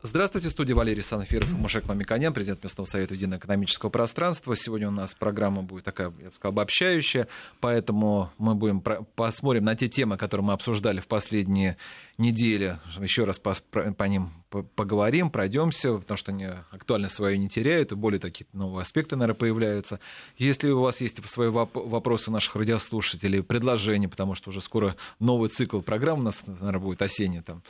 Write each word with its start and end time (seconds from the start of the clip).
Здравствуйте, 0.00 0.48
студия 0.50 0.76
Валерий 0.76 1.02
Санфиров 1.02 1.50
Мушек 1.50 1.88
Мамиканян, 1.88 2.32
президент 2.32 2.62
Местного 2.62 2.86
совета 2.86 3.14
Единого 3.14 3.40
экономического 3.40 3.90
пространства. 3.90 4.54
Сегодня 4.54 4.86
у 4.86 4.92
нас 4.92 5.12
программа 5.12 5.62
будет 5.62 5.84
такая, 5.84 6.12
я 6.20 6.28
бы 6.28 6.34
сказал, 6.34 6.52
обобщающая, 6.52 7.26
поэтому 7.58 8.30
мы 8.38 8.54
будем 8.54 8.80
посмотрим 8.80 9.64
на 9.64 9.74
те 9.74 9.88
темы, 9.88 10.16
которые 10.16 10.46
мы 10.46 10.52
обсуждали 10.52 11.00
в 11.00 11.08
последние 11.08 11.78
недели. 12.16 12.78
Еще 13.00 13.24
раз 13.24 13.40
по, 13.40 13.54
по 13.72 14.04
ним 14.04 14.30
поговорим, 14.50 15.30
пройдемся, 15.30 15.94
потому 15.94 16.16
что 16.16 16.32
они 16.32 16.46
актуальность 16.70 17.14
свою 17.14 17.36
не 17.38 17.48
теряют, 17.48 17.92
и 17.92 17.94
более 17.94 18.20
такие 18.20 18.46
новые 18.52 18.82
аспекты, 18.82 19.16
наверное, 19.16 19.38
появляются. 19.38 20.00
Если 20.36 20.70
у 20.70 20.80
вас 20.80 21.00
есть 21.00 21.26
свои 21.28 21.48
вопросы 21.48 22.30
у 22.30 22.32
наших 22.32 22.56
радиослушателей, 22.56 23.42
предложения, 23.42 24.08
потому 24.08 24.34
что 24.34 24.50
уже 24.50 24.60
скоро 24.60 24.96
новый 25.18 25.48
цикл 25.48 25.80
программ 25.80 26.20
у 26.20 26.22
нас, 26.22 26.42
наверное, 26.46 26.80
будет 26.80 27.02
осенний 27.02 27.42
там. 27.42 27.62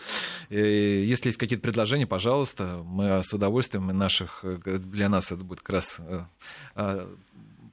Э, 0.51 1.05
если 1.05 1.29
есть 1.29 1.39
какие-то 1.39 1.63
предложения, 1.63 2.07
пожалуйста, 2.07 2.83
мы 2.85 3.23
с 3.23 3.33
удовольствием, 3.33 3.91
и 3.91 3.95
наших, 3.95 4.41
э, 4.43 4.79
для 4.79 5.09
нас 5.09 5.33
это 5.33 5.43
будет 5.43 5.61
как 5.61 5.71
раз 5.71 6.01
э, 6.77 7.07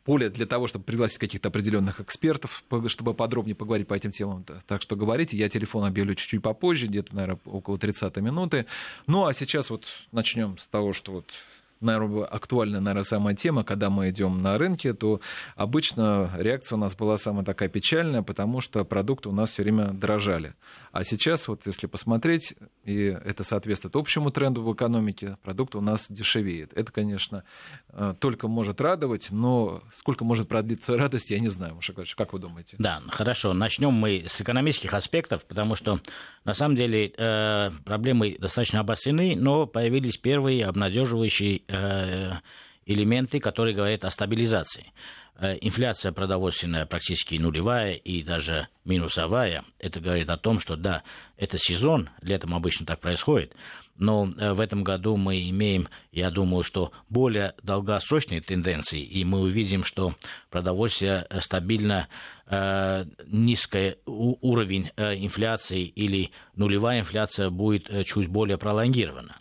поле 0.05 0.29
для 0.29 0.45
того, 0.45 0.67
чтобы 0.67 0.85
пригласить 0.85 1.17
каких-то 1.17 1.49
определенных 1.49 1.99
экспертов, 1.99 2.63
чтобы 2.87 3.13
подробнее 3.13 3.55
поговорить 3.55 3.87
по 3.87 3.95
этим 3.95 4.11
темам. 4.11 4.45
Так 4.67 4.81
что 4.81 4.95
говорите, 4.95 5.35
я 5.35 5.49
телефон 5.49 5.83
объявлю 5.83 6.15
чуть-чуть 6.15 6.41
попозже, 6.41 6.87
где-то, 6.87 7.13
наверное, 7.15 7.39
около 7.45 7.77
30 7.77 8.15
минуты. 8.17 8.67
Ну, 9.07 9.25
а 9.25 9.33
сейчас 9.33 9.69
вот 9.69 9.85
начнем 10.11 10.57
с 10.57 10.67
того, 10.67 10.93
что 10.93 11.11
вот 11.11 11.33
наверное, 11.81 12.25
актуальная, 12.25 12.79
наверное, 12.79 13.03
самая 13.03 13.35
тема, 13.35 13.63
когда 13.63 13.89
мы 13.89 14.09
идем 14.09 14.41
на 14.41 14.57
рынке, 14.57 14.93
то 14.93 15.21
обычно 15.55 16.31
реакция 16.37 16.77
у 16.77 16.79
нас 16.79 16.95
была 16.95 17.17
самая 17.17 17.45
такая 17.45 17.69
печальная, 17.69 18.21
потому 18.21 18.61
что 18.61 18.83
продукты 18.85 19.29
у 19.29 19.31
нас 19.31 19.51
все 19.51 19.63
время 19.63 19.87
дорожали. 19.87 20.55
А 20.91 21.03
сейчас, 21.03 21.47
вот 21.47 21.65
если 21.65 21.87
посмотреть, 21.87 22.55
и 22.85 23.17
это 23.25 23.43
соответствует 23.43 23.95
общему 23.97 24.31
тренду 24.31 24.63
в 24.63 24.73
экономике, 24.73 25.37
продукты 25.43 25.77
у 25.77 25.81
нас 25.81 26.07
дешевеют. 26.09 26.71
Это, 26.73 26.91
конечно, 26.91 27.43
э, 27.89 28.13
только 28.19 28.47
может 28.47 28.79
радовать, 28.79 29.27
но 29.29 29.83
сколько 29.93 30.23
может 30.23 30.47
продлиться 30.47 30.95
радость, 30.97 31.31
я 31.31 31.39
не 31.39 31.49
знаю, 31.49 31.75
Маша 31.75 31.93
как 31.93 32.33
вы 32.33 32.39
думаете? 32.39 32.77
Да, 32.79 33.01
хорошо. 33.09 33.53
Начнем 33.53 33.91
мы 33.91 34.25
с 34.27 34.39
экономических 34.39 34.93
аспектов, 34.93 35.45
потому 35.45 35.75
что, 35.75 35.99
на 36.45 36.53
самом 36.53 36.75
деле, 36.75 37.11
э, 37.17 37.71
проблемы 37.83 38.37
достаточно 38.39 38.79
обострены, 38.79 39.35
но 39.35 39.65
появились 39.65 40.17
первые 40.17 40.65
обнадеживающие 40.65 41.63
элементы, 41.67 43.39
которые 43.39 43.75
говорят 43.75 44.05
о 44.05 44.09
стабилизации. 44.09 44.91
Э, 45.37 45.57
инфляция 45.59 46.13
продовольственная 46.13 46.85
практически 46.85 47.35
нулевая 47.35 47.95
и 47.95 48.23
даже 48.23 48.69
минусовая. 48.85 49.65
Это 49.79 49.99
говорит 49.99 50.29
о 50.29 50.37
том, 50.37 50.59
что 50.59 50.77
да, 50.77 51.03
это 51.37 51.57
сезон, 51.57 52.09
летом 52.21 52.55
обычно 52.55 52.85
так 52.85 53.01
происходит, 53.01 53.53
но 53.97 54.31
э, 54.37 54.53
в 54.53 54.61
этом 54.61 54.83
году 54.83 55.17
мы 55.17 55.49
имеем, 55.49 55.89
я 56.13 56.31
думаю, 56.31 56.63
что 56.63 56.93
более 57.09 57.53
долгосрочные 57.63 58.39
тенденции, 58.39 59.01
и 59.01 59.25
мы 59.25 59.41
увидим, 59.41 59.83
что 59.83 60.15
продовольствие 60.49 61.27
стабильно 61.39 62.07
э, 62.47 63.05
низкий 63.27 63.95
уровень 64.05 64.91
э, 64.95 65.15
инфляции 65.15 65.83
или 65.83 66.31
нулевая 66.55 67.01
инфляция 67.01 67.49
будет 67.49 67.89
э, 67.89 68.05
чуть 68.05 68.29
более 68.29 68.57
пролонгирована. 68.57 69.35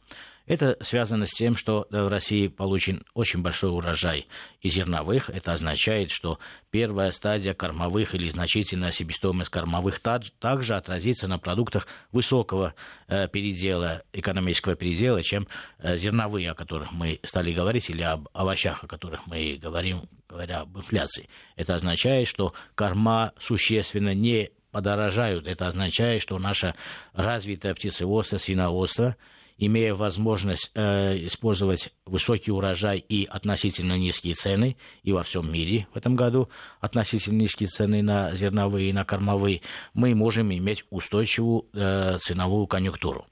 Это 0.47 0.77
связано 0.81 1.25
с 1.25 1.33
тем, 1.33 1.57
что 1.57 1.87
в 1.91 2.09
России 2.09 2.49
получен 2.49 3.05
очень 3.15 3.41
большой 3.41 3.71
урожай 3.71 4.27
из 4.61 4.75
зерновых. 4.75 5.31
Это 5.31 5.53
означает, 5.53 6.11
что 6.11 6.39
первая 6.71 7.13
стадия 7.13 7.55
кормовых 7.55 8.15
или 8.15 8.29
значительная 8.29 8.91
себестоимость 8.91 9.51
кормовых 9.51 10.01
также 10.01 10.75
отразится 10.75 11.29
на 11.29 11.39
продуктах 11.39 11.87
высокого 12.13 12.75
э, 13.09 13.27
передела, 13.29 14.03
экономического 14.13 14.75
передела, 14.75 15.23
чем 15.23 15.49
э, 15.79 15.97
зерновые, 15.97 16.51
о 16.51 16.55
которых 16.55 16.93
мы 16.93 17.21
стали 17.23 17.53
говорить, 17.53 17.89
или 17.89 18.03
об 18.03 18.29
овощах, 18.35 18.85
о 18.85 18.87
которых 18.87 19.27
мы 19.27 19.59
говорим, 19.61 20.09
говоря 20.29 20.61
об 20.61 20.77
инфляции. 20.77 21.31
Это 21.57 21.75
означает, 21.75 22.29
что 22.29 22.53
корма 22.75 23.33
существенно 23.39 24.15
не 24.15 24.51
подорожают. 24.73 25.47
Это 25.47 25.69
означает, 25.69 26.21
что 26.21 26.37
наша 26.39 26.75
развитая 27.15 27.75
птицеводство, 27.75 28.37
свиноводство– 28.37 29.17
имея 29.59 29.95
возможность 29.95 30.71
э, 30.75 31.27
использовать 31.27 31.93
высокий 32.07 32.51
урожай 32.51 32.99
и 32.99 33.25
относительно 33.25 33.97
низкие 33.97 34.35
цены, 34.35 34.77
и 35.03 35.13
во 35.13 35.23
всем 35.23 35.51
мире 35.53 35.87
в 35.93 35.97
этом 35.97 36.17
году 36.17 36.49
относительно 36.81 37.39
низкие 37.39 37.69
цены 37.69 38.03
на 38.03 38.35
зерновые 38.35 38.91
и 38.91 38.93
на 38.93 39.05
кормовые, 39.05 39.63
мы 39.93 40.15
можем 40.15 40.53
иметь 40.53 40.85
устойчивую 40.91 41.67
э, 41.73 42.19
ценовую 42.19 42.67
конъюнктуру. 42.67 43.27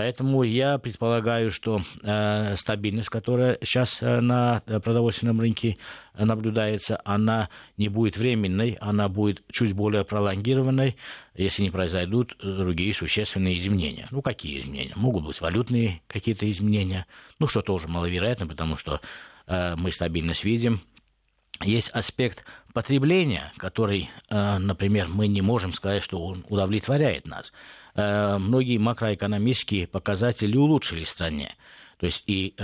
Поэтому 0.00 0.44
я 0.44 0.78
предполагаю, 0.78 1.50
что 1.50 1.82
э, 2.02 2.56
стабильность, 2.56 3.10
которая 3.10 3.58
сейчас 3.62 4.00
э, 4.00 4.22
на 4.22 4.62
продовольственном 4.66 5.38
рынке 5.38 5.76
наблюдается, 6.18 6.98
она 7.04 7.50
не 7.76 7.90
будет 7.90 8.16
временной, 8.16 8.78
она 8.80 9.10
будет 9.10 9.42
чуть 9.52 9.74
более 9.74 10.06
пролонгированной, 10.06 10.96
если 11.34 11.64
не 11.64 11.70
произойдут 11.70 12.34
другие 12.42 12.94
существенные 12.94 13.58
изменения. 13.58 14.08
Ну, 14.10 14.22
какие 14.22 14.56
изменения? 14.56 14.94
Могут 14.96 15.26
быть 15.26 15.38
валютные 15.38 16.00
какие-то 16.06 16.50
изменения, 16.50 17.04
ну, 17.38 17.46
что 17.46 17.60
тоже 17.60 17.86
маловероятно, 17.86 18.46
потому 18.46 18.78
что 18.78 19.02
э, 19.46 19.74
мы 19.76 19.92
стабильность 19.92 20.44
видим, 20.44 20.80
есть 21.62 21.90
аспект 21.90 22.46
потребления, 22.72 23.52
который, 23.58 24.08
э, 24.30 24.56
например, 24.56 25.08
мы 25.08 25.28
не 25.28 25.42
можем 25.42 25.74
сказать, 25.74 26.02
что 26.02 26.24
он 26.24 26.46
удовлетворяет 26.48 27.26
нас. 27.26 27.52
Э, 28.00 28.38
многие 28.38 28.78
макроэкономические 28.78 29.86
показатели 29.86 30.56
улучшились 30.56 31.08
в 31.08 31.10
стране. 31.10 31.54
То 31.98 32.06
есть 32.06 32.24
и 32.26 32.54
э, 32.56 32.62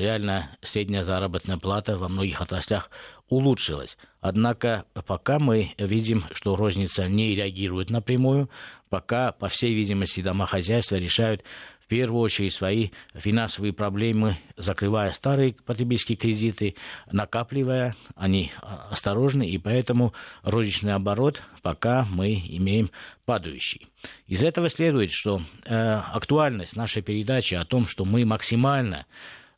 реально 0.00 0.50
средняя 0.62 1.04
заработная 1.04 1.58
плата 1.58 1.96
во 1.96 2.08
многих 2.08 2.40
отраслях 2.40 2.90
улучшилась. 3.28 3.96
Однако 4.20 4.84
пока 5.06 5.38
мы 5.38 5.74
видим, 5.78 6.24
что 6.32 6.56
розница 6.56 7.06
не 7.06 7.36
реагирует 7.36 7.90
напрямую, 7.90 8.50
пока, 8.88 9.30
по 9.30 9.46
всей 9.46 9.74
видимости, 9.74 10.22
домохозяйства 10.22 10.96
решают 10.96 11.44
в 11.84 11.86
первую 11.88 12.22
очередь 12.22 12.54
свои 12.54 12.90
финансовые 13.14 13.72
проблемы, 13.72 14.36
закрывая 14.56 15.12
старые 15.12 15.54
потребительские 15.54 16.16
кредиты, 16.16 16.76
накапливая, 17.12 17.94
они 18.16 18.52
а, 18.62 18.88
осторожны, 18.90 19.48
и 19.48 19.58
поэтому 19.58 20.14
розничный 20.42 20.94
оборот 20.94 21.42
пока 21.62 22.06
мы 22.10 22.34
имеем 22.34 22.90
падающий. 23.26 23.86
Из 24.26 24.42
этого 24.42 24.68
следует, 24.70 25.10
что 25.12 25.42
э, 25.64 25.74
актуальность 25.74 26.76
нашей 26.76 27.02
передачи 27.02 27.54
о 27.54 27.64
том, 27.64 27.86
что 27.86 28.04
мы 28.04 28.24
максимально 28.24 29.06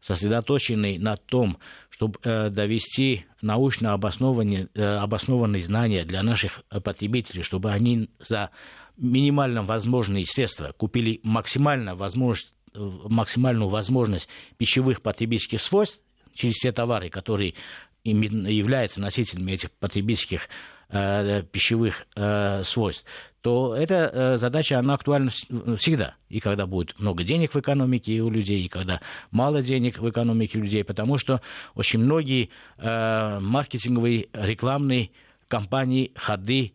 сосредоточены 0.01 0.99
на 0.99 1.17
том, 1.17 1.59
чтобы 1.91 2.19
э, 2.23 2.51
довести 2.51 3.27
научно 3.41 3.93
обоснованные, 3.93 4.69
э, 4.75 4.83
обоснованные 4.83 5.63
знания 5.63 6.05
для 6.05 6.23
наших 6.23 6.63
потребителей, 6.83 7.43
чтобы 7.43 7.73
они 7.73 8.11
за 8.19 8.51
минимально 8.97 9.63
возможные 9.63 10.25
средства 10.27 10.73
купили 10.77 11.21
максимально 11.23 11.95
возможность, 11.95 12.53
максимальную 12.75 13.69
возможность 13.69 14.29
пищевых 14.57 15.03
потребительских 15.03 15.61
свойств 15.61 16.01
через 16.35 16.55
те 16.55 16.73
товары, 16.73 17.09
которые 17.11 17.55
являются 18.05 19.01
носителями 19.01 19.53
этих 19.53 19.71
потребительских 19.73 20.49
э, 20.91 21.43
пищевых 21.51 22.07
э, 22.15 22.63
свойств, 22.63 23.05
то 23.41 23.77
эта 23.77 24.11
э, 24.13 24.37
задача, 24.39 24.79
она 24.79 24.95
актуальна 24.95 25.31
всегда. 25.31 26.15
И 26.29 26.41
когда 26.41 26.67
будет 26.67 26.99
много 26.99 27.25
денег 27.25 27.55
в 27.55 27.61
экономике 27.61 28.21
у 28.21 28.31
людей, 28.31 28.63
и 28.65 28.69
когда 28.69 29.01
мало 29.31 29.63
денег 29.63 29.99
в 29.99 30.09
экономике 30.09 30.59
у 30.59 30.63
людей, 30.63 30.85
потому 30.85 31.19
что 31.19 31.41
очень 31.75 32.01
многие 32.01 32.51
э, 32.79 33.39
маркетинговые, 33.41 34.29
рекламные 34.33 35.11
кампании, 35.49 36.13
ходы 36.15 36.73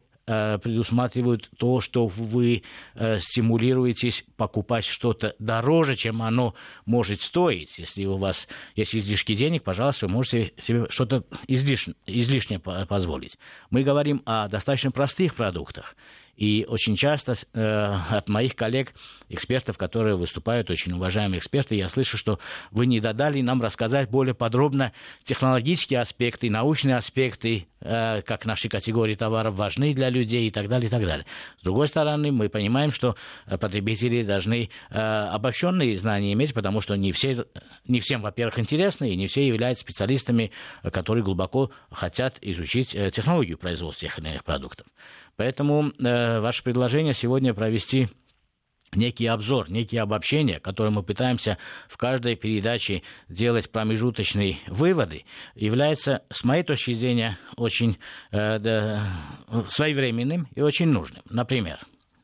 предусматривают 0.58 1.50
то, 1.58 1.82
что 1.82 2.08
вы 2.08 2.64
э, 2.96 3.20
стимулируетесь 3.20 4.26
покупать 4.38 4.86
что-то 4.86 5.36
дороже, 5.40 5.96
чем 5.96 6.22
оно 6.22 6.54
может 6.86 7.22
стоить. 7.22 7.78
Если 7.78 8.06
у 8.06 8.18
вас 8.18 8.48
есть 8.76 8.96
излишки 8.96 9.36
денег, 9.36 9.64
пожалуйста, 9.64 10.08
вы 10.08 10.14
можете 10.14 10.54
себе 10.58 10.88
что-то 10.90 11.24
излишне, 11.48 11.96
излишнее 12.06 12.60
позволить. 12.60 13.38
Мы 13.70 13.84
говорим 13.84 14.22
о 14.26 14.48
достаточно 14.48 14.92
простых 14.92 15.36
продуктах. 15.36 15.96
И 16.42 16.66
очень 16.68 16.96
часто 16.96 17.36
э, 17.54 17.62
от 17.62 18.28
моих 18.28 18.56
коллег, 18.56 18.94
экспертов, 19.30 19.78
которые 19.78 20.16
выступают, 20.16 20.72
очень 20.72 20.92
уважаемые 20.92 21.38
эксперты, 21.38 21.76
я 21.76 21.88
слышу, 21.88 22.18
что 22.18 22.40
вы 22.72 22.88
не 22.88 23.00
додали 23.00 23.42
нам 23.42 23.62
рассказать 23.62 24.10
более 24.10 24.34
подробно 24.34 24.92
технологические 25.24 26.00
аспекты, 26.00 26.50
научные 26.50 26.96
аспекты, 26.96 27.68
э, 27.80 28.24
как 28.24 28.48
наши 28.48 28.70
категории 28.70 29.14
товаров 29.14 29.54
важны 29.54 29.94
для 29.94 30.10
людей 30.10 30.48
и 30.48 30.52
так 30.52 30.68
далее, 30.68 30.88
и 30.88 30.90
так 30.90 31.04
далее. 31.06 31.28
С 31.60 31.64
другой 31.64 31.88
стороны, 31.88 32.32
мы 32.32 32.50
понимаем, 32.50 32.92
что 32.92 33.16
потребители 33.46 34.24
должны 34.24 34.72
э, 34.90 34.98
обобщенные 34.98 35.96
знания 35.96 36.34
иметь, 36.34 36.56
потому 36.56 36.82
что 36.82 36.96
не, 36.96 37.12
все, 37.12 37.46
не 37.88 38.00
всем, 38.00 38.24
во-первых, 38.24 38.58
интересно, 38.58 39.06
и 39.06 39.16
не 39.16 39.28
все 39.28 39.46
являются 39.46 39.84
специалистами, 39.84 40.50
которые 40.92 41.24
глубоко 41.24 41.70
хотят 41.92 42.40
изучить 42.42 42.96
э, 42.96 43.12
технологию 43.12 43.60
производства 43.60 44.08
тех 44.08 44.18
или 44.18 44.30
иных 44.30 44.44
продуктов. 44.44 44.88
Поэтому 45.36 45.92
э, 45.92 46.40
ваше 46.40 46.64
предложение 46.64 47.14
сегодня 47.14 47.54
провести 47.54 48.10
некий 48.94 49.28
обзор, 49.28 49.70
некие 49.70 50.02
обобщения, 50.02 50.60
которые 50.60 50.92
мы 50.92 51.04
пытаемся 51.04 51.58
в 51.88 51.98
каждой 51.98 52.36
передаче 52.36 53.04
делать 53.30 53.72
промежуточные 53.72 54.58
выводы, 54.68 55.26
является, 55.56 56.24
с 56.30 56.44
моей 56.44 56.64
точки 56.64 56.94
зрения, 56.94 57.38
очень 57.56 57.98
э, 58.32 58.60
да, 58.60 59.08
своевременным 59.68 60.48
и 60.56 60.62
очень 60.62 60.88
нужным. 60.88 61.24
Например, 61.30 61.80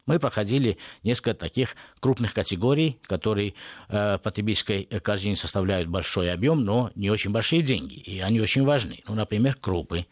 мы 0.05 0.19
проходили 0.19 0.77
несколько 1.03 1.33
таких 1.33 1.75
крупных 1.99 2.33
категорий, 2.33 2.97
которые 3.03 3.53
э, 3.89 4.17
потребительской 4.17 4.85
корзине 4.85 5.35
составляют 5.35 5.89
большой 5.89 6.31
объем, 6.31 6.63
но 6.63 6.91
не 6.95 7.09
очень 7.09 7.31
большие 7.31 7.61
деньги, 7.61 7.95
и 7.95 8.19
они 8.19 8.39
очень 8.39 8.63
важны. 8.63 9.03
Ну, 9.07 9.15
например, 9.15 9.55
крупы. 9.55 10.05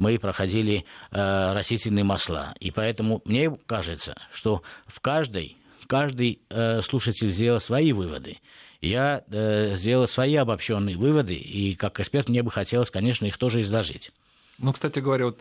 Мы 0.00 0.18
проходили 0.18 0.84
э, 1.12 1.52
растительные 1.52 2.02
масла. 2.02 2.54
И 2.58 2.72
поэтому 2.72 3.22
мне 3.24 3.56
кажется, 3.66 4.16
что 4.32 4.62
в 4.86 5.00
каждой 5.00 5.56
каждый 5.86 6.40
э, 6.50 6.82
слушатель 6.82 7.30
сделал 7.30 7.58
свои 7.58 7.92
выводы. 7.92 8.38
Я 8.80 9.24
э, 9.28 9.74
сделал 9.74 10.06
свои 10.06 10.36
обобщенные 10.36 10.96
выводы, 10.96 11.34
и 11.34 11.74
как 11.74 11.98
эксперт 11.98 12.28
мне 12.28 12.42
бы 12.44 12.50
хотелось, 12.50 12.90
конечно, 12.90 13.26
их 13.26 13.36
тоже 13.38 13.60
изложить. 13.60 14.12
Ну, 14.58 14.72
кстати 14.72 15.00
говоря, 15.00 15.26
вот 15.26 15.40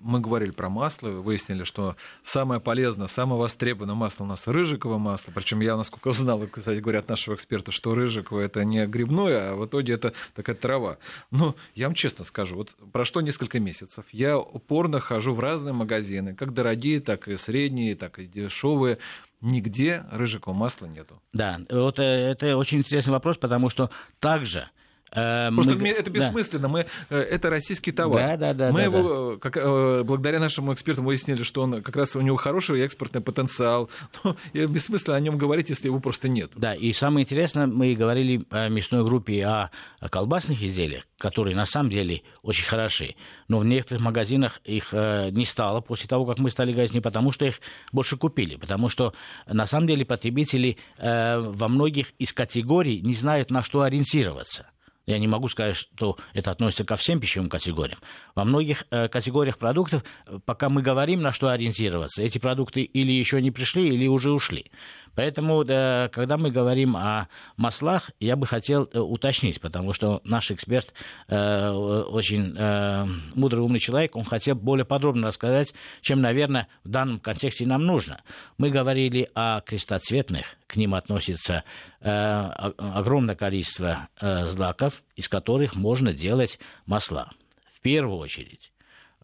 мы 0.00 0.20
говорили 0.20 0.50
про 0.50 0.68
масло, 0.68 1.08
выяснили, 1.08 1.64
что 1.64 1.96
самое 2.22 2.60
полезное, 2.60 3.06
самое 3.06 3.40
востребованное 3.40 3.94
масло 3.94 4.24
у 4.24 4.26
нас 4.26 4.46
рыжиковое 4.46 4.98
масло. 4.98 5.32
Причем 5.34 5.60
я, 5.60 5.76
насколько 5.76 6.08
узнал, 6.08 6.46
кстати 6.50 6.78
говоря, 6.78 7.00
от 7.00 7.08
нашего 7.08 7.34
эксперта, 7.34 7.72
что 7.72 7.94
рыжиковое 7.94 8.46
это 8.46 8.64
не 8.64 8.86
грибное, 8.86 9.52
а 9.52 9.56
в 9.56 9.66
итоге 9.66 9.94
это 9.94 10.12
такая 10.34 10.56
трава. 10.56 10.98
Но 11.30 11.54
я 11.74 11.86
вам 11.86 11.94
честно 11.94 12.24
скажу, 12.24 12.56
вот 12.56 12.74
прошло 12.92 13.20
несколько 13.20 13.60
месяцев, 13.60 14.04
я 14.12 14.38
упорно 14.38 15.00
хожу 15.00 15.34
в 15.34 15.40
разные 15.40 15.72
магазины, 15.72 16.34
как 16.34 16.54
дорогие, 16.54 17.00
так 17.00 17.28
и 17.28 17.36
средние, 17.36 17.94
так 17.96 18.18
и 18.18 18.26
дешевые. 18.26 18.98
Нигде 19.40 20.04
рыжикового 20.10 20.58
масла 20.58 20.86
нету. 20.86 21.22
Да, 21.32 21.60
вот 21.70 22.00
э, 22.00 22.02
это 22.02 22.56
очень 22.56 22.78
интересный 22.78 23.12
вопрос, 23.12 23.36
потому 23.36 23.70
что 23.70 23.88
также 24.18 24.68
Просто 25.10 25.76
мы... 25.76 25.88
это 25.88 26.10
бессмысленно. 26.10 26.62
Да. 26.62 26.68
Мы, 26.68 26.86
э, 27.10 27.18
это 27.18 27.50
российский 27.50 27.92
товар. 27.92 28.20
Да, 28.20 28.36
да, 28.36 28.54
да. 28.54 28.72
Мы 28.72 28.80
да, 28.80 28.84
его, 28.84 29.32
да. 29.32 29.38
Как, 29.38 29.56
э, 29.56 30.02
благодаря 30.04 30.40
нашим 30.40 30.72
экспертам, 30.72 31.04
выяснили, 31.04 31.42
что 31.42 31.62
он 31.62 31.82
как 31.82 31.96
раз 31.96 32.14
у 32.16 32.20
него 32.20 32.36
хороший 32.36 32.80
экспортный 32.82 33.20
потенциал. 33.20 33.90
Но 34.24 34.36
бессмысленно 34.52 35.16
о 35.16 35.20
нем 35.20 35.38
говорить, 35.38 35.70
если 35.70 35.86
его 35.86 36.00
просто 36.00 36.28
нет. 36.28 36.52
Да, 36.56 36.74
и 36.74 36.92
самое 36.92 37.24
интересное, 37.24 37.66
мы 37.66 37.94
говорили 37.94 38.44
о 38.50 38.68
мясной 38.68 39.04
группе 39.04 39.44
о 39.44 39.70
колбасных 40.08 40.62
изделиях, 40.62 41.04
которые 41.16 41.56
на 41.56 41.66
самом 41.66 41.90
деле 41.90 42.22
очень 42.42 42.66
хороши. 42.66 43.14
Но 43.48 43.58
в 43.58 43.64
некоторых 43.64 44.02
магазинах 44.02 44.60
их 44.64 44.92
не 44.92 45.44
стало 45.44 45.80
после 45.80 46.08
того, 46.08 46.26
как 46.26 46.38
мы 46.38 46.50
стали 46.50 46.72
говорить, 46.72 46.94
не 46.94 47.00
потому 47.00 47.32
что 47.32 47.44
их 47.46 47.60
больше 47.92 48.16
купили, 48.16 48.56
потому 48.56 48.88
что 48.88 49.14
на 49.46 49.66
самом 49.66 49.86
деле 49.86 50.04
потребители 50.04 50.76
во 50.98 51.68
многих 51.68 52.12
из 52.18 52.32
категорий 52.32 53.00
не 53.00 53.14
знают, 53.14 53.50
на 53.50 53.62
что 53.62 53.82
ориентироваться. 53.82 54.66
Я 55.08 55.18
не 55.18 55.26
могу 55.26 55.48
сказать, 55.48 55.74
что 55.74 56.18
это 56.34 56.50
относится 56.50 56.84
ко 56.84 56.94
всем 56.94 57.18
пищевым 57.18 57.48
категориям. 57.48 57.98
Во 58.34 58.44
многих 58.44 58.84
э, 58.90 59.08
категориях 59.08 59.56
продуктов, 59.56 60.04
э, 60.26 60.38
пока 60.44 60.68
мы 60.68 60.82
говорим, 60.82 61.22
на 61.22 61.32
что 61.32 61.48
ориентироваться, 61.48 62.22
эти 62.22 62.36
продукты 62.36 62.82
или 62.82 63.10
еще 63.10 63.40
не 63.40 63.50
пришли, 63.50 63.88
или 63.88 64.06
уже 64.06 64.30
ушли. 64.30 64.70
Поэтому, 65.14 65.64
да, 65.64 66.08
когда 66.12 66.36
мы 66.36 66.50
говорим 66.50 66.96
о 66.96 67.28
маслах, 67.56 68.10
я 68.20 68.36
бы 68.36 68.46
хотел 68.46 68.88
э, 68.92 68.98
уточнить, 68.98 69.60
потому 69.60 69.92
что 69.92 70.20
наш 70.24 70.50
эксперт 70.50 70.92
э, 71.28 71.70
очень 71.70 72.56
э, 72.56 73.06
мудрый, 73.34 73.62
умный 73.62 73.78
человек, 73.78 74.16
он 74.16 74.24
хотел 74.24 74.54
более 74.54 74.84
подробно 74.84 75.28
рассказать, 75.28 75.74
чем, 76.00 76.20
наверное, 76.20 76.68
в 76.84 76.88
данном 76.88 77.18
контексте 77.18 77.66
нам 77.66 77.84
нужно. 77.84 78.22
Мы 78.56 78.70
говорили 78.70 79.28
о 79.34 79.60
крестоцветных, 79.60 80.56
к 80.66 80.76
ним 80.76 80.94
относится 80.94 81.64
э, 82.00 82.10
огромное 82.10 83.34
количество 83.34 84.08
э, 84.20 84.44
злаков, 84.46 85.02
из 85.16 85.28
которых 85.28 85.74
можно 85.74 86.12
делать 86.12 86.58
масла. 86.86 87.30
В 87.72 87.80
первую 87.80 88.18
очередь 88.18 88.72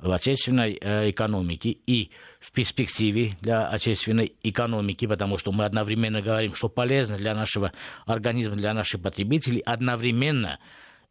в 0.00 0.10
отечественной 0.10 0.78
экономике 1.10 1.70
и 1.70 2.10
в 2.40 2.52
перспективе 2.52 3.36
для 3.40 3.68
отечественной 3.68 4.34
экономики, 4.42 5.06
потому 5.06 5.38
что 5.38 5.52
мы 5.52 5.64
одновременно 5.64 6.20
говорим, 6.20 6.54
что 6.54 6.68
полезно 6.68 7.16
для 7.16 7.34
нашего 7.34 7.72
организма, 8.06 8.56
для 8.56 8.74
наших 8.74 9.02
потребителей, 9.02 9.60
одновременно 9.60 10.58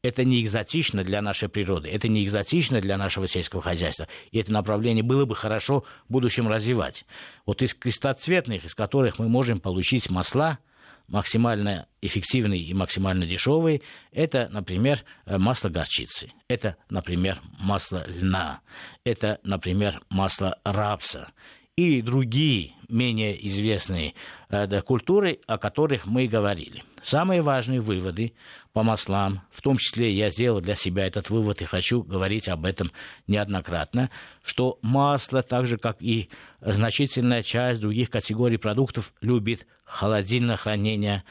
это 0.03 0.25
не 0.25 0.43
экзотично 0.43 1.03
для 1.03 1.21
нашей 1.21 1.47
природы, 1.47 1.89
это 1.89 2.09
не 2.09 2.23
экзотично 2.25 2.81
для 2.81 2.97
нашего 2.97 3.27
сельского 3.27 3.61
хозяйства. 3.61 4.07
И 4.31 4.39
это 4.39 4.51
направление 4.51 5.03
было 5.03 5.25
бы 5.25 5.35
хорошо 5.35 5.85
в 6.09 6.11
будущем 6.11 6.47
развивать. 6.49 7.05
Вот 7.45 7.61
из 7.61 7.73
крестоцветных, 7.73 8.65
из 8.65 8.75
которых 8.75 9.17
мы 9.17 9.29
можем 9.29 9.59
получить 9.59 10.09
масла– 10.09 10.59
максимально 11.13 11.87
эффективный 12.01 12.59
и 12.59 12.73
максимально 12.73 13.27
дешевый, 13.27 13.83
это, 14.11 14.49
например, 14.51 15.05
э, 15.25 15.37
масло 15.37 15.69
горчицы, 15.69 16.31
это, 16.47 16.75
например, 16.89 17.39
масло 17.59 18.03
льна, 18.07 18.61
это, 19.05 19.39
например, 19.43 20.01
масло 20.09 20.57
рапса 20.65 21.31
и 21.75 22.01
другие 22.01 22.73
менее 22.89 23.47
известные 23.47 24.15
э, 24.49 24.81
культуры, 24.81 25.39
о 25.45 25.59
которых 25.59 26.07
мы 26.07 26.27
говорили. 26.27 26.83
Самые 27.03 27.41
важные 27.41 27.81
выводы 27.81 28.33
по 28.71 28.81
маслам, 28.81 29.41
в 29.51 29.61
том 29.61 29.75
числе 29.75 30.13
я 30.13 30.29
сделал 30.29 30.61
для 30.61 30.73
себя 30.73 31.05
этот 31.05 31.29
вывод 31.29 31.61
и 31.61 31.65
хочу 31.65 32.01
говорить 32.01 32.47
об 32.47 32.63
этом 32.63 32.93
неоднократно, 33.27 34.09
что 34.41 34.79
масло, 34.81 35.43
так 35.43 35.67
же 35.67 35.77
как 35.77 36.01
и 36.01 36.29
значительная 36.61 37.41
часть 37.41 37.81
других 37.81 38.09
категорий 38.09 38.55
продуктов, 38.55 39.13
любит 39.19 39.67
холодильное 39.83 40.55
хранение. 40.55 41.25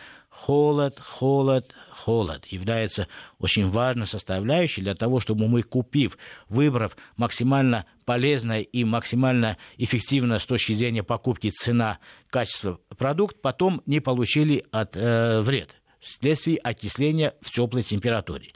Холод, 0.46 0.98
холод, 0.98 1.72
холод 1.90 2.46
является 2.46 3.06
очень 3.38 3.70
важной 3.70 4.08
составляющей 4.08 4.80
для 4.80 4.96
того, 4.96 5.20
чтобы 5.20 5.46
мы, 5.46 5.62
купив, 5.62 6.18
выбрав 6.48 6.96
максимально 7.16 7.86
полезное 8.04 8.58
и 8.58 8.82
максимально 8.82 9.56
эффективное 9.76 10.40
с 10.40 10.46
точки 10.46 10.72
зрения 10.72 11.04
покупки 11.04 11.50
цена, 11.50 12.00
качество 12.28 12.80
продукт, 12.98 13.40
потом 13.40 13.82
не 13.86 14.00
получили 14.00 14.64
от, 14.72 14.96
э, 14.96 15.42
вред 15.42 15.76
вследствие 16.00 16.56
окисления 16.56 17.34
в 17.40 17.52
теплой 17.52 17.84
температуре. 17.84 18.50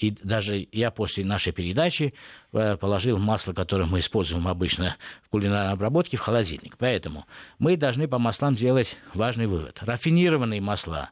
И 0.00 0.16
даже 0.22 0.66
я 0.72 0.90
после 0.90 1.26
нашей 1.26 1.52
передачи 1.52 2.14
э, 2.52 2.76
положил 2.78 3.18
масло, 3.18 3.52
которое 3.52 3.84
мы 3.84 3.98
используем 3.98 4.48
обычно 4.48 4.96
в 5.22 5.28
кулинарной 5.28 5.74
обработке, 5.74 6.16
в 6.16 6.20
холодильник. 6.20 6.78
Поэтому 6.78 7.26
мы 7.58 7.76
должны 7.76 8.08
по 8.08 8.18
маслам 8.18 8.56
сделать 8.56 8.96
важный 9.12 9.46
вывод. 9.46 9.78
Рафинированные 9.82 10.62
масла 10.62 11.10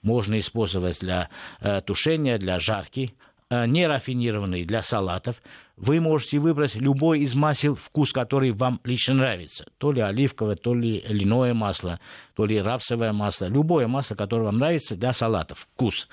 можно 0.00 0.38
использовать 0.38 1.00
для 1.00 1.28
э, 1.60 1.82
тушения, 1.82 2.38
для 2.38 2.58
жарки, 2.58 3.14
э, 3.50 3.66
нерафинированные 3.66 4.64
для 4.64 4.82
салатов. 4.82 5.42
Вы 5.76 6.00
можете 6.00 6.38
выбрать 6.38 6.76
любой 6.76 7.20
из 7.20 7.34
масел, 7.34 7.74
вкус 7.74 8.10
который 8.10 8.52
вам 8.52 8.80
лично 8.84 9.16
нравится. 9.16 9.66
То 9.76 9.92
ли 9.92 10.00
оливковое, 10.00 10.56
то 10.56 10.74
ли 10.74 11.04
льняное 11.06 11.52
масло, 11.52 12.00
то 12.34 12.46
ли 12.46 12.58
рапсовое 12.58 13.12
масло. 13.12 13.48
Любое 13.48 13.86
масло, 13.86 14.14
которое 14.14 14.44
вам 14.44 14.56
нравится 14.56 14.96
для 14.96 15.12
салатов. 15.12 15.68
Вкус 15.74 16.08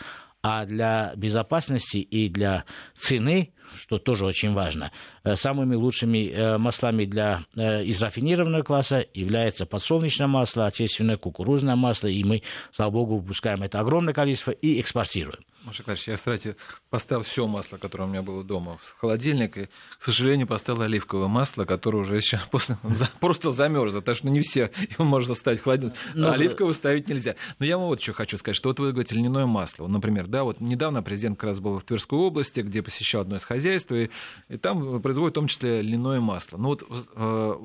а 0.49 0.65
для 0.65 1.13
безопасности 1.17 1.97
и 1.97 2.29
для 2.29 2.63
цены, 2.93 3.51
что 3.75 3.97
тоже 3.97 4.25
очень 4.25 4.53
важно, 4.53 4.93
э, 5.25 5.35
самыми 5.35 5.75
лучшими 5.75 6.29
э, 6.29 6.57
маслами 6.57 7.03
для 7.03 7.43
э, 7.57 7.83
из 7.83 8.01
рафинированного 8.01 8.63
класса 8.63 9.05
является 9.13 9.65
подсолнечное 9.65 10.27
масло, 10.27 10.65
отечественное 10.65 11.17
кукурузное 11.17 11.75
масло, 11.75 12.07
и 12.07 12.23
мы, 12.23 12.43
слава 12.71 12.91
богу, 12.91 13.17
выпускаем 13.17 13.61
это 13.61 13.79
огромное 13.79 14.13
количество 14.13 14.51
и 14.51 14.79
экспортируем. 14.79 15.43
Маша 15.67 15.83
Карч, 15.83 16.07
я, 16.07 16.15
кстати, 16.15 16.55
поставил 16.89 17.23
все 17.23 17.45
масло, 17.45 17.77
которое 17.77 18.05
у 18.05 18.07
меня 18.07 18.21
было 18.21 18.41
дома, 18.41 18.77
в 18.81 18.97
холодильник, 18.99 19.57
и, 19.57 19.65
к 19.99 20.05
сожалению, 20.05 20.47
поставил 20.47 20.83
оливковое 20.83 21.27
масло, 21.27 21.65
которое 21.65 21.99
уже 21.99 22.21
сейчас 22.21 22.41
после, 22.51 22.77
просто 23.19 23.51
замерзло, 23.51 23.99
потому 23.99 24.15
что 24.15 24.29
не 24.29 24.39
все 24.39 24.71
его 24.89 25.03
можно 25.03 25.33
ставить 25.33 25.59
в 25.59 25.63
холодильник. 25.63 25.95
Но... 26.13 26.27
Ну, 26.27 26.33
оливковое 26.33 26.73
ставить 26.73 27.09
нельзя. 27.09 27.35
Но 27.59 27.65
я 27.65 27.77
вам 27.77 27.87
вот 27.87 28.01
что 28.01 28.13
хочу 28.13 28.37
сказать, 28.37 28.55
что 28.55 28.69
вот 28.69 28.79
вы 28.79 28.91
говорите 28.93 29.15
льняное 29.15 29.45
масло. 29.45 29.87
Например, 29.87 30.25
да, 30.25 30.45
вот 30.45 30.61
недавно 30.61 31.03
президент 31.03 31.37
как 31.37 31.49
раз 31.49 31.59
был 31.59 31.79
в 31.79 31.83
Тверской 31.83 32.17
области, 32.17 32.61
где 32.61 32.81
посещал 32.81 33.23
одно 33.23 33.35
из 33.35 33.43
хозяйств, 33.43 33.91
и, 33.91 34.09
и 34.47 34.55
там 34.55 35.01
производят 35.01 35.33
в 35.33 35.35
том 35.35 35.47
числе 35.47 35.81
льняное 35.81 36.21
масло. 36.21 36.55
Ну 36.55 36.69
вот 36.69 36.85
э, 37.13 37.55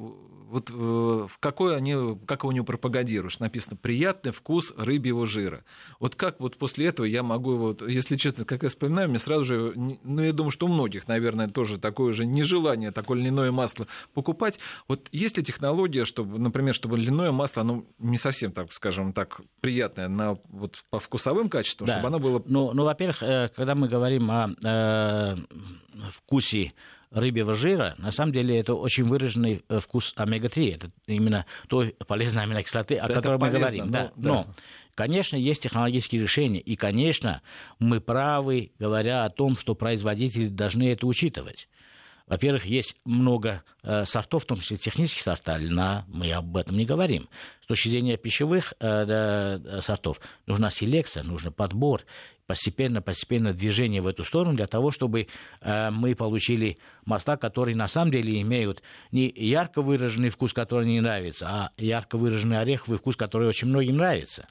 вот 0.53 0.71
э, 0.71 1.29
какой 1.41 1.75
они, 1.75 2.19
как 2.27 2.43
его 2.43 2.53
не 2.53 2.63
пропагандируешь, 2.63 3.39
написано 3.39 3.75
«приятный 3.75 4.33
вкус 4.33 4.75
рыбьего 4.77 5.25
жира». 5.25 5.65
Вот 5.99 6.15
как 6.15 6.41
вот 6.41 6.59
после 6.59 6.89
этого 6.89 7.07
я 7.07 7.23
могу, 7.23 7.57
вот, 7.57 7.81
если 7.89 8.17
честно, 8.17 8.45
как 8.45 8.63
я 8.63 8.69
вспоминаю, 8.69 9.09
мне 9.09 9.19
сразу 9.19 9.45
же, 9.45 9.73
ну, 9.75 10.23
я 10.23 10.35
думаю, 10.35 10.51
что 10.51 10.67
у 10.67 10.69
многих, 10.69 11.09
наверное, 11.09 11.49
тоже 11.49 11.79
такое 11.79 12.13
же 12.13 12.27
нежелание 12.27 12.91
такое 12.91 13.19
льняное 13.19 13.51
масло 13.51 13.87
покупать. 14.13 14.59
Вот 14.89 15.09
есть 15.11 15.39
ли 15.39 15.43
технология, 15.43 16.05
чтобы, 16.05 16.39
например, 16.39 16.75
чтобы 16.75 16.99
льняное 16.99 17.33
масло, 17.33 17.63
оно 17.63 17.85
не 17.99 18.19
совсем, 18.19 18.53
так 18.53 18.75
скажем 18.75 19.15
так, 19.15 19.41
приятное 19.61 20.09
на, 20.09 20.37
вот, 20.51 20.85
по 20.91 21.01
вкусовым 21.01 21.49
качествам, 21.49 21.87
да. 21.87 21.95
чтобы 21.95 22.09
оно 22.09 22.19
было... 22.19 22.43
Ну, 22.45 22.73
ну 22.75 22.85
во-первых, 22.85 23.23
э, 23.23 23.51
когда 23.57 23.75
мы 23.75 23.89
говорим 23.89 24.31
о 24.31 24.51
э, 24.63 25.37
вкусе 26.11 26.75
рыбьего 27.13 27.55
жира, 27.55 27.95
на 27.99 28.11
самом 28.11 28.33
деле 28.33 28.59
это 28.59 28.75
очень 28.75 29.05
выраженный 29.05 29.63
э, 29.69 29.79
вкус 29.79 30.13
омега-3. 30.17 30.75
Это 30.75 30.91
именно 31.07 31.47
той 31.69 31.95
полезной 32.07 32.43
аминокислоты, 32.43 32.97
о 32.97 33.09
да, 33.09 33.15
которой 33.15 33.39
мы 33.39 33.51
полезно, 33.51 33.61
говорим. 33.61 33.85
Но, 33.87 33.91
да. 33.91 34.13
но, 34.17 34.47
конечно, 34.95 35.37
есть 35.37 35.63
технологические 35.63 36.23
решения. 36.23 36.61
И, 36.61 36.77
конечно, 36.77 37.43
мы 37.79 38.01
правы, 38.01 38.73
говоря 38.79 39.25
о 39.25 39.31
том, 39.31 39.57
что 39.57 39.75
производители 39.75 40.49
должны 40.49 40.91
это 40.91 41.07
учитывать. 41.07 41.69
Во-первых, 42.27 42.65
есть 42.65 42.97
много 43.05 43.63
э, 43.83 44.05
сортов, 44.05 44.45
в 44.45 44.47
том 44.47 44.61
числе 44.61 44.77
технических 44.77 45.23
сортов, 45.23 45.59
льна, 45.59 46.05
мы 46.09 46.33
об 46.33 46.57
этом 46.57 46.77
не 46.77 46.85
говорим. 46.85 47.29
С 47.63 47.67
точки 47.67 47.89
зрения 47.89 48.17
пищевых 48.17 48.75
э, 48.81 49.59
да, 49.61 49.81
сортов 49.81 50.21
нужна 50.47 50.71
селекция, 50.71 51.23
нужен 51.23 51.53
подбор, 51.53 52.03
постепенно-постепенно 52.47 53.53
движение 53.53 54.03
в 54.03 54.07
эту 54.07 54.25
сторону 54.25 54.57
для 54.57 54.67
того, 54.67 54.91
чтобы 54.91 55.29
э, 55.61 55.91
мы 55.91 56.15
получили 56.15 56.79
масла, 57.05 57.37
которые 57.37 57.77
на 57.77 57.89
самом 57.89 58.11
деле 58.11 58.41
имеют 58.43 58.83
не 59.11 59.33
ярко 59.35 59.83
выраженный 59.83 60.29
вкус, 60.29 60.53
который 60.53 60.87
не 60.87 61.01
нравится, 61.01 61.47
а 61.49 61.71
ярко 61.77 62.19
выраженный 62.19 62.59
ореховый 62.59 62.99
вкус, 62.99 63.17
который 63.17 63.49
очень 63.49 63.69
многим 63.69 63.97
нравится. 63.97 64.47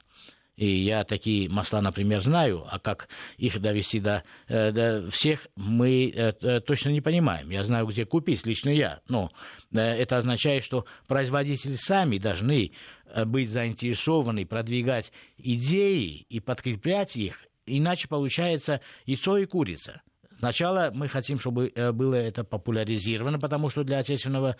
И 0.56 0.66
я 0.66 1.04
такие 1.04 1.48
масла, 1.48 1.80
например, 1.80 2.20
знаю, 2.20 2.66
а 2.70 2.78
как 2.78 3.08
их 3.38 3.58
довести 3.60 4.00
до, 4.00 4.22
э, 4.48 4.70
до 4.70 5.10
всех, 5.10 5.48
мы 5.56 6.12
э, 6.14 6.32
э, 6.40 6.60
точно 6.60 6.90
не 6.90 7.00
понимаем. 7.00 7.48
Я 7.50 7.64
знаю, 7.64 7.86
где 7.86 8.04
купить, 8.04 8.44
лично 8.44 8.68
я. 8.68 9.00
Но 9.08 9.30
это 9.72 10.18
означает, 10.18 10.62
что 10.62 10.84
производители 11.06 11.74
сами 11.74 12.18
должны 12.18 12.72
быть 13.26 13.48
заинтересованы 13.48 14.46
продвигать 14.46 15.12
идеи 15.38 16.26
и 16.28 16.40
подкреплять 16.40 17.16
их, 17.16 17.46
иначе 17.66 18.08
получается 18.08 18.80
яйцо 19.06 19.38
и 19.38 19.46
курица. 19.46 20.02
Сначала 20.38 20.90
мы 20.92 21.08
хотим, 21.08 21.38
чтобы 21.38 21.72
было 21.92 22.14
это 22.16 22.42
популяризировано, 22.42 23.38
потому 23.38 23.68
что 23.68 23.84
для 23.84 23.98
отечественного 23.98 24.56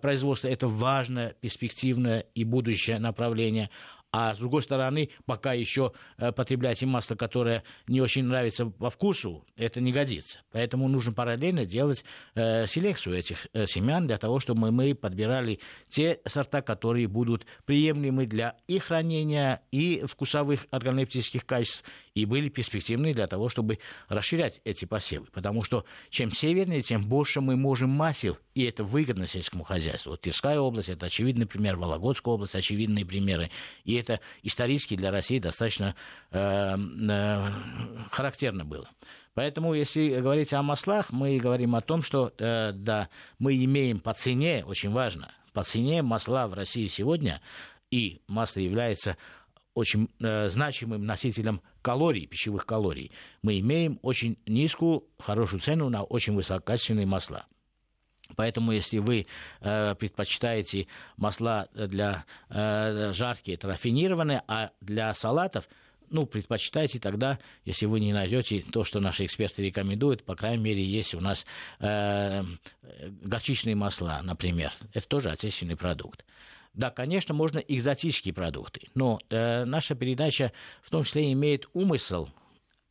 производства 0.00 0.48
это 0.48 0.68
важное, 0.68 1.34
перспективное 1.40 2.26
и 2.34 2.44
будущее 2.44 2.98
направление 2.98 3.70
а 4.12 4.34
с 4.34 4.38
другой 4.38 4.62
стороны, 4.62 5.08
пока 5.24 5.54
еще 5.54 5.92
э, 6.18 6.32
потреблять 6.32 6.82
масло, 6.82 7.14
которое 7.14 7.64
не 7.88 8.02
очень 8.02 8.24
нравится 8.24 8.66
по 8.66 8.90
вкусу, 8.90 9.46
это 9.56 9.80
не 9.80 9.90
годится. 9.90 10.40
Поэтому 10.52 10.86
нужно 10.86 11.14
параллельно 11.14 11.64
делать 11.64 12.04
э, 12.34 12.66
селекцию 12.66 13.16
этих 13.16 13.46
э, 13.54 13.66
семян 13.66 14.06
для 14.06 14.18
того, 14.18 14.38
чтобы 14.38 14.70
мы 14.70 14.94
подбирали 14.94 15.60
те 15.88 16.20
сорта, 16.26 16.60
которые 16.60 17.08
будут 17.08 17.46
приемлемы 17.64 18.26
для 18.26 18.56
и 18.66 18.78
хранения, 18.78 19.62
и 19.70 20.04
вкусовых 20.06 20.66
органолептических 20.70 21.46
качеств, 21.46 21.82
и 22.14 22.26
были 22.26 22.48
перспективны 22.48 23.14
для 23.14 23.26
того, 23.26 23.48
чтобы 23.48 23.78
расширять 24.08 24.60
эти 24.64 24.84
посевы. 24.84 25.26
Потому 25.32 25.62
что 25.62 25.84
чем 26.10 26.32
севернее, 26.32 26.82
тем 26.82 27.06
больше 27.06 27.40
мы 27.40 27.56
можем 27.56 27.90
масел, 27.90 28.38
и 28.54 28.64
это 28.64 28.84
выгодно 28.84 29.26
сельскому 29.26 29.64
хозяйству. 29.64 30.10
Вот 30.10 30.20
Тверская 30.20 30.58
область– 30.58 30.88
это 30.90 31.06
очевидный 31.06 31.46
пример, 31.46 31.76
Вологодская 31.76 32.34
область– 32.34 32.54
очевидные 32.56 33.06
примеры. 33.06 33.50
И 33.84 33.94
это 33.94 34.20
исторически 34.42 34.96
для 34.96 35.10
России 35.10 35.38
достаточно 35.38 35.94
э, 36.30 36.76
э, 36.76 37.50
характерно 38.10 38.64
было. 38.64 38.88
Поэтому, 39.34 39.72
если 39.72 40.20
говорить 40.20 40.52
о 40.52 40.62
маслах, 40.62 41.10
мы 41.10 41.38
говорим 41.38 41.74
о 41.74 41.80
том, 41.80 42.02
что 42.02 42.32
э, 42.36 42.72
да, 42.74 43.08
мы 43.38 43.56
имеем 43.64 43.98
по 44.00 44.12
цене, 44.12 44.64
очень 44.66 44.90
важно, 44.90 45.32
по 45.54 45.62
цене 45.62 46.02
масла 46.02 46.46
в 46.48 46.54
России 46.54 46.86
сегодня, 46.88 47.40
и 47.90 48.20
масло 48.26 48.60
является 48.60 49.16
очень 49.74 50.10
э, 50.20 50.48
значимым 50.48 51.06
носителем 51.06 51.62
калорий, 51.82 52.26
пищевых 52.26 52.64
калорий, 52.66 53.10
мы 53.42 53.58
имеем 53.60 53.98
очень 54.02 54.38
низкую, 54.46 55.04
хорошую 55.18 55.60
цену 55.60 55.88
на 55.88 56.02
очень 56.02 56.34
высококачественные 56.34 57.06
масла. 57.06 57.46
Поэтому, 58.36 58.72
если 58.72 58.98
вы 58.98 59.26
э, 59.60 59.94
предпочитаете 59.94 60.86
масла 61.16 61.68
для 61.74 62.24
э, 62.48 63.12
жарки, 63.12 63.50
это 63.50 63.68
рафинированные, 63.68 64.42
а 64.46 64.70
для 64.80 65.12
салатов 65.12 65.68
ну, 66.12 66.26
предпочитайте 66.26 66.98
тогда, 66.98 67.38
если 67.64 67.86
вы 67.86 67.98
не 67.98 68.12
найдете 68.12 68.62
то, 68.70 68.84
что 68.84 69.00
наши 69.00 69.24
эксперты 69.24 69.62
рекомендуют, 69.62 70.24
по 70.24 70.36
крайней 70.36 70.62
мере, 70.62 70.84
есть 70.84 71.14
у 71.14 71.20
нас 71.20 71.46
э, 71.80 72.42
горчичные 73.22 73.74
масла, 73.74 74.20
например. 74.22 74.72
Это 74.92 75.08
тоже 75.08 75.30
отечественный 75.30 75.76
продукт. 75.76 76.24
Да, 76.74 76.90
конечно, 76.90 77.34
можно 77.34 77.58
экзотические 77.58 78.32
продукты, 78.32 78.88
но 78.94 79.18
э, 79.28 79.64
наша 79.64 79.94
передача 79.94 80.52
в 80.82 80.90
том 80.90 81.04
числе 81.04 81.32
имеет 81.32 81.68
умысел 81.74 82.30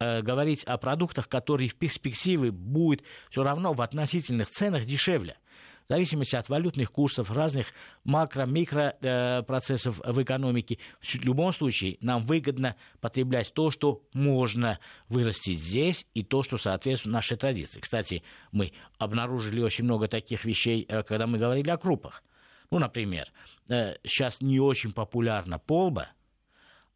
Э, 0.02 0.24
говорить 0.24 0.64
о 0.64 0.80
продуктах, 0.80 1.30
которые 1.30 1.70
в 1.70 1.76
перспективе 1.76 2.50
будут 2.50 3.04
все 3.30 3.44
равно 3.44 3.74
в 3.74 3.84
относительных 3.84 4.50
ценах 4.50 4.86
дешевле. 4.86 5.38
В 5.86 5.94
зависимости 5.94 6.36
от 6.36 6.50
валютных 6.50 6.92
курсов, 6.92 7.30
разных 7.30 7.68
макро-микро 8.04 8.96
э, 9.00 9.44
процессов 9.44 10.02
в 10.04 10.24
экономике, 10.24 10.80
в 11.00 11.16
любом 11.24 11.54
случае 11.54 11.98
нам 12.02 12.26
выгодно 12.26 12.78
потреблять 13.00 13.54
то, 13.54 13.70
что 13.70 14.02
можно 14.12 14.80
вырастить 15.08 15.60
здесь, 15.60 16.08
и 16.16 16.24
то, 16.24 16.42
что 16.42 16.58
соответствует 16.58 17.14
нашей 17.14 17.38
традиции. 17.38 17.80
Кстати, 17.80 18.24
мы 18.52 18.72
обнаружили 18.98 19.62
очень 19.62 19.84
много 19.84 20.08
таких 20.08 20.46
вещей, 20.46 20.84
э, 20.90 21.04
когда 21.04 21.28
мы 21.28 21.38
говорили 21.38 21.70
о 21.70 21.78
крупах. 21.78 22.24
Ну, 22.72 22.80
например, 22.80 23.32
сейчас 23.68 24.42
не 24.42 24.60
очень 24.60 24.94
популярна 24.94 25.60
полба– 25.60 26.10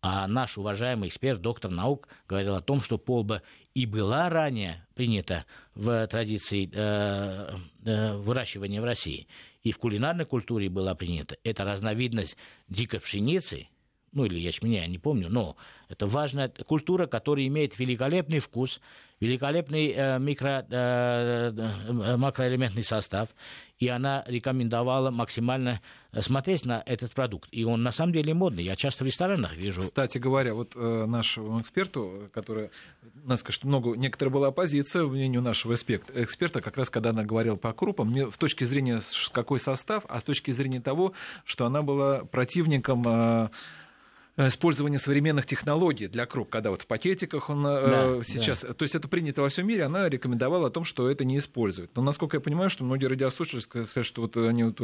а 0.08 0.28
наш 0.28 0.56
уважаемый 0.60 1.10
эксперт, 1.10 1.42
доктор 1.42 1.72
наук, 1.72 2.08
говорил 2.30 2.54
о 2.54 2.62
том, 2.62 2.80
что 2.80 3.00
полба 3.00 3.42
и 3.74 3.88
была 3.88 4.30
ранее 4.30 4.86
принята 4.94 5.46
в 5.74 6.06
традиции 6.06 6.70
э, 6.72 7.58
э, 7.86 8.16
выращивания 8.16 8.82
в 8.82 8.86
России, 8.86 9.28
и 9.64 9.72
в 9.72 9.80
кулинарной 9.80 10.26
культуре 10.26 10.70
была 10.70 10.94
принята. 10.94 11.38
Это 11.44 11.64
разновидность 11.64 12.38
дикой 12.70 13.00
пшеницы, 13.00 13.68
ну 14.16 14.26
или 14.26 14.40
ячменя, 14.40 14.82
я 14.82 14.88
не 14.88 14.98
помню, 14.98 15.30
но 15.30 15.56
это 15.90 16.08
важная 16.08 16.50
культура, 16.50 17.06
которая 17.06 17.46
имеет 17.48 17.78
великолепный 17.78 18.40
вкус, 18.40 18.82
великолепный 19.20 19.92
э, 19.92 20.20
микро, 20.20 20.66
э, 20.70 21.52
э, 21.56 22.18
макроэлементный 22.18 22.84
состав, 22.84 23.30
и 23.78 23.88
она 23.90 24.24
рекомендовала 24.28 25.12
максимально 25.12 25.82
смотреть 26.20 26.66
на 26.66 26.82
этот 26.86 27.12
продукт. 27.14 27.50
И 27.52 27.66
он 27.66 27.84
на 27.84 27.92
самом 27.92 28.14
деле 28.14 28.34
модный. 28.34 28.64
Я 28.64 28.76
часто 28.78 29.04
в 29.04 29.08
ресторанах 29.08 29.56
вижу. 29.56 29.82
Кстати 29.82 30.18
говоря, 30.18 30.54
вот 30.54 30.74
э, 30.76 31.06
нашему 31.06 31.60
эксперту, 31.60 32.30
который, 32.34 32.70
надо 33.24 33.38
сказать, 33.38 33.56
что 33.56 33.68
много, 33.68 33.96
некоторая 33.96 34.34
была 34.34 34.48
оппозиция 34.48 35.04
в 35.04 35.12
мнению 35.12 35.42
нашего 35.42 35.74
эксперта, 35.74 36.24
эксперта, 36.24 36.62
как 36.62 36.78
раз 36.78 36.90
когда 36.90 37.10
она 37.10 37.24
говорила 37.24 37.58
по 37.58 37.74
крупам, 37.74 38.12
мне 38.12 38.26
в 38.26 38.38
точке 38.38 38.66
зрения 38.66 39.02
какой 39.34 39.60
состав, 39.60 40.06
а 40.08 40.22
с 40.22 40.24
точки 40.24 40.52
зрения 40.52 40.80
того, 40.80 41.14
что 41.44 41.66
она 41.66 41.82
была 41.82 42.24
противником 42.26 43.04
э, 43.06 43.50
Э, 43.50 43.50
использование 44.38 45.00
современных 45.00 45.46
технологий 45.46 46.08
для 46.08 46.26
круг, 46.26 46.50
когда 46.50 46.70
вот 46.70 46.82
в 46.82 46.88
пакетиках 46.88 47.50
он 47.50 47.66
э, 47.66 48.18
да, 48.18 48.24
сейчас, 48.24 48.62
да. 48.62 48.74
то 48.74 48.84
есть 48.84 48.94
это 48.94 49.08
принято 49.08 49.42
во 49.42 49.50
всем 49.50 49.68
мире, 49.68 49.84
она 49.84 50.10
рекомендовала 50.10 50.68
о 50.68 50.70
том, 50.70 50.84
что 50.84 51.10
это 51.10 51.24
не 51.24 51.38
используют. 51.38 51.96
Но 51.96 52.02
насколько 52.02 52.38
я 52.38 52.42
понимаю, 52.42 52.70
что 52.70 52.84
многие 52.84 53.06
радиослушатели 53.06 53.62
сказали, 53.62 54.04
что 54.04 54.22
вот 54.22 54.36
они 54.36 54.64
вот 54.66 54.82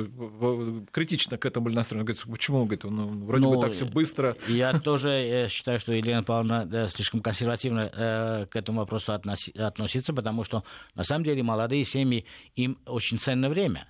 критично 0.91 1.37
к 1.37 1.45
этому 1.45 1.65
были 1.65 1.75
настроены, 1.75 2.05
говорят, 2.05 2.23
почему, 2.23 2.63
говорит, 2.63 2.83
ну, 2.85 3.07
вроде 3.25 3.43
ну, 3.43 3.55
бы 3.55 3.61
так 3.61 3.73
все 3.73 3.85
быстро. 3.85 4.37
Я 4.47 4.79
тоже 4.79 5.47
считаю, 5.49 5.79
что 5.79 5.91
Елена 5.93 6.23
Павловна 6.23 6.87
слишком 6.87 7.21
консервативно 7.21 7.91
э, 7.93 8.45
к 8.47 8.55
этому 8.55 8.79
вопросу 8.79 9.13
относится, 9.13 10.13
потому 10.13 10.43
что 10.45 10.63
на 10.95 11.03
самом 11.03 11.25
деле 11.25 11.43
молодые 11.43 11.83
семьи, 11.83 12.25
им 12.55 12.77
очень 12.85 13.19
ценное 13.19 13.49
время 13.49 13.87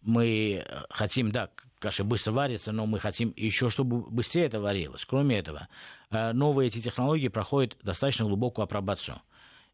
мы 0.00 0.64
хотим, 0.90 1.30
да, 1.30 1.50
каша 1.82 2.04
быстро 2.04 2.32
варится, 2.32 2.72
но 2.72 2.86
мы 2.86 2.98
хотим 2.98 3.34
еще, 3.36 3.68
чтобы 3.68 4.08
быстрее 4.10 4.46
это 4.46 4.60
варилось. 4.60 5.04
Кроме 5.04 5.38
этого, 5.38 5.68
э, 6.10 6.32
новые 6.32 6.68
эти 6.68 6.80
технологии 6.80 7.28
проходят 7.28 7.76
достаточно 7.82 8.24
глубокую 8.24 8.64
апробацию. 8.64 9.20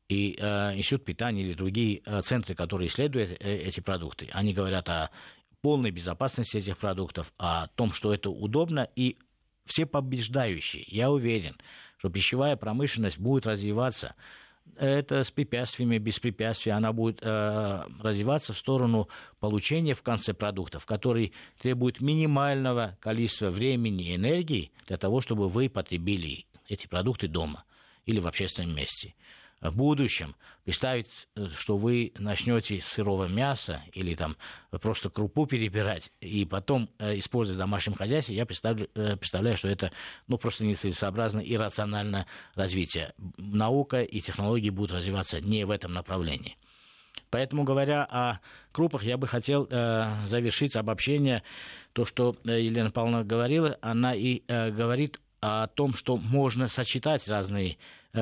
И 0.08 0.36
э, 0.40 0.74
Институт 0.74 1.04
питания 1.04 1.42
или 1.42 1.52
другие 1.52 2.00
э, 2.04 2.22
центры, 2.22 2.54
которые 2.54 2.88
исследуют 2.88 3.32
э, 3.32 3.56
эти 3.56 3.80
продукты, 3.80 4.30
они 4.32 4.54
говорят 4.54 4.88
о 4.88 5.10
полной 5.60 5.90
безопасности 5.90 6.56
этих 6.56 6.78
продуктов, 6.78 7.32
о 7.36 7.66
том, 7.68 7.92
что 7.92 8.14
это 8.14 8.30
удобно, 8.30 8.88
и 8.96 9.18
все 9.66 9.84
побеждающие. 9.84 10.84
Я 10.86 11.10
уверен, 11.10 11.56
что 11.98 12.08
пищевая 12.08 12.56
промышленность 12.56 13.18
будет 13.18 13.46
развиваться 13.46 14.14
это 14.76 15.22
с 15.22 15.30
препятствиями, 15.30 15.98
без 15.98 16.18
препятствий, 16.18 16.72
она 16.72 16.92
будет 16.92 17.20
э, 17.22 17.82
развиваться 18.00 18.52
в 18.52 18.58
сторону 18.58 19.08
получения 19.40 19.94
в 19.94 20.02
конце 20.02 20.34
продуктов, 20.34 20.86
который 20.86 21.32
требует 21.60 22.00
минимального 22.00 22.96
количества 23.00 23.50
времени 23.50 24.10
и 24.10 24.16
энергии 24.16 24.70
для 24.86 24.96
того, 24.96 25.20
чтобы 25.20 25.48
вы 25.48 25.68
потребили 25.68 26.46
эти 26.68 26.86
продукты 26.86 27.28
дома 27.28 27.64
или 28.06 28.20
в 28.20 28.26
общественном 28.26 28.74
месте 28.74 29.14
будущем 29.60 30.36
представить, 30.64 31.28
э, 31.34 31.48
что 31.48 31.76
вы 31.76 32.12
начнете 32.18 32.80
с 32.80 32.86
сырого 32.86 33.26
мяса 33.26 33.82
или 33.92 34.14
там 34.14 34.36
просто 34.70 35.10
крупу 35.10 35.46
перебирать 35.46 36.12
и 36.20 36.44
потом 36.44 36.90
э, 36.98 37.18
использовать 37.18 37.56
в 37.56 37.58
домашнем 37.58 37.94
хозяйстве, 37.94 38.36
я 38.36 38.46
представляю, 38.46 38.88
э, 38.94 39.16
представляю, 39.16 39.56
что 39.56 39.68
это 39.68 39.92
ну, 40.26 40.38
просто 40.38 40.64
нецелесообразно 40.64 41.40
и 41.40 41.56
рациональное 41.56 42.26
развитие. 42.54 43.14
Наука 43.36 44.02
и 44.02 44.20
технологии 44.20 44.70
будут 44.70 44.94
развиваться 44.94 45.40
не 45.40 45.64
в 45.64 45.70
этом 45.70 45.92
направлении. 45.92 46.56
Поэтому, 47.30 47.64
говоря 47.64 48.04
о 48.04 48.40
крупах, 48.72 49.02
я 49.02 49.16
бы 49.16 49.26
хотел 49.26 49.66
э, 49.70 50.24
завершить 50.24 50.76
обобщение. 50.76 51.42
То, 51.92 52.04
что 52.04 52.36
Елена 52.44 52.90
Павловна 52.90 53.24
говорила, 53.24 53.76
она 53.82 54.14
и 54.14 54.42
э, 54.46 54.70
говорит 54.70 55.20
о 55.40 55.66
том, 55.68 55.94
что 55.94 56.16
можно 56.16 56.68
сочетать 56.68 57.26
разные 57.28 57.78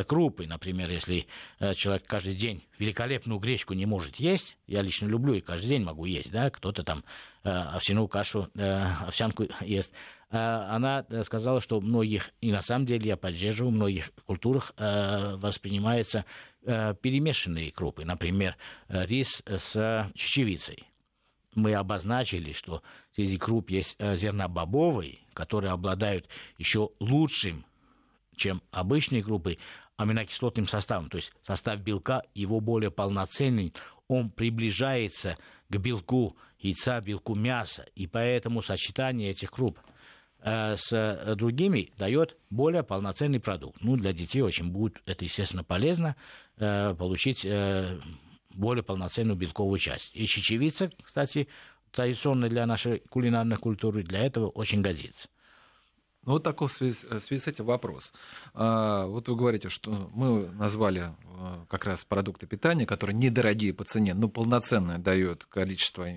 крупы. 0.07 0.47
Например, 0.47 0.91
если 0.91 1.27
э, 1.59 1.75
человек 1.75 2.07
каждый 2.07 2.35
день 2.35 2.63
великолепную 2.79 3.39
гречку 3.39 3.75
не 3.75 3.87
может 3.87 4.17
есть, 4.17 4.57
я 4.67 4.83
лично 4.83 5.07
люблю 5.07 5.35
и 5.35 5.41
каждый 5.41 5.69
день 5.69 5.85
могу 5.85 6.05
есть, 6.05 6.31
да, 6.31 6.51
кто-то 6.51 6.83
там 6.83 7.05
э, 7.45 7.51
овсяную 7.51 8.09
кашу, 8.09 8.49
овсянку 8.55 9.47
ест. 9.61 9.93
Она 10.29 11.07
сказала, 11.23 11.61
что 11.61 11.81
многих, 11.81 12.31
и 12.41 12.51
на 12.51 12.61
самом 12.61 12.85
деле 12.85 13.11
я 13.11 13.17
поддерживаю, 13.17 13.71
в 13.71 13.77
многих 13.77 14.11
культурах 14.27 14.73
воспринимаются 14.77 16.25
перемешанные 16.65 17.71
крупы, 17.71 18.05
например, 18.05 18.57
рис 18.89 19.41
с 19.47 20.11
чечевицей 20.17 20.89
мы 21.57 21.75
обозначили, 21.75 22.53
что 22.53 22.83
среди 23.11 23.39
круп 23.39 23.71
есть 23.71 23.97
э, 23.99 24.15
зернобобовые, 24.17 25.19
которые 25.33 25.73
обладают 25.73 26.29
еще 26.59 26.91
лучшим, 27.01 27.65
чем 28.37 28.63
обычные 28.71 29.23
группы, 29.23 29.59
аминокислотным 29.97 30.67
составом. 30.67 31.09
То 31.09 31.17
есть 31.17 31.33
состав 31.43 31.81
белка 31.81 32.23
его 32.35 32.61
более 32.61 32.91
полноценный, 32.91 33.73
он 34.09 34.31
приближается 34.31 35.37
к 35.69 35.77
белку 35.79 36.37
яйца, 36.59 37.01
белку 37.01 37.35
мяса. 37.35 37.87
И 37.95 38.07
поэтому 38.07 38.63
сочетание 38.63 39.31
этих 39.31 39.51
круп 39.51 39.79
э, 40.41 40.77
с 40.77 41.35
другими 41.37 41.93
дает 41.99 42.37
более 42.51 42.83
полноценный 42.83 43.41
продукт. 43.41 43.81
Ну, 43.81 43.97
для 43.97 44.13
детей 44.13 44.43
очень 44.43 44.71
будет 44.71 45.01
это, 45.07 45.25
естественно, 45.25 45.65
полезно 45.65 46.15
э, 46.59 46.95
получить 46.95 47.47
более 48.55 48.83
полноценную 48.83 49.37
белковую 49.37 49.79
часть. 49.79 50.11
И 50.15 50.27
чечевица, 50.27 50.91
кстати, 51.03 51.49
традиционная 51.91 52.49
для 52.49 52.67
нашей 52.67 53.01
кулинарной 53.01 53.57
культуры, 53.57 54.03
для 54.03 54.21
этого 54.21 54.49
очень 54.49 54.83
годится. 54.83 55.29
Ну, 56.27 56.33
вот 56.33 56.43
такой 56.43 56.67
в 56.69 56.73
связи, 56.73 56.99
в 57.09 57.21
связи 57.21 57.41
с 57.43 57.47
этим 57.47 57.65
вопрос. 57.65 58.13
А, 58.53 59.07
вот 59.07 59.29
вы 59.29 59.37
говорите, 59.37 59.69
что 59.69 60.11
мы 60.13 60.49
назвали 60.51 61.15
а, 61.39 61.65
как 61.69 61.87
раз 61.87 62.05
продукты 62.05 62.47
питания, 62.49 62.85
которые 62.85 63.17
недорогие 63.17 63.73
по 63.73 63.85
цене, 63.85 64.13
но 64.13 64.29
полноценное 64.29 64.99
дает 64.99 65.45
количество 65.45 66.09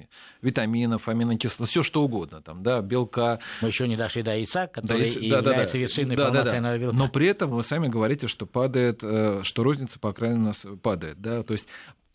витаминов, 0.41 1.07
аминокислот, 1.07 1.69
все 1.69 1.83
что 1.83 2.03
угодно, 2.03 2.41
там, 2.41 2.63
да, 2.63 2.81
белка. 2.81 3.39
Мы 3.61 3.67
еще 3.67 3.87
не 3.87 3.97
дошли 3.97 4.23
до 4.23 4.35
яйца, 4.35 4.65
который 4.65 5.13
да, 5.29 5.37
является 5.37 5.73
да, 5.73 5.79
вершиной 5.79 6.15
да, 6.15 6.25
полноценного 6.25 6.73
да, 6.73 6.79
да. 6.79 6.83
белка. 6.85 6.97
Но 6.97 7.09
при 7.09 7.27
этом 7.27 7.51
вы 7.51 7.63
сами 7.63 7.87
говорите, 7.87 8.27
что 8.27 8.47
падает, 8.47 8.99
э, 9.03 9.41
что 9.43 9.63
розница, 9.63 9.99
по 9.99 10.11
крайней 10.11 10.37
мере, 10.37 10.45
у 10.45 10.47
нас 10.47 10.65
падает, 10.81 11.21
да, 11.21 11.43
то 11.43 11.53
есть 11.53 11.67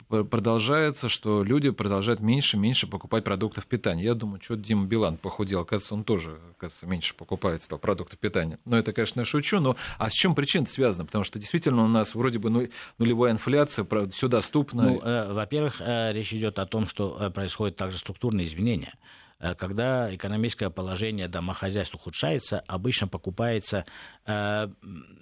продолжается, 0.08 1.08
что 1.08 1.42
люди 1.42 1.70
продолжают 1.70 2.20
меньше 2.20 2.56
и 2.56 2.60
меньше 2.60 2.86
покупать 2.86 3.24
продуктов 3.24 3.66
питания. 3.66 4.04
Я 4.04 4.14
думаю, 4.14 4.40
что 4.42 4.56
Дима 4.56 4.86
Билан 4.86 5.16
похудел, 5.16 5.60
оказывается, 5.60 5.94
он 5.94 6.04
тоже, 6.04 6.38
оказывается, 6.56 6.86
меньше 6.86 7.14
покупает 7.14 7.62
стал 7.62 7.78
продукты 7.78 8.16
питания. 8.16 8.58
Но 8.64 8.78
это, 8.78 8.92
конечно, 8.92 9.20
я 9.20 9.24
шучу, 9.24 9.60
но 9.60 9.76
а 9.98 10.10
с 10.10 10.12
чем 10.12 10.34
причина 10.34 10.66
связана? 10.66 11.04
Потому 11.06 11.24
что 11.24 11.38
действительно 11.38 11.84
у 11.84 11.88
нас 11.88 12.14
вроде 12.14 12.38
бы 12.38 12.50
ну, 12.50 12.68
нулевая 12.98 13.32
инфляция, 13.32 13.86
все 14.12 14.28
доступно. 14.28 14.82
Ну, 14.82 15.00
э, 15.00 15.32
во-первых, 15.32 15.80
э, 15.80 16.12
речь 16.12 16.32
идет 16.32 16.58
о 16.58 16.66
том, 16.66 16.86
что 16.86 17.16
э, 17.18 17.30
происходят 17.30 17.76
также 17.76 17.98
структурные 17.98 18.46
изменения. 18.46 18.94
Э, 19.38 19.54
когда 19.54 20.14
экономическое 20.14 20.70
положение 20.70 21.28
домохозяйств 21.28 21.94
ухудшается, 21.94 22.60
обычно 22.60 23.08
покупаются 23.08 23.84
э, 24.26 24.68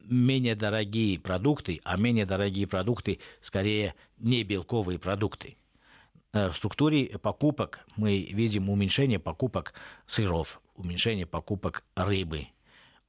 менее 0.04 0.54
дорогие 0.54 1.18
продукты, 1.18 1.80
а 1.84 1.96
менее 1.96 2.26
дорогие 2.26 2.66
продукты 2.66 3.18
скорее 3.40 3.94
не 4.18 4.44
белковые 4.44 4.98
продукты. 4.98 5.56
Э, 6.32 6.48
в 6.48 6.56
структуре 6.56 7.18
покупок 7.18 7.80
мы 7.96 8.18
видим 8.18 8.70
уменьшение 8.70 9.18
покупок 9.18 9.74
сыров, 10.06 10.60
уменьшение 10.76 11.26
покупок 11.26 11.84
рыбы, 11.94 12.48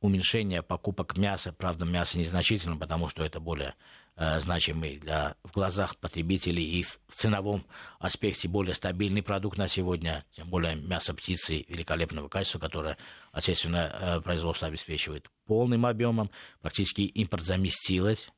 уменьшение 0.03 0.61
покупок 0.61 1.17
мяса. 1.17 1.53
Правда, 1.53 1.85
мясо 1.85 2.19
незначительно, 2.19 2.75
потому 2.75 3.07
что 3.07 3.23
это 3.23 3.39
более 3.39 3.73
э, 4.17 4.37
значимый 4.41 4.97
для, 4.97 5.37
в 5.45 5.53
глазах 5.53 5.95
потребителей 5.95 6.61
и 6.61 6.83
в, 6.83 6.99
ценовом 7.07 7.65
аспекте 7.99 8.49
более 8.49 8.73
стабильный 8.73 9.23
продукт 9.23 9.57
на 9.57 9.69
сегодня, 9.69 10.25
тем 10.33 10.49
более 10.49 10.75
мясо 10.75 11.13
птицы 11.13 11.65
великолепного 11.69 12.27
качества, 12.27 12.59
которое 12.59 12.97
отечественное 13.31 13.89
э, 13.89 14.21
производство 14.21 14.67
обеспечивает 14.67 15.29
полным 15.45 15.85
объемом, 15.85 16.29
практически 16.61 17.03
импорт 17.03 17.43
заместилось 17.43 18.29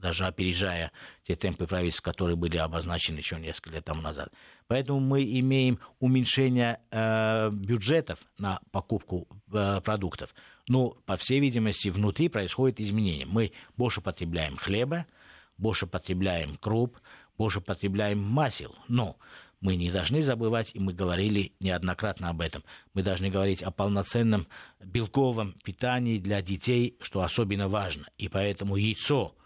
даже 0.00 0.26
опережая 0.26 0.92
те 1.26 1.36
темпы 1.36 1.66
правительства, 1.66 2.10
которые 2.10 2.36
были 2.36 2.56
обозначены 2.56 3.18
еще 3.18 3.38
несколько 3.38 3.70
лет 3.70 3.84
тому 3.84 4.02
назад. 4.02 4.32
Поэтому 4.68 5.00
мы 5.00 5.22
имеем 5.22 5.78
уменьшение 6.00 6.80
э, 6.90 7.50
бюджетов 7.50 8.20
на 8.38 8.60
покупку 8.70 9.26
э, 9.52 9.80
продуктов. 9.80 10.34
Но, 10.68 10.90
по 11.06 11.16
всей 11.16 11.40
видимости, 11.40 11.88
внутри 11.88 12.28
происходит 12.28 12.80
изменение. 12.80 13.26
Мы 13.26 13.52
больше 13.76 14.00
потребляем 14.00 14.56
хлеба, 14.56 15.06
больше 15.58 15.86
потребляем 15.86 16.56
круп, 16.56 16.98
больше 17.38 17.60
потребляем 17.60 18.20
масел. 18.22 18.74
Но 18.88 19.16
мы 19.60 19.76
не 19.76 19.90
должны 19.90 20.22
забывать, 20.22 20.72
и 20.74 20.80
мы 20.80 20.92
говорили 20.92 21.52
неоднократно 21.60 22.28
об 22.28 22.40
этом, 22.40 22.62
мы 22.92 23.02
должны 23.02 23.30
говорить 23.30 23.62
о 23.62 23.70
полноценном 23.70 24.48
белковом 24.80 25.54
питании 25.64 26.18
для 26.18 26.42
детей, 26.42 26.96
что 27.00 27.22
особенно 27.22 27.68
важно. 27.68 28.06
И 28.18 28.28
поэтому 28.28 28.76
яйцо– 28.76 29.34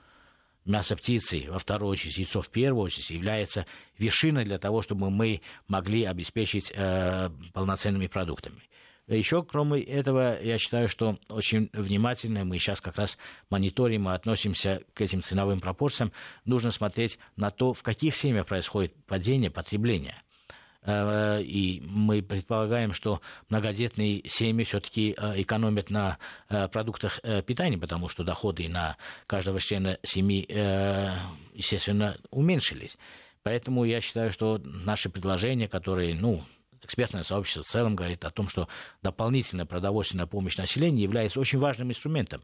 мясо 0.70 0.96
птицы, 0.96 1.46
во 1.48 1.59
вторую 1.59 1.90
очередь, 1.90 2.18
яйцо 2.18 2.40
в 2.40 2.48
первую 2.48 2.85
очередь, 2.85 3.11
является 3.11 3.66
вершиной 3.98 4.44
для 4.44 4.59
того, 4.59 4.83
чтобы 4.83 5.11
мы 5.11 5.42
могли 5.68 6.04
обеспечить 6.04 6.72
э, 6.74 7.30
полноценными 7.52 8.06
продуктами. 8.06 8.62
Еще, 9.06 9.42
кроме 9.42 9.83
этого, 9.83 10.40
я 10.40 10.56
считаю, 10.56 10.87
что 10.87 11.18
очень 11.28 11.68
внимательно 11.72 12.44
мы 12.44 12.59
сейчас 12.59 12.80
как 12.80 12.96
раз 12.96 13.18
мониторим 13.50 14.09
и 14.09 14.12
относимся 14.12 14.83
к 14.94 15.00
этим 15.00 15.20
ценовым 15.20 15.61
пропорциям. 15.61 16.12
Нужно 16.44 16.70
смотреть 16.70 17.18
на 17.35 17.50
то, 17.50 17.72
в 17.74 17.83
каких 17.83 18.14
семьях 18.14 18.46
происходит 18.46 18.94
падение 19.06 19.50
потребления– 19.50 20.22
и 21.42 21.83
мы 21.85 22.22
предполагаем, 22.22 22.92
что 22.92 23.20
многодетные 23.48 24.22
семьи 24.29 24.64
все-таки 24.64 25.14
э, 25.16 25.40
экономят 25.40 25.90
на 25.90 26.18
э, 26.48 26.68
продуктах 26.68 27.20
питания, 27.46 27.79
потому 27.79 28.09
что 28.09 28.24
доходы 28.24 28.68
на 28.68 28.96
каждого 29.26 29.61
члена 29.61 29.98
семьи, 30.03 30.46
естественно, 31.55 32.16
уменьшились. 32.31 32.96
Поэтому 33.42 33.85
я 33.85 34.00
считаю, 34.00 34.31
что 34.31 34.61
наши 34.62 35.09
предложения, 35.09 35.68
которые, 35.68 36.14
ну, 36.14 36.44
экспертное 36.83 37.22
сообщество 37.22 37.62
в 37.62 37.66
целом 37.66 37.96
говорит 37.96 38.24
о 38.24 38.31
том, 38.31 38.48
что 38.48 38.68
дополнительная 39.03 39.66
продовольственная 39.66 40.26
помощь 40.26 40.57
населению 40.57 41.03
является 41.03 41.40
очень 41.40 41.59
важным 41.59 41.90
инструментом 41.90 42.42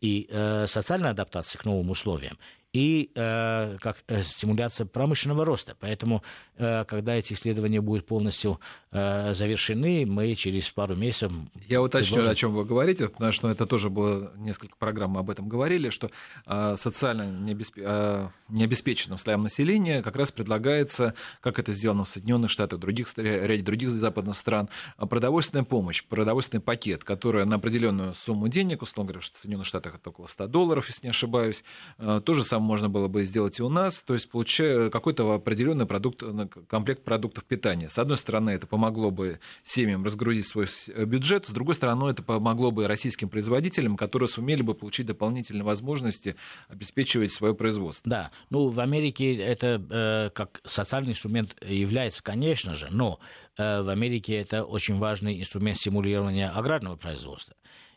и 0.00 0.26
э, 0.30 0.66
социальной 0.66 1.10
адаптации 1.10 1.58
к 1.58 1.64
новым 1.64 1.90
условиям, 1.90 2.38
и 2.74 3.12
э, 3.14 3.76
как 3.80 3.98
э, 4.08 4.22
стимуляция 4.22 4.84
промышленного 4.84 5.44
роста. 5.44 5.76
Поэтому, 5.78 6.24
э, 6.56 6.84
когда 6.86 7.14
эти 7.14 7.32
исследования 7.32 7.80
будут 7.80 8.04
полностью 8.04 8.58
э, 8.90 9.32
завершены, 9.32 10.04
мы 10.04 10.34
через 10.34 10.68
пару 10.70 10.96
месяцев... 10.96 11.30
Я 11.68 11.80
уточню, 11.80 12.16
предложим... 12.16 12.32
о 12.32 12.34
чем 12.34 12.54
вы 12.54 12.64
говорите, 12.64 13.08
потому 13.08 13.30
что 13.30 13.48
это 13.48 13.64
тоже 13.66 13.90
было 13.90 14.32
несколько 14.36 14.76
программ, 14.76 15.12
мы 15.12 15.20
об 15.20 15.30
этом 15.30 15.48
говорили, 15.48 15.88
что 15.90 16.10
э, 16.46 16.74
социально 16.76 17.22
необесп... 17.22 17.74
э, 17.76 18.28
необеспеченным 18.48 19.18
слоям 19.18 19.44
населения 19.44 20.02
как 20.02 20.16
раз 20.16 20.32
предлагается, 20.32 21.14
как 21.40 21.60
это 21.60 21.70
сделано 21.70 22.02
в 22.02 22.08
Соединенных 22.08 22.50
Штатах, 22.50 22.80
в 22.80 22.82
других, 22.82 23.06
ряде 23.16 23.62
других 23.62 23.90
западных 23.90 24.34
стран, 24.34 24.68
продовольственная 24.98 25.64
помощь, 25.64 26.02
продовольственный 26.04 26.60
пакет, 26.60 27.04
который 27.04 27.46
на 27.46 27.54
определенную 27.54 28.14
сумму 28.14 28.48
денег, 28.48 28.82
условно 28.82 29.12
говоря, 29.12 29.20
в 29.20 29.38
Соединенных 29.38 29.66
Штатах 29.68 29.94
это 29.94 30.10
около 30.10 30.26
100 30.26 30.48
долларов, 30.48 30.88
если 30.88 31.06
не 31.06 31.10
ошибаюсь, 31.10 31.62
э, 31.98 32.20
то 32.24 32.34
же 32.34 32.42
самое 32.42 32.63
можно 32.64 32.88
было 32.88 33.08
бы 33.08 33.22
сделать 33.24 33.58
и 33.60 33.62
у 33.62 33.68
нас, 33.68 34.02
то 34.02 34.14
есть 34.14 34.28
получая 34.28 34.90
какой-то 34.90 35.32
определенный 35.32 35.86
продукт, 35.86 36.22
комплект 36.68 37.04
продуктов 37.04 37.44
питания. 37.44 37.88
С 37.88 37.98
одной 37.98 38.16
стороны, 38.16 38.50
это 38.50 38.66
помогло 38.66 39.10
бы 39.10 39.38
семьям 39.62 40.04
разгрузить 40.04 40.46
свой 40.48 40.66
бюджет, 41.04 41.46
с 41.46 41.50
другой 41.50 41.74
стороны, 41.74 42.10
это 42.10 42.22
помогло 42.22 42.70
бы 42.70 42.86
российским 42.88 43.28
производителям, 43.28 43.96
которые 43.96 44.28
сумели 44.28 44.62
бы 44.62 44.74
получить 44.74 45.06
дополнительные 45.06 45.64
возможности 45.64 46.36
обеспечивать 46.68 47.32
свое 47.32 47.54
производство. 47.54 48.08
Да, 48.10 48.30
ну 48.50 48.68
в 48.68 48.80
Америке 48.80 49.36
это 49.36 49.82
э, 49.90 50.30
как 50.34 50.60
социальный 50.64 51.12
инструмент 51.12 51.56
является, 51.62 52.22
конечно 52.22 52.74
же, 52.74 52.88
но 52.90 53.18
э, 53.56 53.82
в 53.82 53.88
Америке 53.88 54.34
это 54.34 54.64
очень 54.64 54.98
важный 54.98 55.40
инструмент 55.40 55.76
стимулирования 55.78 56.48
аграрного 56.48 56.96
производства. 56.96 57.54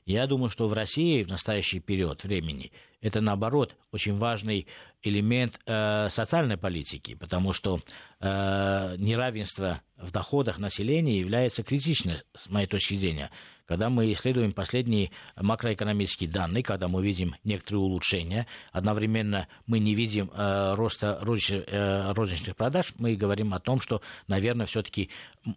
Я 0.08 0.26
думаю, 0.26 0.50
что 0.50 0.70
в 0.70 0.74
России 0.74 1.24
в 1.24 1.30
настоящий 1.30 1.82
период 1.82 2.24
времени 2.24 2.72
это, 3.02 3.22
наоборот, 3.22 3.76
очень 3.92 4.18
важный 4.18 4.68
элемент 5.04 5.60
э, 5.66 6.10
социальной 6.10 6.58
политики, 6.58 7.14
потому 7.16 7.54
что 7.54 7.80
э, 8.20 8.96
неравенство 8.98 9.82
в 9.98 10.12
доходах 10.12 10.58
населения 10.58 11.20
является 11.20 11.64
критичным, 11.64 12.18
с 12.36 12.50
моей 12.50 12.68
точки 12.68 12.96
зрения. 12.96 13.30
Когда 13.66 13.90
мы 13.90 14.12
исследуем 14.14 14.54
последние 14.54 15.12
макроэкономические 15.36 16.30
данные, 16.30 16.64
когда 16.64 16.88
мы 16.88 17.04
видим 17.04 17.36
некоторые 17.44 17.84
улучшения, 17.84 18.48
одновременно 18.72 19.48
мы 19.66 19.80
не 19.80 19.94
видим 19.94 20.32
э, 20.34 20.74
роста 20.74 21.20
розничных, 21.22 21.66
э, 21.68 22.54
продаж, 22.56 22.94
мы 22.98 23.16
говорим 23.16 23.54
о 23.54 23.60
том, 23.60 23.82
что, 23.82 24.02
наверное, 24.28 24.66
все-таки 24.66 25.10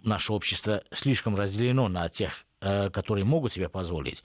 наше 0.02 0.32
общество 0.32 0.82
слишком 0.92 1.36
разделено 1.36 1.88
на 1.88 2.08
тех, 2.08 2.44
э, 2.60 2.90
которые 2.90 3.24
могут 3.24 3.52
себе 3.52 3.68
позволить, 3.68 4.22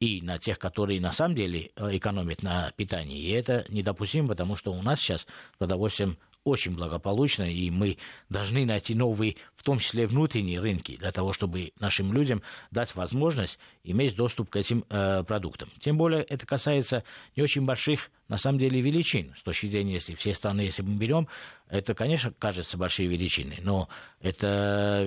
и 0.00 0.20
на 0.22 0.38
тех, 0.38 0.58
которые 0.58 1.00
на 1.00 1.12
самом 1.12 1.34
деле 1.34 1.70
э, 1.76 1.96
экономят 1.96 2.42
на 2.42 2.72
питании. 2.76 3.20
И 3.20 3.30
это 3.30 3.64
недопустимо, 3.68 4.28
потому 4.28 4.56
что 4.56 4.72
у 4.72 4.82
нас 4.82 5.00
сейчас 5.00 5.26
продовольствием 5.58 6.18
очень 6.44 6.74
благополучно, 6.74 7.50
и 7.50 7.70
мы 7.70 7.96
должны 8.28 8.66
найти 8.66 8.94
новые, 8.94 9.36
в 9.56 9.62
том 9.62 9.78
числе 9.78 10.06
внутренние 10.06 10.60
рынки, 10.60 10.96
для 10.96 11.10
того, 11.10 11.32
чтобы 11.32 11.72
нашим 11.80 12.12
людям 12.12 12.42
дать 12.70 12.94
возможность 12.94 13.58
иметь 13.82 14.14
доступ 14.14 14.50
к 14.50 14.56
этим 14.56 14.84
э, 14.90 15.24
продуктам. 15.24 15.70
Тем 15.80 15.96
более 15.96 16.22
это 16.22 16.46
касается 16.46 17.02
не 17.34 17.42
очень 17.42 17.64
больших, 17.64 18.10
на 18.28 18.36
самом 18.36 18.58
деле, 18.58 18.80
величин. 18.80 19.34
С 19.38 19.42
точки 19.42 19.66
зрения, 19.66 19.94
если 19.94 20.14
все 20.14 20.34
страны, 20.34 20.62
если 20.62 20.82
мы 20.82 20.96
берем, 20.96 21.28
это, 21.68 21.94
конечно, 21.94 22.32
кажется 22.38 22.76
большие 22.76 23.08
величины, 23.08 23.58
но 23.62 23.88
это 24.20 25.04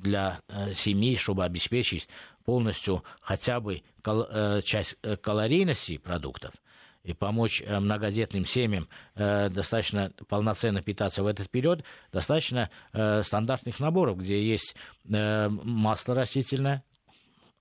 для 0.00 0.40
э, 0.48 0.74
семьи, 0.74 1.16
чтобы 1.16 1.44
обеспечить 1.44 2.08
полностью 2.48 3.04
хотя 3.20 3.60
бы 3.60 3.82
кал- 4.00 4.26
э, 4.30 4.62
часть 4.62 4.96
э, 5.02 5.18
калорийности 5.18 5.98
продуктов– 5.98 6.54
и 7.04 7.12
помочь 7.12 7.62
э, 7.62 7.78
многодетным 7.78 8.46
семьям 8.46 8.88
э, 9.14 9.50
достаточно 9.50 10.12
полноценно 10.28 10.82
питаться 10.82 11.22
в 11.22 11.26
этот 11.26 11.50
период, 11.50 11.84
достаточно 12.10 12.70
э, 12.94 13.22
стандартных 13.22 13.80
наборов, 13.80 14.18
где 14.18 14.42
есть 14.42 14.74
масло 15.04 16.14
растительное, 16.14 16.82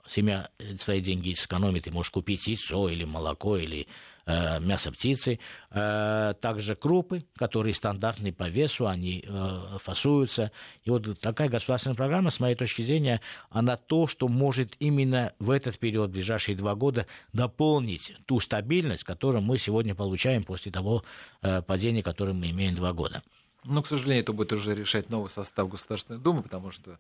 семья 0.06 0.50
свои 0.80 1.02
деньги 1.02 1.34
сэкономит 1.34 1.88
и 1.88 1.92
может 1.92 2.14
купить 2.14 2.48
яйцо 2.48 2.88
или 2.88 3.04
молоко 3.04 3.58
или 3.58 3.88
Э, 3.88 4.17
мясо 4.28 4.92
птицы, 4.92 5.40
э, 5.72 6.34
также 6.42 6.76
крупы, 6.76 7.26
которые 7.38 7.74
стандартные 7.74 8.34
по 8.34 8.50
весу, 8.50 8.88
они 8.88 9.24
э, 9.26 9.78
фасуются. 9.80 10.52
И 10.84 10.90
вот 10.90 11.20
такая 11.20 11.50
государственная 11.50 11.96
программа, 11.96 12.30
с 12.30 12.40
моей 12.40 12.56
точки 12.56 12.82
зрения, 12.82 13.22
она 13.50 13.78
то, 13.78 14.08
что 14.08 14.28
может 14.28 14.76
именно 14.80 15.34
в 15.40 15.52
этот 15.52 15.80
период, 15.80 16.10
в 16.10 16.14
ближайшие 16.14 16.58
два 16.58 16.76
года, 16.76 17.08
дополнить 17.34 18.14
ту 18.26 18.40
стабильность, 18.40 19.04
которую 19.04 19.42
мы 19.42 19.58
сегодня 19.58 19.96
получаем 19.96 20.44
после 20.44 20.72
того 20.72 21.04
падения, 21.42 22.04
которое 22.04 22.34
мы 22.34 22.50
имеем 22.50 22.76
два 22.76 22.94
года. 22.94 23.24
Но, 23.64 23.82
к 23.82 23.88
сожалению, 23.88 24.24
это 24.24 24.34
будет 24.34 24.54
уже 24.54 24.76
решать 24.76 25.10
новый 25.10 25.30
состав 25.30 25.70
Государственной 25.70 26.20
Думы, 26.20 26.44
потому 26.44 26.72
что 26.72 26.92
Э, 26.92 27.00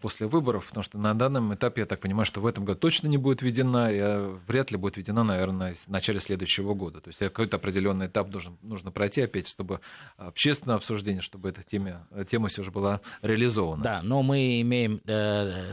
после 0.00 0.26
выборов, 0.26 0.66
потому 0.66 0.82
что 0.82 0.98
на 0.98 1.14
данном 1.14 1.54
этапе, 1.54 1.82
я 1.82 1.86
так 1.86 2.00
понимаю, 2.00 2.26
что 2.26 2.40
в 2.40 2.46
этом 2.46 2.64
году 2.64 2.78
точно 2.78 3.08
не 3.08 3.16
будет 3.16 3.40
введена, 3.40 3.90
и 3.90 3.98
э, 3.98 4.38
вряд 4.46 4.70
ли 4.70 4.76
будет 4.76 4.96
введена, 4.96 5.24
наверное, 5.24 5.74
в 5.74 5.88
начале 5.88 6.20
следующего 6.20 6.74
года. 6.74 7.00
То 7.00 7.08
есть 7.08 7.18
какой-то 7.18 7.56
определенный 7.56 8.06
этап 8.06 8.28
должен, 8.28 8.58
нужно 8.62 8.90
пройти 8.90 9.22
опять, 9.22 9.48
чтобы 9.48 9.80
общественное 10.18 10.76
обсуждение, 10.76 11.22
чтобы 11.22 11.48
эта 11.48 11.62
тема, 11.62 12.06
тема 12.28 12.48
все 12.48 12.62
же 12.62 12.70
была 12.70 13.00
реализована. 13.22 13.82
Да, 13.82 14.02
но 14.02 14.22
мы 14.22 14.60
имеем 14.60 15.00
э, 15.06 15.72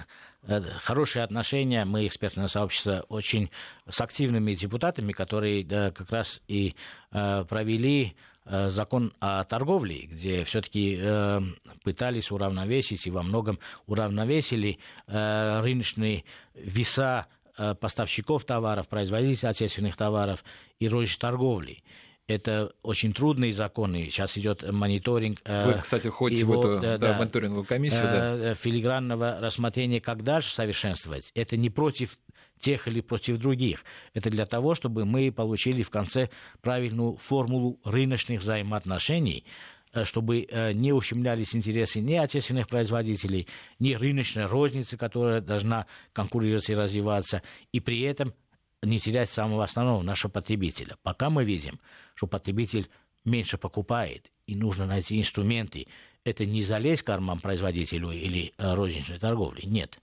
хорошие 0.82 1.24
отношения, 1.24 1.84
мы, 1.84 2.08
экспертное 2.08 2.48
сообщество, 2.48 3.06
очень 3.10 3.52
с 3.90 4.00
активными 4.00 4.54
депутатами, 4.54 5.12
которые 5.12 5.66
как 5.66 6.10
раз 6.10 6.42
и 6.48 6.74
провели 7.12 8.16
Э, 8.16 8.29
закон 8.50 9.14
о 9.20 9.44
торговле, 9.44 10.08
где 10.08 10.44
все-таки 10.44 10.98
э, 11.00 11.42
пытались 11.84 12.32
уравновесить 12.32 13.06
и 13.06 13.12
во 13.12 13.24
многом 13.24 13.60
уравновесили 13.86 14.80
э, 15.08 15.62
рыночные 15.62 16.24
веса 16.56 17.28
э, 17.58 17.76
поставщиков 17.76 18.46
товаров, 18.46 18.88
производителей 18.88 19.50
отечественных 19.50 19.96
товаров 19.96 20.44
и 20.80 20.88
розничной 20.88 21.20
торговли. 21.20 21.84
Это 22.30 22.74
очень 22.84 23.12
трудные 23.12 23.54
законы. 23.54 24.06
Сейчас 24.06 24.38
идет 24.38 24.62
мониторинг. 24.72 25.40
Э, 25.46 25.66
Вы, 25.66 25.82
кстати, 25.82 26.08
ходите 26.08 26.42
его, 26.42 26.62
в 26.62 26.66
эту 26.66 26.80
да, 26.80 26.98
да, 27.00 27.18
мониторинговую 27.18 27.66
комиссию. 27.66 28.06
Э, 28.06 28.38
да. 28.38 28.54
Филигранного 28.54 29.40
рассмотрения, 29.40 30.00
как 30.00 30.24
дальше 30.24 30.54
совершенствовать. 30.54 31.32
Это 31.34 31.58
не 31.58 31.72
против 31.72 32.20
тех 32.60 32.88
или 32.88 33.02
против 33.02 33.38
других. 33.38 33.84
Это 34.14 34.30
для 34.30 34.46
того, 34.46 34.76
чтобы 34.76 35.06
мы 35.06 35.32
получили 35.32 35.82
в 35.82 35.90
конце 35.90 36.30
правильную 36.62 37.16
формулу 37.16 37.80
рыночных 37.84 38.42
взаимоотношений, 38.42 39.46
э, 39.94 40.04
чтобы 40.04 40.42
э, 40.42 40.74
не 40.74 40.94
ущемлялись 40.94 41.56
интересы 41.56 42.00
ни 42.00 42.14
отечественных 42.14 42.68
производителей, 42.68 43.48
ни 43.80 43.94
рыночной 43.94 44.46
розницы, 44.46 44.98
которая 44.98 45.42
должна 45.42 45.88
конкурировать 46.14 46.70
и 46.70 46.76
развиваться, 46.76 47.42
и 47.72 47.80
при 47.80 48.02
этом 48.02 48.34
не 48.82 49.00
терять 49.00 49.30
самого 49.30 49.64
основного 49.64 50.02
нашего 50.02 50.32
потребителя. 50.32 50.98
Пока 51.04 51.30
мы 51.30 51.44
видим, 51.44 51.80
что 52.16 52.28
потребитель 52.28 52.88
меньше 53.26 53.58
покупает, 53.58 54.32
и 54.48 54.56
нужно 54.56 54.86
найти 54.86 55.20
инструменты. 55.20 55.88
Это 56.24 56.46
не 56.46 56.62
залезть 56.64 57.02
в 57.02 57.06
карман 57.06 57.40
производителю 57.40 58.12
или 58.12 58.54
э, 58.58 58.74
розничной 58.74 59.20
торговли, 59.20 59.66
нет. 59.66 60.00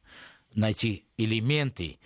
Найти 0.55 1.05
элементы, 1.17 1.99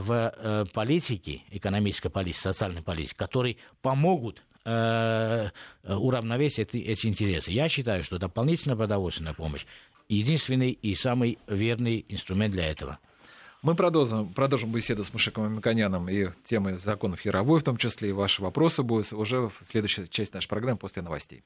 в 0.00 0.32
э, 0.36 0.64
политике, 0.72 1.42
экономической 1.50 2.08
политике, 2.08 2.40
социальной 2.40 2.82
политике, 2.82 3.16
которые 3.16 3.56
помогут 3.82 4.42
э, 4.64 5.50
уравновесить 5.82 6.60
эти, 6.60 6.76
эти 6.78 7.06
интересы. 7.06 7.52
Я 7.52 7.68
считаю, 7.68 8.04
что 8.04 8.18
дополнительная 8.18 8.76
продовольственная 8.76 9.34
помощь 9.34 9.66
единственный 10.08 10.70
и 10.70 10.94
самый 10.94 11.38
верный 11.46 12.04
инструмент 12.08 12.52
для 12.52 12.66
этого. 12.66 12.98
Мы 13.62 13.74
продолжим, 13.74 14.28
продолжим 14.34 14.72
беседу 14.72 15.04
с 15.04 15.12
Мушеком 15.12 15.56
Миконяном 15.56 16.08
и 16.10 16.28
темы 16.44 16.76
законов 16.76 17.24
Яровой, 17.24 17.60
в 17.60 17.64
том 17.64 17.78
числе 17.78 18.10
и 18.10 18.12
ваши 18.12 18.42
вопросы 18.42 18.82
будут 18.82 19.12
уже 19.12 19.48
в 19.48 19.54
следующей 19.62 20.08
части 20.10 20.34
нашей 20.34 20.48
программы 20.48 20.76
после 20.76 21.02
новостей. 21.02 21.42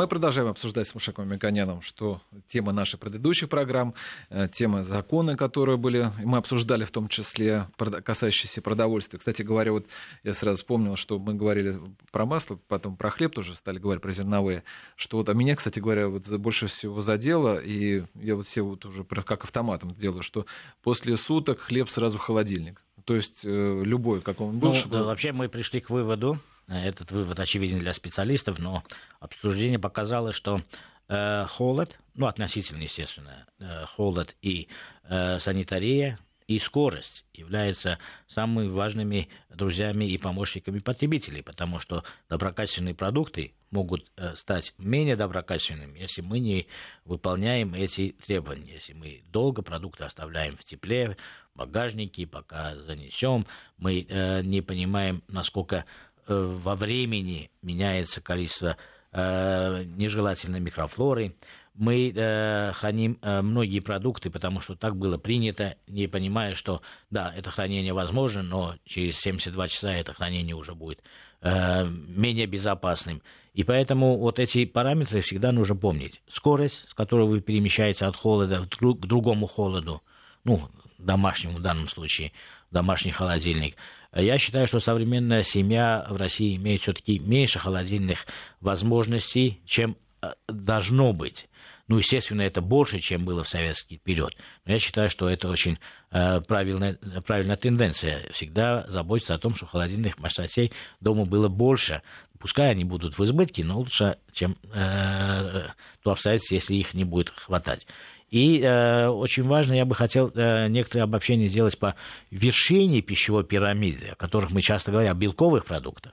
Мы 0.00 0.08
продолжаем 0.08 0.48
обсуждать 0.48 0.88
с 0.88 0.94
Мушаком 0.94 1.28
Миконяном, 1.28 1.82
что 1.82 2.22
тема 2.46 2.72
наших 2.72 3.00
предыдущих 3.00 3.50
программ, 3.50 3.92
э, 4.30 4.48
тема 4.50 4.82
законы, 4.82 5.36
которые 5.36 5.76
были, 5.76 6.10
мы 6.24 6.38
обсуждали 6.38 6.86
в 6.86 6.90
том 6.90 7.06
числе, 7.06 7.68
касающиеся 7.76 8.62
продовольствия. 8.62 9.18
Кстати 9.18 9.42
говоря, 9.42 9.72
вот 9.72 9.84
я 10.24 10.32
сразу 10.32 10.56
вспомнил, 10.56 10.96
что 10.96 11.18
мы 11.18 11.34
говорили 11.34 11.78
про 12.12 12.24
масло, 12.24 12.58
потом 12.66 12.96
про 12.96 13.10
хлеб 13.10 13.34
тоже 13.34 13.54
стали 13.54 13.78
говорить, 13.78 14.02
про 14.02 14.12
зерновые, 14.12 14.64
что 14.96 15.18
вот, 15.18 15.28
а 15.28 15.34
меня, 15.34 15.54
кстати 15.54 15.80
говоря, 15.80 16.08
вот 16.08 16.26
больше 16.30 16.68
всего 16.68 17.02
задело, 17.02 17.58
и 17.62 18.04
я 18.14 18.36
вот 18.36 18.46
все 18.48 18.62
вот 18.62 18.86
уже 18.86 19.04
как 19.04 19.44
автоматом 19.44 19.94
делаю, 19.94 20.22
что 20.22 20.46
после 20.82 21.18
суток 21.18 21.60
хлеб 21.60 21.90
сразу 21.90 22.16
в 22.16 22.22
холодильник. 22.22 22.82
То 23.04 23.16
есть 23.16 23.42
э, 23.44 23.82
любой, 23.84 24.22
как 24.22 24.40
он 24.40 24.58
был. 24.58 24.68
Ну, 24.68 24.74
чтобы... 24.74 25.04
Вообще 25.04 25.32
мы 25.32 25.50
пришли 25.50 25.80
к 25.80 25.90
выводу, 25.90 26.38
этот 26.74 27.10
вывод 27.10 27.38
очевиден 27.40 27.78
для 27.78 27.92
специалистов, 27.92 28.58
но 28.58 28.84
обсуждение 29.18 29.78
показало, 29.78 30.32
что 30.32 30.62
э, 31.08 31.46
холод, 31.48 31.98
ну, 32.14 32.26
относительно, 32.26 32.82
естественно, 32.82 33.46
э, 33.58 33.86
холод 33.86 34.34
и 34.42 34.68
э, 35.04 35.38
санитария 35.38 36.18
и 36.50 36.58
скорость 36.58 37.24
являются 37.32 38.00
самыми 38.26 38.66
важными 38.66 39.28
друзьями 39.50 40.06
и 40.06 40.18
помощниками 40.18 40.80
потребителей, 40.80 41.44
потому 41.44 41.78
что 41.78 42.02
доброкачественные 42.28 42.96
продукты 42.96 43.54
могут 43.70 44.10
э, 44.16 44.34
стать 44.34 44.74
менее 44.76 45.14
доброкачественными, 45.14 46.00
если 46.00 46.22
мы 46.22 46.40
не 46.40 46.66
выполняем 47.04 47.74
эти 47.74 48.16
требования, 48.20 48.74
если 48.74 48.94
мы 48.94 49.22
долго 49.28 49.62
продукты 49.62 50.02
оставляем 50.02 50.56
в 50.56 50.64
тепле, 50.64 51.16
в 51.54 51.58
багажнике, 51.58 52.26
пока 52.26 52.74
занесем, 52.74 53.46
мы 53.78 54.04
э, 54.08 54.42
не 54.42 54.60
понимаем, 54.60 55.22
насколько 55.28 55.84
во 56.30 56.76
времени 56.76 57.50
меняется 57.62 58.20
количество 58.20 58.76
э, 59.12 59.84
нежелательной 59.96 60.60
микрофлоры. 60.60 61.34
Мы 61.74 62.12
э, 62.14 62.72
храним 62.72 63.18
э, 63.22 63.42
многие 63.42 63.80
продукты, 63.80 64.30
потому 64.30 64.60
что 64.60 64.76
так 64.76 64.96
было 64.96 65.18
принято, 65.18 65.76
не 65.86 66.06
понимая, 66.08 66.54
что 66.54 66.82
да, 67.10 67.32
это 67.34 67.50
хранение 67.50 67.92
возможно, 67.92 68.42
но 68.42 68.74
через 68.84 69.18
72 69.18 69.68
часа 69.68 69.92
это 69.92 70.12
хранение 70.12 70.54
уже 70.54 70.74
будет 70.74 71.02
э, 71.40 71.86
менее 71.86 72.46
безопасным. 72.46 73.22
И 73.54 73.64
поэтому 73.64 74.18
вот 74.18 74.38
эти 74.38 74.64
параметры 74.64 75.20
всегда 75.20 75.52
нужно 75.52 75.76
помнить. 75.76 76.22
Скорость, 76.28 76.88
с 76.88 76.94
которой 76.94 77.26
вы 77.26 77.40
перемещаете 77.40 78.04
от 78.06 78.16
холода 78.16 78.66
к 78.68 79.06
другому 79.06 79.46
холоду, 79.46 80.02
ну, 80.44 80.68
домашнему 80.98 81.58
в 81.58 81.62
данном 81.62 81.88
случае, 81.88 82.32
домашний 82.70 83.12
холодильник– 83.12 83.76
я 84.12 84.38
считаю, 84.38 84.66
что 84.66 84.80
современная 84.80 85.42
семья 85.42 86.06
в 86.08 86.16
России 86.16 86.56
имеет 86.56 86.82
все-таки 86.82 87.18
меньше 87.18 87.58
холодильных 87.58 88.26
возможностей, 88.60 89.60
чем 89.64 89.96
э, 90.22 90.32
должно 90.48 91.12
быть. 91.12 91.48
Ну, 91.90 91.98
естественно, 91.98 92.42
это 92.42 92.60
больше, 92.60 93.00
чем 93.00 93.24
было 93.24 93.42
в 93.42 93.48
советский 93.48 93.98
период. 93.98 94.36
Но 94.64 94.72
я 94.74 94.78
считаю, 94.78 95.08
что 95.08 95.28
это 95.28 95.48
очень 95.48 95.78
э, 96.12 96.40
правильная, 96.40 96.94
правильная 97.26 97.56
тенденция. 97.56 98.30
Всегда 98.30 98.84
заботиться 98.86 99.34
о 99.34 99.38
том, 99.38 99.56
что 99.56 99.66
холодильных 99.66 100.16
мощностей 100.18 100.70
дома 101.00 101.24
было 101.24 101.48
больше. 101.48 102.02
Пускай 102.38 102.70
они 102.70 102.84
будут 102.84 103.18
в 103.18 103.24
избытке, 103.24 103.64
но 103.64 103.78
лучше, 103.78 104.18
чем 104.30 104.56
э, 104.72 105.66
то 106.04 106.12
обстоятельство, 106.12 106.54
если 106.54 106.76
их 106.76 106.94
не 106.94 107.02
будет 107.02 107.30
хватать. 107.30 107.88
И 108.30 108.60
э, 108.60 109.08
очень 109.08 109.42
важно, 109.42 109.72
я 109.72 109.84
бы 109.84 109.94
хотел 109.94 110.30
э, 110.34 110.68
некоторые 110.68 111.04
обобщения 111.04 111.48
сделать 111.48 111.76
по 111.78 111.96
вершине 112.30 113.02
пищевой 113.02 113.44
пирамиды, 113.44 114.10
о 114.12 114.14
которых 114.14 114.50
мы 114.50 114.62
часто 114.62 114.92
говорим, 114.92 115.10
о 115.10 115.14
белковых 115.14 115.64
продуктах 115.64 116.12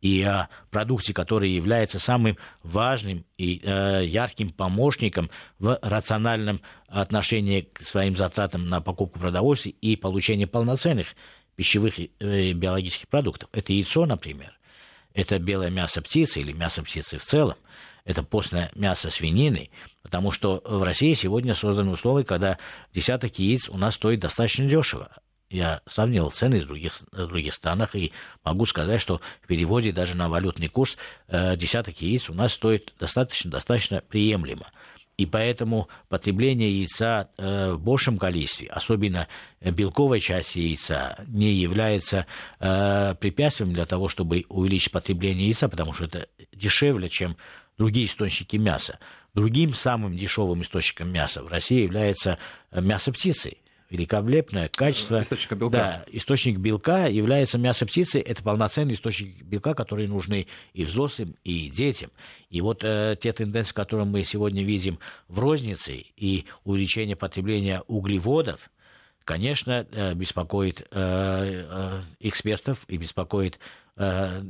и 0.00 0.22
о 0.22 0.48
продукте, 0.70 1.14
который 1.14 1.50
является 1.50 2.00
самым 2.00 2.36
важным 2.64 3.24
и 3.38 3.60
э, 3.62 4.04
ярким 4.04 4.50
помощником 4.50 5.30
в 5.60 5.78
рациональном 5.82 6.62
отношении 6.88 7.60
к 7.60 7.80
своим 7.80 8.16
затратам 8.16 8.68
на 8.68 8.80
покупку 8.80 9.20
продовольствия 9.20 9.72
и 9.80 9.94
получение 9.94 10.48
полноценных 10.48 11.14
пищевых 11.54 11.98
э, 11.98 12.52
биологических 12.52 13.08
продуктов. 13.08 13.48
Это 13.52 13.72
яйцо, 13.72 14.04
например, 14.04 14.58
это 15.14 15.38
белое 15.38 15.70
мясо 15.70 16.02
птицы 16.02 16.40
или 16.40 16.52
мясо 16.52 16.82
птицы 16.82 17.18
в 17.18 17.24
целом, 17.24 17.56
это 18.04 18.22
постное 18.22 18.70
мясо 18.74 19.10
свинины, 19.10 19.70
потому 20.06 20.30
что 20.30 20.62
в 20.64 20.84
России 20.84 21.14
сегодня 21.14 21.52
созданы 21.52 21.90
условия, 21.90 22.24
когда 22.24 22.58
десяток 22.94 23.40
яиц 23.40 23.68
у 23.68 23.76
нас 23.76 23.96
стоит 23.96 24.20
достаточно 24.20 24.64
дешево. 24.64 25.10
Я 25.50 25.80
сравнил 25.84 26.30
цены 26.30 26.60
в 26.60 26.66
других, 26.66 26.92
в 27.10 27.26
других 27.26 27.52
странах 27.52 27.96
и 27.96 28.12
могу 28.44 28.66
сказать, 28.66 29.00
что 29.00 29.20
в 29.42 29.48
переводе 29.48 29.90
даже 29.90 30.16
на 30.16 30.28
валютный 30.28 30.68
курс 30.68 30.96
э, 31.26 31.56
десяток 31.56 32.00
яиц 32.00 32.30
у 32.30 32.34
нас 32.34 32.52
стоит 32.52 32.94
достаточно, 33.00 33.50
достаточно 33.50 34.00
приемлемо. 34.00 34.70
И 35.16 35.26
поэтому 35.26 35.88
потребление 36.08 36.70
яйца 36.78 37.30
э, 37.36 37.72
в 37.72 37.80
большем 37.80 38.16
количестве, 38.16 38.68
особенно 38.68 39.26
белковой 39.60 40.20
части 40.20 40.60
яйца, 40.60 41.24
не 41.26 41.52
является 41.52 42.26
э, 42.60 43.16
препятствием 43.18 43.72
для 43.72 43.86
того, 43.86 44.06
чтобы 44.06 44.44
увеличить 44.48 44.92
потребление 44.92 45.46
яйца, 45.46 45.68
потому 45.68 45.94
что 45.94 46.04
это 46.04 46.28
дешевле, 46.52 47.08
чем 47.08 47.36
другие 47.78 48.06
источники 48.06 48.56
мяса. 48.56 48.98
Другим 49.34 49.74
самым 49.74 50.16
дешевым 50.16 50.62
источником 50.62 51.12
мяса 51.12 51.42
в 51.42 51.48
России 51.48 51.82
является 51.82 52.38
э, 52.70 52.80
мясо 52.80 53.12
птицы 53.12 53.58
великолепное 53.90 54.68
качество. 54.68 55.20
Источник 55.20 55.52
белка. 55.58 55.76
Да, 55.76 56.04
источник 56.10 56.58
белка 56.58 57.06
является 57.06 57.58
мясо 57.58 57.86
птицы. 57.86 58.20
Это 58.20 58.42
полноценный 58.42 58.94
источник 58.94 59.42
белка, 59.42 59.74
который 59.74 60.08
нужны 60.08 60.46
и 60.72 60.84
взрослым, 60.84 61.36
и 61.44 61.70
детям. 61.70 62.10
И 62.50 62.60
вот 62.60 62.82
э, 62.82 63.16
те 63.20 63.32
тенденции, 63.32 63.74
которые 63.74 64.06
мы 64.06 64.22
сегодня 64.22 64.64
видим 64.64 64.98
в 65.28 65.38
рознице, 65.38 65.94
и 65.94 66.46
увеличение 66.64 67.16
потребления 67.16 67.82
углеводов, 67.86 68.70
конечно, 69.24 69.86
э, 69.90 70.14
беспокоит 70.14 70.80
э, 70.80 70.84
э, 70.90 72.02
экспертов 72.20 72.84
и 72.88 72.96
беспокоит 72.96 73.58
э, 73.96 74.42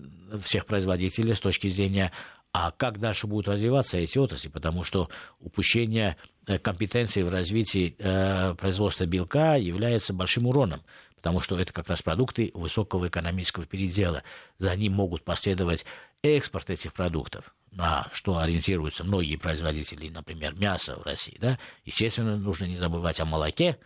всех 0.42 0.66
производителей 0.66 1.34
с 1.34 1.40
точки 1.40 1.68
зрения 1.68 2.12
а 2.58 2.70
как 2.70 2.98
дальше 2.98 3.26
будут 3.26 3.48
развиваться 3.48 3.98
эти 3.98 4.16
отрасли, 4.16 4.48
потому 4.48 4.82
что 4.82 5.10
упущение 5.40 6.16
э, 6.46 6.58
компетенции 6.58 7.20
в 7.20 7.28
развитии 7.28 7.94
э, 7.98 8.54
производства 8.54 9.04
белка 9.04 9.56
является 9.56 10.14
большим 10.14 10.46
уроном, 10.46 10.80
потому 11.16 11.40
что 11.40 11.58
это 11.58 11.74
как 11.74 11.90
раз 11.90 12.00
продукты 12.00 12.52
высокого 12.54 13.08
экономического 13.08 13.66
передела. 13.66 14.22
За 14.56 14.74
ним 14.74 14.94
могут 14.94 15.22
последовать 15.22 15.84
экспорт 16.22 16.70
этих 16.70 16.94
продуктов, 16.94 17.54
на 17.72 18.08
что 18.14 18.38
ориентируются 18.38 19.04
многие 19.04 19.36
производители, 19.36 20.08
например, 20.08 20.54
мяса 20.54 20.96
в 20.96 21.02
России. 21.02 21.36
Да? 21.38 21.58
Естественно, 21.84 22.38
нужно 22.38 22.64
не 22.64 22.78
забывать 22.78 23.20
о 23.20 23.26
молоке, 23.26 23.78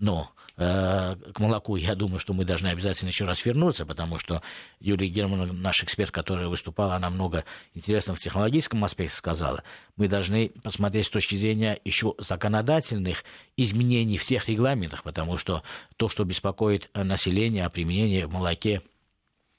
но 0.00 0.32
к 0.58 1.38
молоку, 1.38 1.76
я 1.76 1.94
думаю, 1.94 2.18
что 2.18 2.32
мы 2.32 2.44
должны 2.44 2.66
обязательно 2.66 3.10
еще 3.10 3.24
раз 3.24 3.44
вернуться, 3.44 3.86
потому 3.86 4.18
что 4.18 4.42
Юлия 4.80 5.08
Германовна, 5.08 5.52
наш 5.52 5.84
эксперт, 5.84 6.10
которая 6.10 6.48
выступала, 6.48 6.96
она 6.96 7.10
много 7.10 7.44
интересного 7.74 8.16
в 8.16 8.20
технологическом 8.20 8.84
аспекте 8.84 9.16
сказала. 9.16 9.62
Мы 9.96 10.08
должны 10.08 10.50
посмотреть 10.64 11.06
с 11.06 11.10
точки 11.10 11.36
зрения 11.36 11.78
еще 11.84 12.14
законодательных 12.18 13.22
изменений 13.56 14.18
в 14.18 14.26
тех 14.26 14.48
регламентах, 14.48 15.04
потому 15.04 15.36
что 15.36 15.62
то, 15.96 16.08
что 16.08 16.24
беспокоит 16.24 16.90
население 16.92 17.64
о 17.64 17.70
применении 17.70 18.24
в 18.24 18.32
молоке 18.32 18.82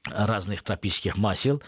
разных 0.06 0.64
тропических 0.64 1.16
масел, 1.16 1.58
э, 1.58 1.62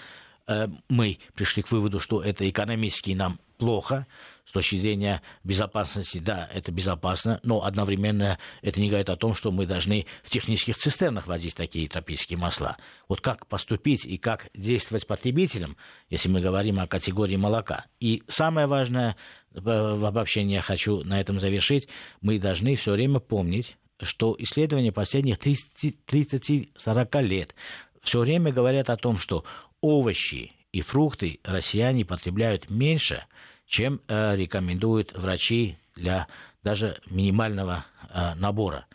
мы 0.90 1.20
пришли 1.36 1.64
к 1.64 1.72
выводу, 1.72 2.00
что 2.00 2.22
это 2.22 2.50
экономически 2.50 3.12
нам 3.12 3.40
плохо, 3.58 4.08
с 4.46 4.54
точки 4.54 4.76
зрения 4.76 5.22
безопасности, 5.44 6.18
да, 6.18 6.50
это 6.52 6.72
безопасно, 6.72 7.40
но 7.44 7.64
одновременно 7.64 8.40
это 8.62 8.82
не 8.82 8.90
говорит 8.90 9.10
о 9.10 9.16
том, 9.16 9.36
что 9.36 9.52
мы 9.52 9.66
должны 9.66 10.08
в 10.24 10.30
технических 10.30 10.78
цистернах 10.78 11.28
возить 11.28 11.56
такие 11.56 11.88
тропические 11.88 12.38
масла. 12.38 12.78
Вот 13.08 13.22
как 13.22 13.46
поступить 13.48 14.04
и 14.04 14.18
как 14.18 14.50
действовать 14.56 15.06
потребителям, 15.08 15.78
если 16.10 16.28
мы 16.28 16.42
говорим 16.42 16.80
о 16.80 16.88
категории 16.88 17.38
молока. 17.38 17.86
И 18.00 18.24
самое 18.28 18.68
важное, 18.68 19.16
в 19.52 20.06
обобщении 20.06 20.56
я 20.56 20.62
хочу 20.62 21.04
на 21.04 21.22
этом 21.22 21.40
завершить, 21.40 21.88
мы 22.20 22.40
должны 22.40 22.76
все 22.76 22.94
время 22.94 23.20
помнить, 23.20 23.78
что 24.02 24.36
исследования 24.40 24.92
последних 24.92 25.38
30-40 25.38 27.22
лет 27.22 27.56
все 28.02 28.20
время 28.20 28.52
говорят 28.52 28.90
о 28.90 28.98
том, 28.98 29.20
что 29.20 29.46
овощи 29.82 30.54
и 30.72 30.82
фрукты 30.82 31.40
россияне 31.44 32.06
потребляют 32.06 32.70
меньше– 32.70 33.26
чем 33.72 34.02
э, 34.10 34.36
рекомендуют 34.36 35.14
врачи 35.14 35.78
для 35.96 36.28
даже 36.62 37.00
минимального 37.06 37.86
э, 38.10 38.34
набора 38.36 38.86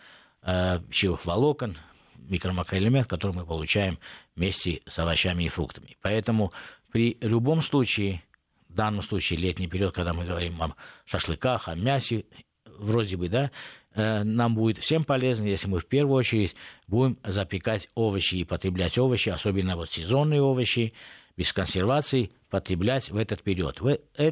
э, 0.43 0.81
пищевых 0.81 1.25
волокон, 1.25 1.79
микро-макроэлемент, 2.29 3.07
который 3.07 3.35
мы 3.35 3.47
получаем 3.47 3.99
вместе 4.37 4.83
с 4.87 4.99
овощами 4.99 5.45
и 5.45 5.49
фруктами. 5.49 5.97
Поэтому 6.03 6.53
при 6.93 7.17
любом 7.23 7.63
случае, 7.63 8.23
в 8.69 8.75
данном 8.75 9.01
случае 9.01 9.39
летний 9.39 9.67
период, 9.67 9.95
когда 9.95 10.13
мы 10.13 10.27
говорим 10.27 10.61
о 10.61 10.77
шашлыках, 11.07 11.69
о 11.69 11.75
мясе, 11.75 12.27
вроде 12.67 13.17
бы, 13.17 13.31
да, 13.31 13.51
нам 13.97 14.55
будет 14.55 14.79
всем 14.79 15.05
полезно, 15.05 15.47
если 15.47 15.69
мы 15.69 15.81
в 15.81 15.87
первую 15.87 16.17
очередь 16.17 16.55
будем 16.87 17.19
запекать 17.25 17.89
овощи 17.95 18.37
и 18.37 18.45
потреблять 18.45 18.99
овощи, 18.99 19.31
особенно 19.31 19.77
вот 19.77 19.91
сезонные 19.91 20.43
овощи, 20.43 20.93
без 21.37 21.53
консервации 21.53 22.31
потреблять 22.51 23.11
в 23.11 23.17
этот 23.17 23.43
период. 23.43 23.81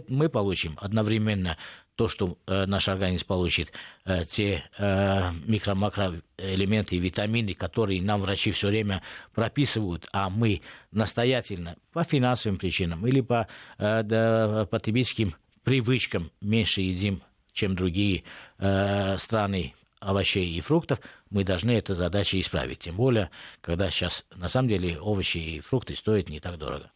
Мы 0.08 0.28
получим 0.28 0.78
одновременно 0.80 1.58
то, 1.96 2.08
что 2.08 2.38
э, 2.46 2.66
наш 2.66 2.88
организм 2.88 3.26
получит, 3.26 3.72
э, 4.04 4.24
те 4.24 4.64
э, 4.78 5.30
микро-макроэлементы 5.46 6.96
и 6.96 6.98
витамины, 6.98 7.54
которые 7.54 8.02
нам 8.02 8.20
врачи 8.20 8.50
все 8.50 8.68
время 8.68 9.02
прописывают, 9.32 10.08
а 10.12 10.28
мы 10.28 10.62
настоятельно 10.90 11.76
по 11.92 12.02
финансовым 12.02 12.58
причинам 12.58 13.06
или 13.06 13.20
по 13.20 13.46
э, 13.78 14.66
потребительским 14.68 15.36
привычкам 15.62 16.32
меньше 16.40 16.80
едим, 16.80 17.22
чем 17.54 17.74
другие 17.74 18.24
э, 18.58 19.16
страны 19.16 19.74
овощей 20.00 20.46
и 20.46 20.60
фруктов, 20.60 21.00
мы 21.30 21.44
должны 21.44 21.70
эту 21.70 21.94
задачу 21.94 22.38
исправить. 22.38 22.80
Тем 22.80 22.96
более, 22.96 23.30
когда 23.62 23.88
сейчас 23.88 24.24
на 24.34 24.48
самом 24.48 24.68
деле 24.68 25.00
овощи 25.00 25.38
и 25.38 25.60
фрукты 25.60 25.96
стоят 25.96 26.28
не 26.28 26.40
так 26.40 26.58
дорого. 26.58 26.90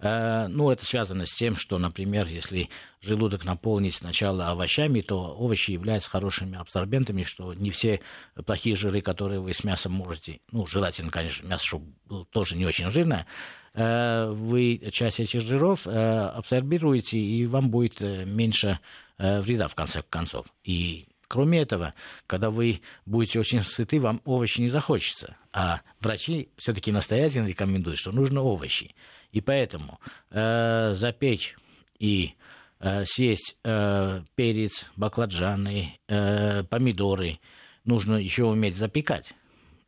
Ну, 0.00 0.70
это 0.70 0.84
связано 0.84 1.26
с 1.26 1.34
тем, 1.34 1.56
что, 1.56 1.76
например, 1.78 2.28
если 2.28 2.68
желудок 3.00 3.44
наполнить 3.44 3.96
сначала 3.96 4.48
овощами, 4.48 5.00
то 5.00 5.34
овощи 5.34 5.72
являются 5.72 6.08
хорошими 6.08 6.56
абсорбентами, 6.56 7.24
что 7.24 7.52
не 7.52 7.70
все 7.70 8.00
плохие 8.46 8.76
жиры, 8.76 9.00
которые 9.00 9.40
вы 9.40 9.52
с 9.52 9.64
мясом 9.64 9.92
можете, 9.92 10.40
ну, 10.52 10.66
желательно, 10.66 11.10
конечно, 11.10 11.46
мясо, 11.48 11.64
чтобы 11.66 11.86
было 12.06 12.24
тоже 12.26 12.56
не 12.56 12.64
очень 12.64 12.92
жирное, 12.92 13.26
вы 13.74 14.80
часть 14.92 15.18
этих 15.18 15.40
жиров 15.40 15.86
абсорбируете, 15.86 17.18
и 17.18 17.46
вам 17.46 17.70
будет 17.70 18.00
меньше 18.00 18.78
вреда, 19.18 19.66
в 19.66 19.74
конце 19.74 20.02
концов. 20.02 20.46
И 20.62 21.08
Кроме 21.28 21.60
этого, 21.60 21.92
когда 22.26 22.48
вы 22.48 22.80
будете 23.04 23.38
очень 23.38 23.60
сыты, 23.60 24.00
вам 24.00 24.22
овощи 24.24 24.62
не 24.62 24.68
захочется. 24.68 25.36
А 25.52 25.82
врачи 26.00 26.48
все-таки 26.56 26.90
настоятельно 26.90 27.46
рекомендуют, 27.46 27.98
что 27.98 28.12
нужно 28.12 28.40
овощи. 28.40 28.94
И 29.32 29.40
поэтому 29.40 30.00
э, 30.30 30.94
запечь 30.94 31.56
и 31.98 32.34
э, 32.80 33.04
съесть 33.04 33.56
э, 33.64 34.22
перец, 34.34 34.86
баклажаны, 34.96 35.98
э, 36.08 36.64
помидоры 36.64 37.38
нужно 37.84 38.16
еще 38.16 38.44
уметь 38.44 38.76
запекать 38.76 39.34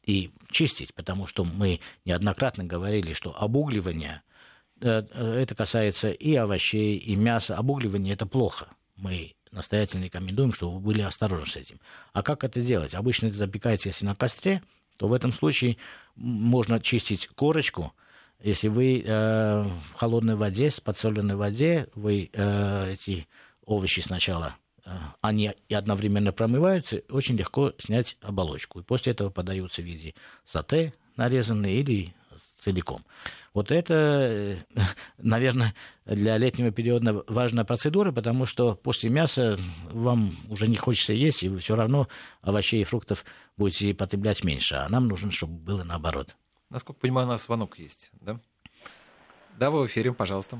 и 0.04 0.30
чистить, 0.50 0.94
потому 0.94 1.26
что 1.26 1.44
мы 1.44 1.80
неоднократно 2.04 2.64
говорили, 2.64 3.12
что 3.12 3.34
обугливание 3.36 4.22
э, 4.80 5.02
это 5.12 5.54
касается 5.54 6.10
и 6.10 6.34
овощей, 6.34 6.96
и 6.96 7.16
мяса. 7.16 7.56
Обугливание 7.56 8.14
это 8.14 8.26
плохо. 8.26 8.68
Мы 8.96 9.34
настоятельно 9.52 10.04
рекомендуем, 10.04 10.52
чтобы 10.52 10.74
вы 10.74 10.80
были 10.80 11.02
осторожны 11.02 11.46
с 11.46 11.56
этим. 11.56 11.80
А 12.12 12.22
как 12.22 12.44
это 12.44 12.60
делать? 12.60 12.94
Обычно 12.94 13.26
это 13.26 13.36
запекается, 13.36 13.88
если 13.88 14.04
на 14.04 14.14
костре, 14.14 14.62
то 14.98 15.08
в 15.08 15.12
этом 15.12 15.32
случае 15.32 15.76
можно 16.14 16.80
чистить 16.80 17.26
корочку. 17.28 17.92
Если 18.42 18.68
вы 18.68 19.02
э, 19.04 19.62
в 19.62 19.94
холодной 19.96 20.36
воде, 20.36 20.70
с 20.70 20.80
подсоленной 20.80 21.36
воде, 21.36 21.88
вы 21.94 22.30
э, 22.32 22.92
эти 22.92 23.28
овощи 23.64 24.00
сначала, 24.00 24.56
э, 24.84 24.90
они 25.20 25.52
и 25.68 25.74
одновременно 25.74 26.32
промываются, 26.32 27.02
очень 27.10 27.36
легко 27.36 27.72
снять 27.78 28.16
оболочку. 28.22 28.80
И 28.80 28.82
после 28.82 29.12
этого 29.12 29.30
подаются 29.30 29.82
в 29.82 29.84
виде 29.84 30.14
сате 30.44 30.94
нарезанные 31.16 31.80
или 31.80 32.14
целиком. 32.60 33.04
Вот 33.52 33.70
это, 33.70 33.94
э, 33.94 34.58
наверное, 35.18 35.74
для 36.06 36.38
летнего 36.38 36.70
периода 36.70 37.22
важная 37.26 37.64
процедура, 37.64 38.12
потому 38.12 38.46
что 38.46 38.74
после 38.74 39.10
мяса 39.10 39.58
вам 39.90 40.38
уже 40.48 40.66
не 40.66 40.76
хочется 40.76 41.12
есть, 41.12 41.42
и 41.42 41.48
вы 41.48 41.58
все 41.58 41.74
равно 41.74 42.08
овощей 42.42 42.80
и 42.80 42.84
фруктов 42.84 43.24
будете 43.56 43.92
потреблять 43.92 44.44
меньше. 44.44 44.76
А 44.76 44.88
нам 44.88 45.08
нужно, 45.08 45.30
чтобы 45.30 45.54
было 45.54 45.84
наоборот. 45.84 46.36
Насколько 46.70 47.00
понимаю, 47.00 47.26
у 47.26 47.30
нас 47.30 47.44
звонок 47.44 47.78
есть, 47.78 48.10
да? 48.20 48.36
Да, 49.58 49.70
вы 49.70 49.82
в 49.82 49.86
эфире, 49.88 50.12
пожалуйста. 50.12 50.58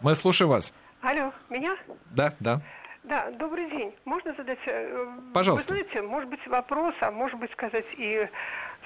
Мы 0.00 0.14
слушаем 0.14 0.50
вас. 0.50 0.74
Алло, 1.00 1.32
меня? 1.48 1.76
Да, 2.10 2.34
да. 2.40 2.60
Да, 3.02 3.30
добрый 3.30 3.70
день. 3.70 3.94
Можно 4.04 4.34
задать, 4.34 4.58
э, 4.66 5.06
Пожалуйста. 5.32 5.72
вы 5.72 5.80
знаете, 5.80 6.02
может 6.02 6.28
быть, 6.28 6.46
вопрос, 6.46 6.94
а 7.00 7.10
может 7.10 7.38
быть, 7.38 7.50
сказать 7.52 7.86
и 7.96 8.28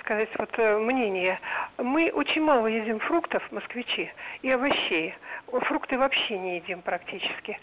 сказать 0.01 0.29
вот 0.39 0.57
э, 0.57 0.79
мнение. 0.79 1.41
Мы 1.79 2.13
очень 2.13 2.43
мало 2.43 2.69
едим 2.69 3.01
фруктов, 3.01 3.43
москвичи, 3.51 4.13
и 4.43 4.51
овощей. 4.51 5.15
Фрукты 5.49 5.99
вообще 5.99 6.39
не 6.39 6.57
едим 6.59 6.83
практически. 6.83 7.59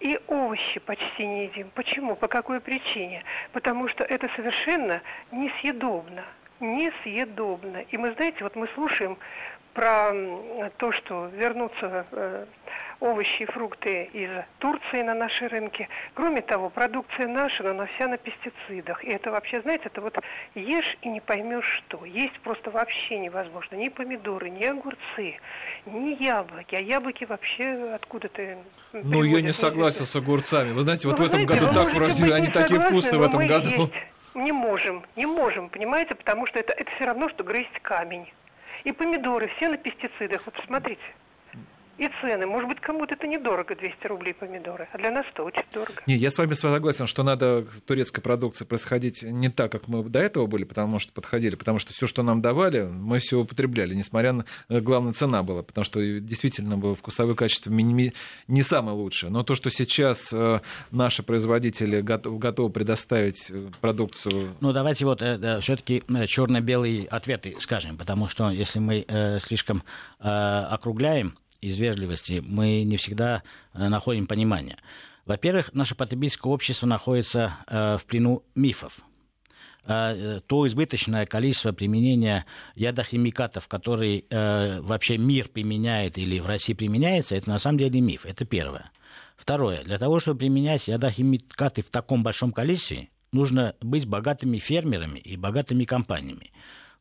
И 0.00 0.20
овощи 0.26 0.80
почти 0.80 1.24
не 1.24 1.44
едим. 1.44 1.70
Почему? 1.70 2.16
По 2.16 2.26
какой 2.26 2.60
причине? 2.60 3.22
Потому 3.52 3.86
что 3.86 4.02
это 4.02 4.28
совершенно 4.34 5.00
несъедобно. 5.30 6.24
Несъедобно. 6.62 7.78
И 7.90 7.98
мы, 7.98 8.12
знаете, 8.12 8.44
вот 8.44 8.56
мы 8.56 8.68
слушаем 8.74 9.18
про 9.74 10.12
то, 10.78 10.92
что 10.92 11.26
вернутся 11.34 12.06
э, 12.12 12.46
овощи 13.00 13.42
и 13.42 13.46
фрукты 13.46 14.04
из 14.12 14.30
Турции 14.58 15.02
на 15.02 15.14
наши 15.14 15.48
рынки. 15.48 15.88
Кроме 16.14 16.40
того, 16.40 16.70
продукция 16.70 17.26
наша, 17.26 17.62
но 17.64 17.70
она 17.70 17.86
вся 17.86 18.06
на 18.06 18.16
пестицидах. 18.16 19.02
И 19.04 19.08
это 19.08 19.30
вообще, 19.30 19.60
знаете, 19.62 19.84
это 19.86 20.00
вот 20.00 20.18
ешь 20.54 20.96
и 21.02 21.08
не 21.08 21.20
поймешь 21.20 21.82
что. 21.86 22.04
Есть 22.04 22.38
просто 22.40 22.70
вообще 22.70 23.18
невозможно. 23.18 23.74
Ни 23.76 23.88
помидоры, 23.88 24.50
ни 24.50 24.64
огурцы, 24.64 25.40
ни 25.86 26.22
яблоки. 26.22 26.76
А 26.76 26.80
яблоки 26.80 27.24
вообще 27.24 27.92
откуда-то 27.94 28.58
Ну, 28.92 29.24
я 29.24 29.40
не 29.40 29.52
согласен 29.52 30.06
с 30.06 30.14
огурцами. 30.14 30.72
Вы 30.72 30.82
знаете, 30.82 31.08
вот 31.08 31.18
ну, 31.18 31.24
в 31.24 31.28
этом 31.28 31.44
знаете, 31.44 31.66
году 31.66 31.74
так 31.74 31.94
вроде, 31.94 32.32
они 32.32 32.48
такие 32.48 32.78
вкусные 32.78 33.18
в 33.18 33.22
этом 33.22 33.46
году. 33.46 33.68
Есть 33.68 33.92
не 34.34 34.52
можем, 34.52 35.04
не 35.16 35.26
можем, 35.26 35.68
понимаете, 35.68 36.14
потому 36.14 36.46
что 36.46 36.58
это, 36.58 36.72
это 36.72 36.90
все 36.92 37.04
равно, 37.04 37.28
что 37.28 37.44
грызть 37.44 37.78
камень. 37.82 38.32
И 38.84 38.92
помидоры 38.92 39.48
все 39.56 39.68
на 39.68 39.76
пестицидах. 39.76 40.42
Вот 40.44 40.54
посмотрите 40.54 41.02
и 42.02 42.10
цены. 42.20 42.46
Может 42.46 42.68
быть, 42.68 42.80
кому-то 42.80 43.14
это 43.14 43.26
недорого, 43.26 43.74
200 43.74 44.06
рублей 44.06 44.34
помидоры, 44.34 44.88
а 44.92 44.98
для 44.98 45.10
нас 45.10 45.24
это 45.32 45.44
очень 45.44 45.64
дорого. 45.72 46.02
Не, 46.06 46.16
я 46.16 46.30
с 46.30 46.38
вами 46.38 46.54
согласен, 46.54 47.06
что 47.06 47.22
надо 47.22 47.64
турецкая 47.86 48.22
продукция 48.22 48.66
происходить 48.66 49.22
не 49.22 49.48
так, 49.48 49.70
как 49.70 49.88
мы 49.88 50.02
до 50.02 50.18
этого 50.18 50.46
были, 50.46 50.64
потому 50.64 50.98
что 50.98 51.12
подходили, 51.12 51.54
потому 51.54 51.78
что 51.78 51.92
все, 51.92 52.06
что 52.06 52.22
нам 52.22 52.42
давали, 52.42 52.82
мы 52.82 53.18
все 53.20 53.38
употребляли, 53.38 53.94
несмотря 53.94 54.32
на 54.32 54.44
э, 54.68 54.80
главная 54.80 55.12
цена 55.12 55.42
была, 55.42 55.62
потому 55.62 55.84
что 55.84 56.00
действительно 56.20 56.76
было 56.76 56.94
вкусовое 56.94 57.34
качество 57.34 57.70
не 57.70 58.62
самое 58.62 58.96
лучшее. 58.96 59.30
Но 59.30 59.44
то, 59.44 59.54
что 59.54 59.70
сейчас 59.70 60.32
э, 60.32 60.60
наши 60.90 61.22
производители 61.22 62.00
готовы 62.00 62.70
предоставить 62.70 63.50
э, 63.50 63.70
продукцию... 63.80 64.56
Ну, 64.60 64.72
давайте 64.72 65.04
вот 65.04 65.20
все-таки 65.20 66.02
черно-белые 66.26 67.06
ответы 67.06 67.54
скажем, 67.58 67.96
потому 67.96 68.28
что 68.28 68.50
если 68.50 68.78
мы 68.78 69.06
слишком 69.40 69.82
округляем, 70.18 71.36
из 71.62 71.78
вежливости 71.78 72.42
мы 72.44 72.82
не 72.82 72.98
всегда 72.98 73.42
э, 73.72 73.88
находим 73.88 74.26
понимание. 74.26 74.76
Во-первых, 75.24 75.72
наше 75.72 75.94
потребительское 75.94 76.52
общество 76.52 76.86
находится 76.86 77.56
э, 77.68 77.96
в 77.96 78.04
плену 78.04 78.42
мифов. 78.54 79.00
Э, 79.86 80.40
то 80.46 80.66
избыточное 80.66 81.24
количество 81.24 81.72
применения 81.72 82.44
ядохимикатов, 82.74 83.68
которые 83.68 84.24
вообще 84.28 85.16
мир 85.16 85.48
применяет 85.48 86.18
или 86.18 86.40
в 86.40 86.46
России 86.46 86.74
применяется, 86.74 87.36
это 87.36 87.48
на 87.48 87.58
самом 87.58 87.78
деле 87.78 88.00
миф. 88.00 88.26
Это 88.26 88.44
первое. 88.44 88.90
Второе. 89.36 89.82
Для 89.82 89.98
того, 89.98 90.20
чтобы 90.20 90.40
применять 90.40 90.88
ядохимикаты 90.88 91.82
в 91.82 91.90
таком 91.90 92.22
большом 92.22 92.52
количестве, 92.52 93.08
нужно 93.32 93.74
быть 93.80 94.06
богатыми 94.06 94.58
фермерами 94.58 95.18
и 95.18 95.36
богатыми 95.36 95.84
компаниями. 95.84 96.52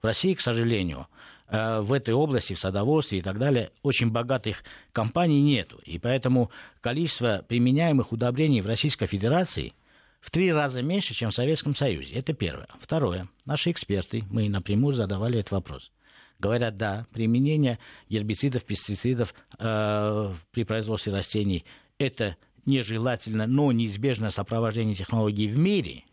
В 0.01 0.05
России, 0.05 0.33
к 0.33 0.41
сожалению, 0.41 1.07
Э, 1.51 1.81
в 1.81 1.91
этой 1.91 2.13
области, 2.13 2.53
в 2.53 2.59
садоводстве 2.59 3.19
и 3.19 3.21
так 3.21 3.37
далее, 3.37 3.71
очень 3.83 4.09
богатых 4.09 4.63
компаний 4.93 5.41
нету. 5.41 5.81
И 5.83 5.99
поэтому 5.99 6.49
количество 6.79 7.43
применяемых 7.45 8.13
удобрений 8.13 8.61
в 8.61 8.67
Российской 8.67 9.05
Федерации 9.05 9.73
в 10.21 10.31
три 10.31 10.53
раза 10.53 10.81
меньше, 10.81 11.13
чем 11.13 11.29
в 11.29 11.35
Советском 11.35 11.75
Союзе. 11.75 12.15
Это 12.15 12.31
первое. 12.31 12.69
Второе. 12.79 13.27
Наши 13.45 13.69
эксперты, 13.69 14.23
мы 14.29 14.47
напрямую 14.47 14.93
задавали 14.93 15.39
этот 15.39 15.51
вопрос. 15.51 15.91
Говорят, 16.39 16.77
да, 16.77 17.05
применение 17.11 17.79
гербицидов, 18.07 18.63
пестицидов 18.63 19.33
э, 19.59 20.33
при 20.51 20.63
производстве 20.63 21.11
растений– 21.11 21.65
это 21.97 22.37
нежелательно, 22.65 23.45
но 23.45 23.73
неизбежное 23.73 24.29
сопровождение 24.29 24.95
технологий 24.95 25.49
в 25.49 25.57
мире. 25.57 26.05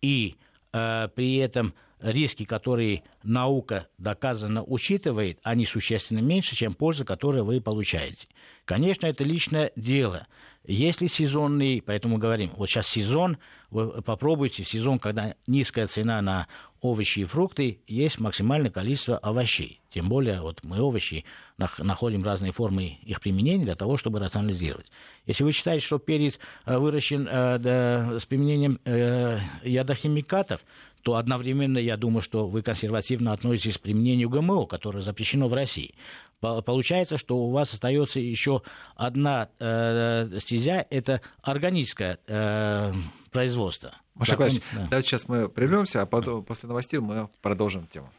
И 0.00 0.36
э, 0.72 1.08
при 1.12 1.38
этом– 1.38 1.74
риски, 2.00 2.44
которые 2.44 3.02
наука 3.22 3.88
доказанно 3.98 4.62
учитывает, 4.62 5.38
они 5.42 5.66
существенно 5.66 6.20
меньше, 6.20 6.56
чем 6.56 6.74
польза, 6.74 7.04
которую 7.04 7.44
вы 7.44 7.60
получаете. 7.60 8.28
Конечно, 8.64 9.06
это 9.06 9.24
личное 9.24 9.72
дело. 9.76 10.26
Если 10.70 11.06
сезонный, 11.06 11.82
поэтому 11.84 12.18
говорим, 12.18 12.50
вот 12.56 12.68
сейчас 12.68 12.88
сезон, 12.88 13.38
вы 13.70 14.02
попробуйте 14.02 14.64
сезон, 14.64 14.98
когда 14.98 15.34
низкая 15.46 15.86
цена 15.86 16.20
на 16.20 16.46
овощи 16.82 17.20
и 17.20 17.24
фрукты, 17.24 17.80
есть 17.86 18.20
максимальное 18.20 18.70
количество 18.70 19.16
овощей. 19.16 19.80
Тем 19.90 20.10
более, 20.10 20.42
вот 20.42 20.62
мы 20.62 20.82
овощи 20.82 21.24
находим 21.56 22.22
разные 22.22 22.52
формы 22.52 22.98
их 23.02 23.22
применения 23.22 23.64
для 23.64 23.76
того, 23.76 23.96
чтобы 23.96 24.18
рационализировать. 24.18 24.92
Если 25.24 25.42
вы 25.42 25.52
считаете, 25.52 25.86
что 25.86 25.98
перец 25.98 26.38
э, 26.66 26.76
выращен 26.76 27.26
э, 27.26 27.58
да, 27.58 28.18
с 28.18 28.26
применением 28.26 28.78
э, 28.84 29.38
ядохимикатов, 29.64 30.60
то 31.02 31.14
одновременно 31.14 31.78
я 31.78 31.96
думаю, 31.96 32.20
что 32.20 32.46
вы 32.46 32.60
консервативно 32.60 33.32
относитесь 33.32 33.78
к 33.78 33.80
применению 33.80 34.28
ГМО, 34.28 34.66
которое 34.66 35.00
запрещено 35.00 35.48
в 35.48 35.54
России. 35.54 35.94
Получается, 36.40 37.18
что 37.18 37.38
у 37.38 37.50
вас 37.50 37.72
остается 37.72 38.20
еще 38.20 38.62
одна 38.96 39.48
э, 39.58 40.38
стезя, 40.38 40.86
это 40.88 41.20
органическое 41.42 42.18
э, 42.26 42.92
производство. 43.30 43.94
Маша 44.14 44.36
Потом, 44.36 44.58
да. 44.72 44.86
давайте 44.90 45.08
сейчас 45.08 45.28
мы 45.28 45.48
прервемся, 45.48 46.02
а 46.02 46.06
потом, 46.06 46.44
после 46.44 46.68
новостей 46.68 46.98
мы 47.00 47.28
продолжим 47.40 47.86
тему. 47.86 48.10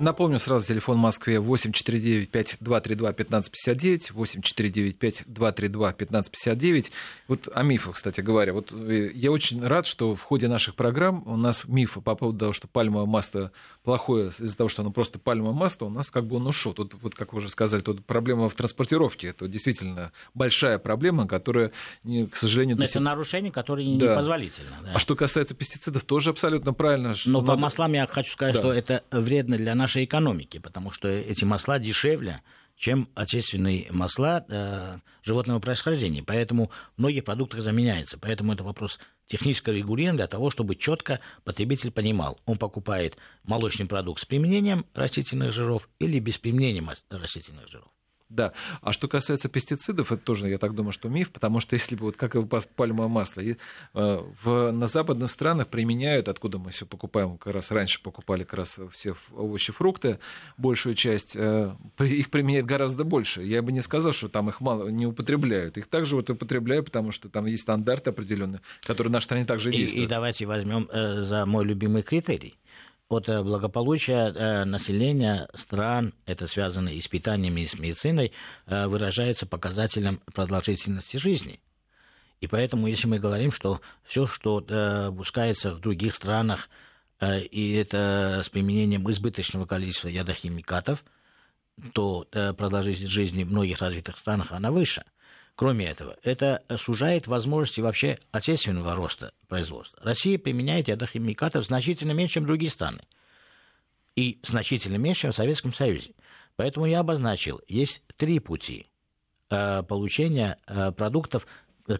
Напомню 0.00 0.40
сразу 0.40 0.66
телефон 0.66 0.96
в 0.96 1.00
Москве 1.00 1.36
8495-232-1559, 1.36 4.12
8495-232-1559. 4.12 6.90
Вот 7.28 7.48
о 7.54 7.62
мифах, 7.62 7.94
кстати 7.94 8.20
говоря. 8.20 8.54
Вот 8.54 8.72
э, 8.72 9.12
я 9.14 9.30
очень 9.30 9.64
рад, 9.64 9.86
что 9.86 10.16
в 10.16 10.22
ходе 10.22 10.48
наших 10.48 10.74
программ 10.74 11.22
у 11.26 11.36
нас 11.36 11.68
мифы 11.68 12.00
по 12.00 12.16
поводу 12.16 12.40
того, 12.40 12.52
что 12.52 12.66
пальмовое 12.66 13.06
масло 13.06 13.52
плохое 13.84 14.30
из-за 14.30 14.56
того, 14.56 14.68
что 14.68 14.82
оно 14.82 14.90
просто 14.90 15.20
пальмовое 15.20 15.54
масло, 15.54 15.86
у 15.86 15.90
нас 15.90 16.10
как 16.10 16.26
бы 16.26 16.34
он 16.36 16.46
ушел. 16.48 16.74
Тут, 16.74 16.94
вот 17.00 17.14
как 17.14 17.32
вы 17.32 17.38
уже 17.38 17.48
сказали, 17.48 17.80
тут 17.80 18.04
проблема 18.04 18.48
в 18.48 18.56
транспортировке. 18.56 19.28
Это 19.28 19.46
действительно 19.46 20.10
большая 20.34 20.78
проблема, 20.78 21.28
которая, 21.28 21.70
к 22.02 22.34
сожалению... 22.34 22.76
Это 22.76 22.88
сих... 22.88 23.00
нарушение, 23.00 23.52
которое 23.52 23.96
да. 23.96 24.12
непозволительно. 24.12 24.80
Да. 24.82 24.94
А 24.94 24.98
что 24.98 25.14
касается 25.14 25.54
пестицидов, 25.54 26.02
тоже 26.02 26.30
абсолютно 26.30 26.72
правильно. 26.72 27.14
Но 27.26 27.42
надо... 27.42 27.52
по 27.52 27.58
маслам 27.58 27.92
я 27.92 28.08
хочу 28.08 28.32
сказать, 28.32 28.56
да. 28.56 28.60
что 28.60 28.72
это 28.72 29.04
вредно 29.12 29.56
для 29.56 29.74
нас 29.74 29.83
нашей 29.84 30.04
экономики, 30.04 30.58
потому 30.58 30.90
что 30.90 31.08
эти 31.08 31.44
масла 31.44 31.78
дешевле, 31.78 32.40
чем 32.74 33.10
отечественные 33.14 33.92
масла 33.92 34.44
э, 34.48 34.98
животного 35.22 35.60
происхождения. 35.60 36.22
Поэтому 36.22 36.70
многие 36.96 37.20
продукты 37.20 37.60
заменяются. 37.60 38.18
Поэтому 38.18 38.54
это 38.54 38.64
вопрос 38.64 38.98
технического 39.26 39.74
регулирования 39.74 40.16
для 40.16 40.26
того, 40.26 40.48
чтобы 40.48 40.74
четко 40.74 41.20
потребитель 41.44 41.90
понимал, 41.90 42.40
он 42.46 42.56
покупает 42.56 43.18
молочный 43.42 43.86
продукт 43.86 44.22
с 44.22 44.24
применением 44.24 44.86
растительных 44.94 45.52
жиров 45.52 45.88
или 45.98 46.18
без 46.18 46.38
применения 46.38 46.82
растительных 47.10 47.68
жиров. 47.68 47.88
Да. 48.34 48.52
А 48.82 48.92
что 48.92 49.06
касается 49.06 49.48
пестицидов, 49.48 50.10
это 50.10 50.22
тоже, 50.22 50.48
я 50.48 50.58
так 50.58 50.74
думаю, 50.74 50.92
что 50.92 51.08
миф, 51.08 51.30
потому 51.30 51.60
что 51.60 51.74
если 51.74 51.94
бы, 51.94 52.06
вот 52.06 52.16
как 52.16 52.34
и 52.34 52.44
пальмовое 52.76 53.08
масло, 53.08 53.40
и, 53.40 53.56
э, 53.94 54.22
в, 54.42 54.72
на 54.72 54.88
западных 54.88 55.30
странах 55.30 55.68
применяют, 55.68 56.28
откуда 56.28 56.58
мы 56.58 56.72
все 56.72 56.84
покупаем, 56.84 57.38
как 57.38 57.54
раз 57.54 57.70
раньше 57.70 58.02
покупали 58.02 58.42
как 58.42 58.54
раз 58.54 58.76
все 58.92 59.14
овощи, 59.32 59.72
фрукты, 59.72 60.18
большую 60.56 60.96
часть, 60.96 61.36
э, 61.36 61.74
их 62.00 62.30
применяют 62.30 62.66
гораздо 62.66 63.04
больше. 63.04 63.42
Я 63.42 63.62
бы 63.62 63.70
не 63.70 63.80
сказал, 63.80 64.12
что 64.12 64.28
там 64.28 64.48
их 64.48 64.60
мало 64.60 64.88
не 64.88 65.06
употребляют. 65.06 65.78
Их 65.78 65.86
также 65.86 66.16
вот 66.16 66.28
употребляют, 66.28 66.86
потому 66.86 67.12
что 67.12 67.28
там 67.28 67.46
есть 67.46 67.62
стандарты 67.62 68.10
определенные, 68.10 68.60
которые 68.82 69.10
в 69.10 69.12
нашей 69.12 69.26
стране 69.26 69.44
также 69.44 69.70
действуют. 69.70 70.02
И, 70.02 70.04
и 70.06 70.08
давайте 70.08 70.46
возьмем 70.46 70.88
э, 70.92 71.20
за 71.20 71.46
мой 71.46 71.64
любимый 71.64 72.02
критерий 72.02 72.56
от 73.14 73.28
э, 73.28 73.42
благополучия 73.42 74.32
э, 74.32 74.64
населения 74.64 75.48
стран, 75.54 76.14
это 76.26 76.46
связано 76.46 76.88
и 76.88 77.00
с 77.00 77.08
питанием, 77.08 77.56
и 77.56 77.66
с 77.66 77.78
медициной, 77.78 78.32
э, 78.66 78.86
выражается 78.86 79.46
показателем 79.46 80.20
продолжительности 80.34 81.16
жизни. 81.16 81.60
И 82.40 82.46
поэтому, 82.46 82.86
если 82.88 83.06
мы 83.06 83.18
говорим, 83.18 83.52
что 83.52 83.80
все, 84.02 84.26
что 84.26 84.60
пускается 85.16 85.70
в 85.70 85.80
других 85.80 86.14
странах, 86.14 86.68
и 87.22 87.72
это 87.72 88.42
с 88.44 88.50
применением 88.50 89.08
избыточного 89.10 89.64
количества 89.64 90.08
ядохимикатов, 90.08 91.04
то 91.94 92.26
продолжительность 92.58 93.12
жизни 93.12 93.44
в 93.44 93.50
многих 93.50 93.80
развитых 93.80 94.18
странах, 94.18 94.52
она 94.52 94.70
выше. 94.72 95.04
Кроме 95.56 95.86
этого, 95.86 96.16
это 96.22 96.64
сужает 96.76 97.26
возможности 97.26 97.80
вообще 97.80 98.18
отечественного 98.32 98.96
роста 98.96 99.32
производства. 99.46 100.00
Россия 100.02 100.38
применяет 100.38 100.88
ядохимикатов 100.88 101.64
значительно 101.64 102.12
меньше, 102.12 102.34
чем 102.34 102.46
другие 102.46 102.70
страны. 102.70 103.02
И 104.16 104.40
значительно 104.42 104.96
меньше, 104.96 105.22
чем 105.22 105.32
в 105.32 105.36
Советском 105.36 105.72
Союзе. 105.72 106.12
Поэтому 106.56 106.86
я 106.86 107.00
обозначил, 107.00 107.60
есть 107.68 108.02
три 108.16 108.40
пути 108.40 108.88
э, 109.50 109.82
получения 109.84 110.58
э, 110.66 110.92
продуктов, 110.92 111.46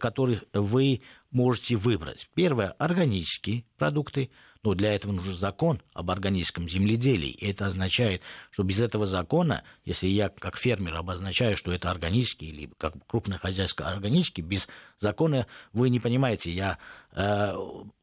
которых 0.00 0.44
вы 0.52 1.02
можете 1.30 1.76
выбрать. 1.76 2.28
Первое– 2.34 2.70
органические 2.78 3.64
продукты– 3.76 4.30
но 4.64 4.74
для 4.74 4.94
этого 4.94 5.12
нужен 5.12 5.34
закон 5.34 5.82
об 5.92 6.10
органическом 6.10 6.68
земледелии. 6.68 7.28
И 7.28 7.50
это 7.50 7.66
означает, 7.66 8.22
что 8.50 8.62
без 8.62 8.80
этого 8.80 9.06
закона, 9.06 9.62
если 9.84 10.08
я 10.08 10.30
как 10.30 10.56
фермер 10.56 10.96
обозначаю, 10.96 11.56
что 11.56 11.70
это 11.70 11.90
органический 11.90 12.48
или 12.48 12.70
как 12.78 12.94
крупное 13.06 13.38
хозяйство 13.38 13.86
органический, 13.86 14.42
без 14.42 14.66
закона 14.98 15.46
вы 15.72 15.90
не 15.90 16.00
понимаете, 16.00 16.50
я 16.50 16.78
э, 17.12 17.54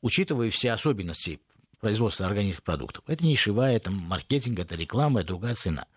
учитываю 0.02 0.52
все 0.52 0.72
особенности 0.72 1.42
производства 1.80 2.28
органических 2.28 2.64
продуктов. 2.64 3.04
Это 3.08 3.26
нишевая, 3.26 3.76
это 3.76 3.90
маркетинг, 3.90 4.60
это 4.60 4.76
реклама, 4.76 5.22
это 5.22 5.30
другая 5.30 5.56
цена. 5.56 5.88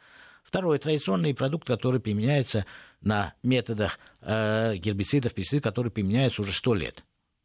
Второе, 0.42 0.78
традиционный 0.78 1.34
продукт, 1.34 1.66
который 1.66 2.00
применяется 2.00 2.64
на 3.02 3.34
методах 3.42 3.98
э, 4.22 4.76
гербицидов, 4.76 5.34
пестицидов, 5.34 5.64
которые 5.64 5.92
применяются 5.92 6.40
уже 6.40 6.52
сто 6.52 6.74
лет. 6.74 7.04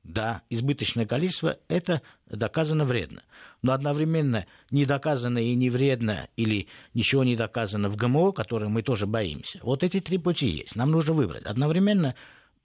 Да, 0.10 0.42
избыточное 0.50 1.06
количество– 1.06 1.60
это 1.68 2.02
доказано 2.26 2.84
вредно. 2.84 3.22
Но 3.62 3.74
одновременно 3.74 4.48
не 4.72 4.86
доказано 4.86 5.38
и 5.38 5.54
не 5.54 5.70
вредно 5.70 6.30
или 6.36 6.68
ничего 6.96 7.24
не 7.24 7.36
доказано 7.36 7.90
в 7.90 7.96
ГМО, 7.96 8.32
которое 8.32 8.70
мы 8.70 8.82
тоже 8.82 9.06
боимся. 9.06 9.60
Вот 9.62 9.84
эти 9.84 10.00
три 10.00 10.18
пути 10.18 10.48
есть. 10.48 10.76
Нам 10.76 10.90
нужно 10.90 11.14
выбрать. 11.14 11.44
Одновременно 11.44 12.16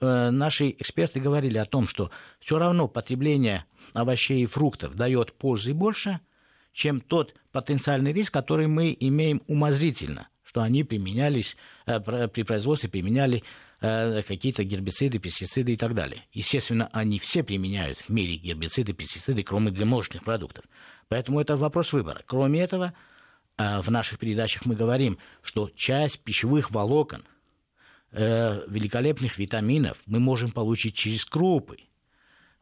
э, 0.01 0.30
наши 0.30 0.70
эксперты 0.70 1.20
говорили 1.20 1.59
о 1.59 1.66
том, 1.66 1.86
что 1.86 2.11
все 2.40 2.57
равно 2.57 2.88
потребление 2.88 3.66
овощей 3.92 4.42
и 4.45 4.47
фруктов 4.47 4.95
дает 4.95 5.34
пользы 5.34 5.74
больше, 5.74 6.20
чем 6.72 7.03
тот 7.03 7.34
потенциальный 7.53 8.14
риск, 8.14 8.32
который 8.32 8.68
мы 8.68 8.97
имеем 8.99 9.42
умозрительно, 9.49 10.28
что 10.45 10.62
они 10.62 10.82
применялись 10.82 11.59
э, 11.84 12.01
при 12.01 12.42
производстве 12.42 12.88
применяли 12.88 13.45
какие-то 14.26 14.64
гербициды, 14.64 15.18
пестициды 15.18 15.74
и 15.74 15.76
так 15.76 15.95
далее. 15.95 16.24
Естественно, 16.32 16.89
они 16.93 17.18
все 17.18 17.43
применяют 17.43 17.99
в 17.99 18.09
мире 18.09 18.37
гербициды, 18.37 18.93
пестициды, 18.93 19.43
кроме 19.43 19.70
ГМОшных 19.70 20.24
продуктов. 20.24 20.64
Поэтому 21.09 21.41
это 21.41 21.57
вопрос 21.57 21.93
выбора. 21.93 22.22
Кроме 22.26 22.61
этого, 22.61 22.95
э, 23.57 23.80
в 23.80 23.91
наших 23.91 24.18
передачах 24.18 24.64
мы 24.64 24.74
говорим, 24.74 25.18
что 25.43 25.70
часть 25.74 26.20
пищевых 26.20 26.70
волокон, 26.70 27.24
э, 28.12 28.64
великолепных 28.68 29.39
витаминов 29.39 29.99
мы 30.07 30.18
можем 30.18 30.51
получить 30.51 30.95
через 30.95 31.24
крупы. 31.24 31.78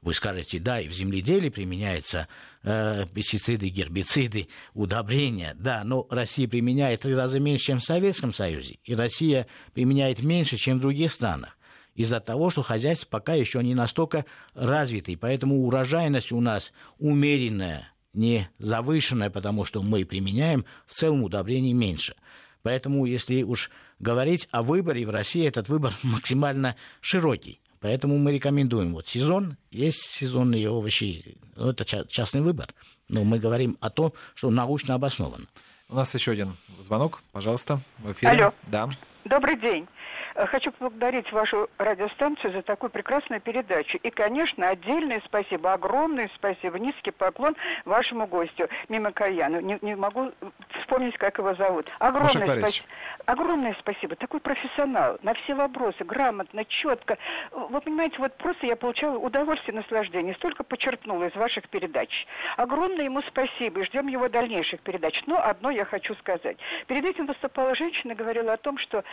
Вы 0.03 0.15
скажете, 0.15 0.59
да, 0.59 0.81
и 0.81 0.89
в 0.89 0.93
земледелии 0.93 1.49
применяются 1.49 2.27
э, 2.65 3.07
пестициды, 3.15 3.69
гербициды, 3.69 4.49
удобрения, 4.75 5.55
да, 5.59 5.85
но 5.85 6.07
Россия 6.11 6.49
применяет 6.49 7.03
три 7.03 7.15
раза 7.15 7.39
меньше, 7.39 7.67
чем 7.67 7.79
в 7.79 7.85
Советском 7.85 8.35
Союзе, 8.35 8.79
и 8.83 8.97
Россия 8.97 9.47
применяет 9.73 10.21
меньше, 10.21 10.57
чем 10.57 10.79
в 10.79 10.81
других 10.81 11.13
странах 11.13 11.57
из-за 11.95 12.21
того, 12.21 12.51
что 12.51 12.63
хозяйство 12.63 13.07
пока 13.07 13.35
еще 13.35 13.63
не 13.63 13.75
настолько 13.75 14.25
развито, 14.55 15.13
и 15.13 15.17
поэтому 15.17 15.65
урожайность 15.65 16.33
у 16.33 16.41
нас 16.41 16.73
умеренная, 16.99 17.93
не 18.13 18.49
завышенная, 18.59 19.31
потому 19.31 19.65
что 19.65 19.83
мы 19.83 20.05
применяем 20.05 20.65
в 20.87 20.95
целом 20.95 21.23
удобрений 21.23 21.73
меньше. 21.73 22.17
Поэтому, 22.63 23.07
если 23.07 23.43
уж 23.43 23.71
говорить 23.99 24.49
о 24.51 24.63
выборе 24.63 25.07
в 25.07 25.11
России, 25.11 25.47
этот 25.47 25.69
выбор 25.69 25.93
максимально 26.03 26.77
широкий. 27.01 27.62
Поэтому 27.83 28.17
мы 28.17 28.33
рекомендуем. 28.33 28.95
Вот 28.95 29.09
сезон, 29.09 29.57
есть 29.73 30.03
сезонные 30.13 30.71
овощи. 30.71 31.37
Это 31.57 31.85
частный 32.09 32.41
выбор. 32.41 32.73
Но 33.09 33.25
мы 33.25 33.41
говорим 33.41 33.77
о 33.81 33.91
том, 33.91 34.13
что 34.35 34.51
научно 34.51 34.95
обосновано. 34.95 35.47
У 35.89 35.97
нас 35.97 36.15
еще 36.15 36.33
один 36.33 36.57
звонок. 36.81 37.23
Пожалуйста, 37.33 37.81
в 37.99 38.13
эфире. 38.13 38.31
Алло. 38.33 38.55
Да. 38.69 38.89
Добрый 39.25 39.61
день. 39.61 39.87
Э, 40.35 40.47
хочу 40.47 40.73
поблагодарить 40.73 41.31
вашу 41.33 41.69
радиостанцию 41.79 42.53
за 42.53 42.63
такую 42.63 42.91
прекрасную 42.91 43.41
передачу. 43.41 43.99
И, 44.03 44.11
конечно, 44.11 44.69
отдельное 44.69 45.21
спасибо, 45.25 45.73
огромное 45.73 46.31
спасибо, 46.35 46.79
низкий 46.79 47.11
поклон 47.11 47.57
вашему 47.85 48.27
гостю, 48.27 48.69
Мимо 48.89 49.13
Каяну. 49.13 49.61
Не, 49.61 49.79
не 49.83 49.95
могу 49.95 50.33
вспомнить, 50.81 51.17
как 51.19 51.39
его 51.39 51.55
зовут. 51.55 51.91
Огромное 51.99 52.59
спасибо. 52.59 52.87
Огромное 53.27 53.77
спасибо. 53.79 54.17
Такой 54.17 54.41
профессионал. 54.41 55.19
На 55.23 55.35
все 55.35 55.55
вопросы, 55.55 56.05
грамотно, 56.05 56.65
четко. 56.65 57.19
Вы 57.53 57.81
понимаете, 57.81 58.17
вот 58.19 58.37
просто 58.37 58.67
я 58.67 58.77
получала 58.77 59.17
удовольствие, 59.17 59.77
наслаждение. 59.77 60.35
Столько 60.35 60.65
почерпнула 60.65 61.25
из 61.25 61.35
ваших 61.35 61.69
передач. 61.69 62.27
Огромное 62.57 63.05
ему 63.05 63.23
спасибо 63.23 63.81
и 63.81 63.85
ждем 63.85 64.09
его 64.09 64.29
дальнейших 64.29 64.81
передач. 64.81 65.23
Но 65.27 65.41
одно 65.43 65.71
я 65.71 65.85
хочу 65.85 66.15
сказать. 66.17 66.57
Перед 66.87 67.05
этим 67.05 67.27
выступала 67.27 67.75
женщина, 67.75 68.15
говорила 68.15 68.53
о 68.53 68.57
том, 68.57 68.79
что 68.79 69.05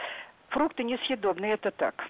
Фрукты 0.50 0.84
несъедобны, 0.84 1.46
это 1.46 1.72
так. 1.72 2.08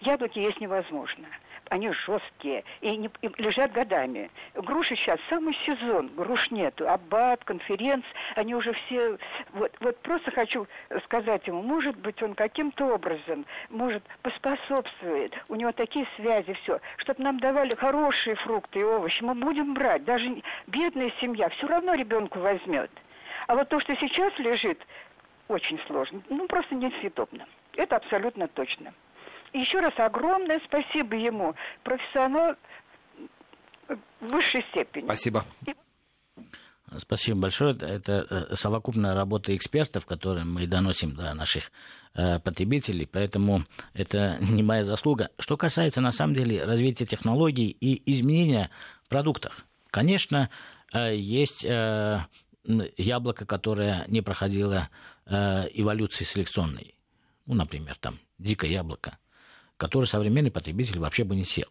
Яблоки 0.00 0.38
есть 0.38 0.60
невозможно. 0.60 1.26
Они 1.68 1.90
жесткие 1.90 2.64
и, 2.82 2.96
не, 2.96 3.10
и 3.22 3.30
лежат 3.40 3.72
годами. 3.72 4.30
Груши 4.54 4.94
сейчас 4.96 5.18
самый 5.30 5.56
сезон, 5.64 6.08
груш 6.08 6.50
нету. 6.50 6.88
Аббат, 6.88 7.44
конференц, 7.44 8.04
они 8.34 8.54
уже 8.54 8.72
все... 8.72 9.16
Вот, 9.52 9.72
вот 9.80 9.96
просто 10.00 10.30
хочу 10.32 10.66
сказать 11.04 11.46
ему, 11.46 11.62
может 11.62 11.96
быть, 11.96 12.22
он 12.22 12.34
каким-то 12.34 12.94
образом, 12.94 13.46
может, 13.70 14.02
поспособствует. 14.22 15.32
У 15.48 15.54
него 15.54 15.72
такие 15.72 16.06
связи, 16.16 16.52
все. 16.62 16.80
Чтобы 16.98 17.22
нам 17.22 17.40
давали 17.40 17.74
хорошие 17.74 18.34
фрукты 18.36 18.80
и 18.80 18.84
овощи. 18.84 19.22
Мы 19.22 19.34
будем 19.34 19.72
брать. 19.72 20.04
Даже 20.04 20.42
бедная 20.66 21.12
семья 21.20 21.48
все 21.48 21.66
равно 21.68 21.94
ребенку 21.94 22.40
возьмет. 22.40 22.90
А 23.46 23.54
вот 23.54 23.68
то, 23.68 23.80
что 23.80 23.96
сейчас 23.96 24.36
лежит, 24.38 24.78
очень 25.48 25.78
сложно. 25.86 26.22
Ну, 26.28 26.46
просто 26.46 26.74
несъедобно. 26.74 27.46
Это 27.76 27.96
абсолютно 27.96 28.48
точно. 28.48 28.92
И 29.52 29.60
еще 29.60 29.80
раз 29.80 29.92
огромное 29.98 30.60
спасибо 30.64 31.14
ему. 31.16 31.54
Профессионал 31.82 32.54
в 33.88 34.26
высшей 34.26 34.64
степени. 34.70 35.04
Спасибо. 35.04 35.44
Спасибо 36.98 37.40
большое. 37.40 37.74
Это 37.76 38.26
э, 38.28 38.54
совокупная 38.54 39.14
работа 39.14 39.54
экспертов, 39.56 40.04
которые 40.06 40.44
мы 40.44 40.66
доносим 40.66 41.14
до 41.14 41.32
наших 41.34 41.70
э, 42.14 42.38
потребителей, 42.40 43.08
поэтому 43.10 43.64
это 43.94 44.36
не 44.40 44.62
моя 44.62 44.84
заслуга. 44.84 45.30
Что 45.38 45.56
касается, 45.56 46.00
на 46.00 46.12
самом 46.12 46.34
деле, 46.34 46.64
развития 46.64 47.06
технологий 47.06 47.68
и 47.68 48.02
изменения 48.12 48.70
в 49.04 49.08
продуктах, 49.08 49.64
конечно, 49.90 50.50
э, 50.92 51.16
есть 51.16 51.64
яблоко, 52.96 53.44
которое 53.44 54.04
не 54.06 54.22
проходило 54.22 54.88
эволюции 55.26 56.24
селекционной. 56.24 56.94
Ну, 57.46 57.54
например, 57.54 57.96
там 57.98 58.20
дикое 58.38 58.70
яблоко, 58.70 59.18
которое 59.76 60.06
современный 60.06 60.50
потребитель 60.50 60.98
вообще 60.98 61.24
бы 61.24 61.34
не 61.36 61.44
сел. 61.44 61.68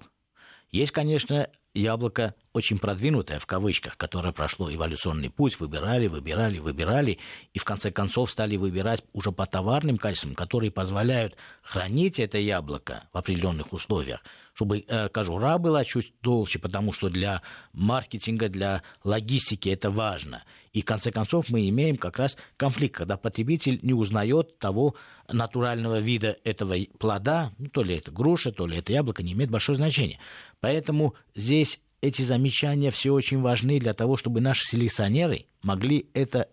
Есть, 0.70 0.92
конечно, 0.92 1.50
яблоко 1.74 2.36
очень 2.54 2.80
продвинутое, 2.80 3.40
в 3.40 3.46
кавычках, 3.46 3.96
которое 3.98 4.34
прошло 4.34 4.74
эволюционный 4.74 5.30
путь, 5.30 5.60
выбирали, 5.60 6.08
выбирали, 6.08 6.60
выбирали, 6.60 7.18
и 7.54 7.60
в 7.60 7.64
конце 7.64 7.92
концов 7.92 8.30
стали 8.30 8.58
выбирать 8.58 9.04
уже 9.14 9.32
по 9.32 9.46
товарным 9.46 9.98
качествам, 9.98 10.36
которые 10.36 10.72
позволяют 10.72 11.36
хранить 11.62 12.20
это 12.20 12.38
яблоко 12.38 13.06
в 13.14 13.18
определенных 13.18 13.72
условиях, 13.72 14.22
чтобы 14.54 14.84
э, 14.86 15.08
кожура 15.10 15.58
была 15.58 15.86
чуть 15.86 16.20
толще, 16.20 16.60
потому 16.60 16.92
что 16.92 17.10
для 17.10 17.42
маркетинга, 17.72 18.50
для 18.50 18.84
логистики 19.04 19.70
это 19.70 19.90
важно. 19.90 20.44
И 20.74 20.82
в 20.82 20.86
конце 20.86 21.12
концов 21.12 21.50
мы 21.50 21.68
имеем 21.70 21.98
как 21.98 22.18
раз 22.18 22.38
конфликт, 22.58 22.96
когда 22.96 23.18
потребитель 23.18 23.80
не 23.82 23.94
узнает 23.94 24.58
того 24.60 24.96
натурального 25.30 26.00
вида 26.00 26.38
этого 26.44 26.76
плода, 26.98 27.54
ну, 27.58 27.70
то 27.70 27.84
ли 27.84 27.98
это 27.98 28.12
груша, 28.12 28.52
то 28.52 28.68
ли 28.68 28.78
это 28.78 28.92
яблоко, 28.92 29.24
не 29.24 29.34
имеет 29.34 29.52
большое 29.52 29.78
значения. 29.78 30.20
Поэтому 30.60 31.16
здесь 31.36 31.61
эти 32.02 32.24
замечания 32.24 32.92
все 32.92 33.14
очень 33.14 33.42
важны 33.42 33.80
для 33.80 33.94
того, 33.94 34.18
чтобы 34.18 34.42
наши 34.42 34.66
селекционеры 34.66 35.46
могли 35.62 36.08
это 36.14 36.50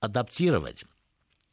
адаптировать. 0.00 0.84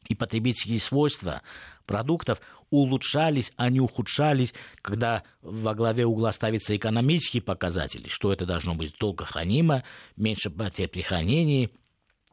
И 0.08 0.14
потребительские 0.14 0.80
свойства 0.80 1.42
продуктов 1.84 2.40
улучшались, 2.70 3.52
а 3.56 3.68
не 3.68 3.80
ухудшались, 3.80 4.54
когда 4.80 5.24
во 5.42 5.74
главе 5.74 6.06
угла 6.06 6.32
ставятся 6.32 6.76
экономические 6.76 7.42
показатели, 7.42 8.08
что 8.08 8.32
это 8.32 8.46
должно 8.46 8.74
быть 8.74 8.94
долго 8.98 9.24
хранимо, 9.24 9.84
меньше 10.16 10.50
потерь 10.50 10.88
при 10.88 11.02
хранении, 11.02 11.70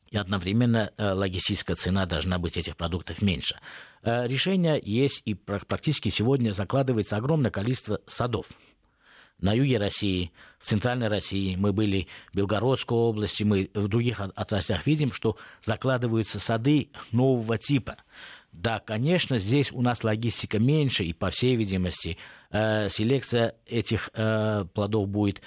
и 0.10 0.18
одновременно 0.18 0.94
э, 0.96 1.12
логистическая 1.12 1.76
цена 1.76 2.06
должна 2.06 2.40
быть 2.40 2.56
этих 2.56 2.78
продуктов 2.78 3.22
меньше. 3.22 3.60
Э, 4.04 4.26
решение 4.28 4.80
есть, 4.82 5.22
и 5.26 5.34
практически 5.34 6.10
сегодня 6.10 6.54
закладывается 6.54 7.18
огромное 7.18 7.52
количество 7.52 8.00
садов– 8.08 8.48
на 9.40 9.54
юге 9.54 9.78
России, 9.78 10.32
в 10.60 10.66
центральной 10.66 11.08
России, 11.08 11.56
мы 11.56 11.74
были 11.74 12.08
в 12.34 12.38
Белгородской 12.38 12.98
области, 12.98 13.44
мы 13.44 13.70
в 13.74 13.88
других 13.88 14.20
отраслях 14.20 14.86
видим, 14.88 15.12
что 15.12 15.38
закладываются 15.64 16.40
сады 16.40 16.90
нового 17.12 17.58
типа. 17.58 17.98
Да, 18.52 18.80
конечно, 18.80 19.38
здесь 19.38 19.72
у 19.72 19.82
нас 19.82 20.04
логистика 20.04 20.58
меньше, 20.58 21.04
и, 21.04 21.14
по 21.14 21.30
всей 21.30 21.56
видимости, 21.56 22.18
э, 22.50 22.90
селекция 22.90 23.56
этих 23.68 24.10
э, 24.14 24.66
плодов 24.74 25.08
будет 25.10 25.42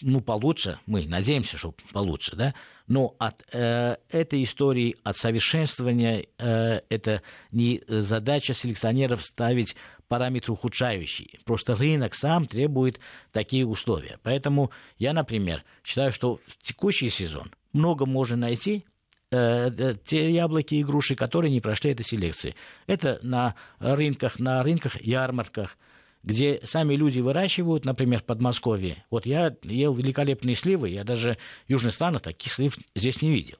ну, 0.00 0.20
получше, 0.20 0.78
мы 0.86 1.06
надеемся, 1.06 1.56
что 1.56 1.74
получше, 1.92 2.36
да, 2.36 2.54
но 2.86 3.14
от 3.18 3.44
э, 3.52 3.96
этой 4.10 4.42
истории, 4.42 4.96
от 5.02 5.16
совершенствования, 5.16 6.26
э, 6.38 6.80
это 6.88 7.22
не 7.52 7.82
задача 7.86 8.54
селекционеров 8.54 9.22
ставить 9.22 9.76
параметры 10.08 10.52
ухудшающие. 10.52 11.38
Просто 11.44 11.76
рынок 11.76 12.14
сам 12.14 12.46
требует 12.46 12.98
такие 13.32 13.66
условия. 13.66 14.18
Поэтому 14.22 14.70
я, 14.98 15.12
например, 15.12 15.64
считаю, 15.84 16.12
что 16.12 16.40
в 16.46 16.56
текущий 16.62 17.10
сезон 17.10 17.52
много 17.72 18.06
можно 18.06 18.36
найти 18.36 18.84
э, 19.30 19.70
э, 19.70 19.94
те 20.04 20.30
яблоки 20.30 20.74
и 20.74 20.84
груши, 20.84 21.14
которые 21.14 21.52
не 21.52 21.60
прошли 21.60 21.92
этой 21.92 22.04
селекции. 22.04 22.54
Это 22.86 23.20
на 23.22 23.54
рынках, 23.78 24.38
на 24.38 24.62
рынках, 24.62 25.00
ярмарках, 25.00 25.76
где 26.22 26.60
сами 26.64 26.94
люди 26.94 27.20
выращивают, 27.20 27.84
например, 27.84 28.20
в 28.20 28.24
Подмосковье. 28.24 29.04
Вот 29.10 29.26
я 29.26 29.54
ел 29.62 29.94
великолепные 29.94 30.56
сливы, 30.56 30.88
я 30.88 31.04
даже 31.04 31.38
в 31.66 31.70
южных 31.70 31.94
странах 31.94 32.22
таких 32.22 32.52
слив 32.52 32.76
здесь 32.94 33.22
не 33.22 33.30
видел 33.30 33.58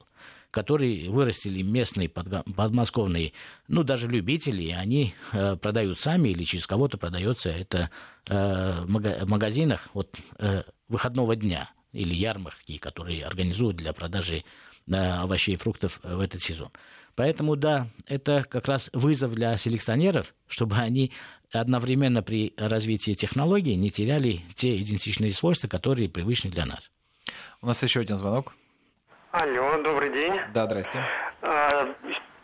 которые 0.51 1.09
вырастили 1.09 1.61
местные 1.61 2.09
подмосковные, 2.09 3.33
ну, 3.67 3.83
даже 3.83 4.07
любители, 4.07 4.69
они 4.71 5.13
э, 5.31 5.55
продают 5.57 5.99
сами 5.99 6.29
или 6.29 6.43
через 6.43 6.65
кого-то 6.65 6.97
продается 6.97 7.49
это 7.49 7.89
э, 8.29 8.81
в 8.81 9.25
магазинах 9.25 9.89
вот, 9.93 10.15
э, 10.39 10.63
выходного 10.87 11.35
дня 11.35 11.71
или 11.91 12.13
ярмарки, 12.13 12.77
которые 12.77 13.25
организуют 13.25 13.77
для 13.77 13.93
продажи 13.93 14.43
овощей 14.91 15.53
и 15.53 15.57
фруктов 15.57 15.99
в 16.03 16.19
этот 16.19 16.41
сезон. 16.41 16.71
Поэтому, 17.15 17.55
да, 17.55 17.89
это 18.07 18.43
как 18.49 18.67
раз 18.67 18.89
вызов 18.91 19.35
для 19.35 19.55
селекционеров, 19.57 20.33
чтобы 20.47 20.77
они 20.77 21.11
одновременно 21.51 22.23
при 22.23 22.53
развитии 22.57 23.13
технологий 23.13 23.75
не 23.75 23.91
теряли 23.91 24.41
те 24.55 24.79
идентичные 24.79 25.31
свойства, 25.33 25.67
которые 25.67 26.09
привычны 26.09 26.49
для 26.49 26.65
нас. 26.65 26.89
У 27.61 27.67
нас 27.67 27.83
еще 27.83 27.99
один 27.99 28.17
звонок. 28.17 28.53
Алло, 29.31 29.77
добрый 29.83 30.09
день. 30.09 30.41
Да, 30.55 30.65
здрасте. 30.65 30.99
А, 31.43 31.69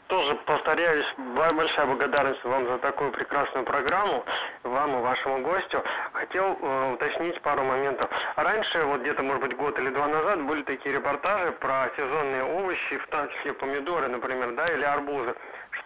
тоже 0.05 0.35
повторяюсь, 0.45 1.07
большая 1.17 1.87
благодарность 1.87 2.43
вам 2.43 2.67
за 2.67 2.77
такую 2.77 3.11
прекрасную 3.11 3.65
программу, 3.65 4.23
вам 4.61 4.99
и 4.99 5.01
вашему 5.01 5.41
гостю. 5.41 5.83
Хотел 6.13 6.55
э, 6.61 6.93
уточнить 6.93 7.41
пару 7.41 7.63
моментов. 7.63 8.07
Раньше, 8.35 8.83
вот 8.83 9.01
где-то, 9.01 9.23
может 9.23 9.41
быть, 9.41 9.57
год 9.57 9.79
или 9.79 9.89
два 9.89 10.07
назад, 10.07 10.43
были 10.43 10.61
такие 10.61 10.93
репортажи 10.93 11.53
про 11.53 11.89
сезонные 11.97 12.43
овощи, 12.43 12.97
в 12.97 13.07
том 13.07 13.29
числе 13.29 13.53
помидоры, 13.53 14.07
например, 14.07 14.51
да, 14.51 14.65
или 14.65 14.83
арбузы 14.83 15.33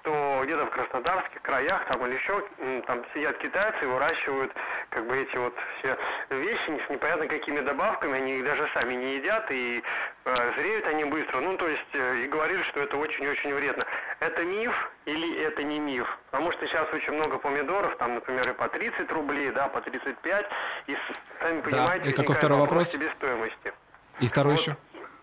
что 0.09 0.41
где-то 0.43 0.65
в 0.65 0.69
краснодарских 0.71 1.41
краях 1.41 1.85
там 1.91 2.05
или 2.07 2.15
еще 2.15 2.43
там 2.87 3.03
сидят 3.13 3.37
китайцы 3.37 3.83
и 3.83 3.85
выращивают 3.85 4.51
как 4.89 5.05
бы 5.05 5.17
эти 5.17 5.37
вот 5.37 5.53
все 5.77 5.97
вещи 6.29 6.81
с 6.85 6.89
непонятно 6.89 7.27
какими 7.27 7.59
добавками, 7.59 8.17
они 8.17 8.37
их 8.39 8.45
даже 8.45 8.67
сами 8.73 8.95
не 8.95 9.15
едят 9.17 9.45
и 9.51 9.83
э, 10.25 10.33
зреют 10.57 10.87
они 10.87 11.05
быстро. 11.05 11.41
Ну, 11.41 11.57
то 11.57 11.67
есть, 11.67 11.93
э, 11.93 12.23
и 12.23 12.27
говорили, 12.27 12.63
что 12.63 12.79
это 12.79 12.97
очень-очень 12.97 13.53
вредно. 13.53 13.83
Это 14.19 14.43
миф 14.43 14.91
или 15.05 15.41
это 15.41 15.61
не 15.63 15.79
миф? 15.79 16.07
Потому 16.31 16.51
что 16.53 16.65
сейчас 16.67 16.91
очень 16.91 17.13
много 17.13 17.37
помидоров, 17.37 17.95
там, 17.97 18.15
например, 18.15 18.49
и 18.49 18.53
по 18.53 18.67
30 18.67 19.11
рублей, 19.11 19.51
да, 19.51 19.67
по 19.67 19.81
35, 19.81 20.45
и 20.87 20.97
сами 21.39 21.61
понимаете, 21.61 22.05
да. 22.05 22.09
и 22.09 22.13
какой 22.13 22.35
второй 22.35 22.59
вопрос? 22.59 22.89
себестоимости. 22.89 23.73
И 24.19 24.27
второй 24.27 24.53
вот. 24.53 24.61
еще? 24.61 24.75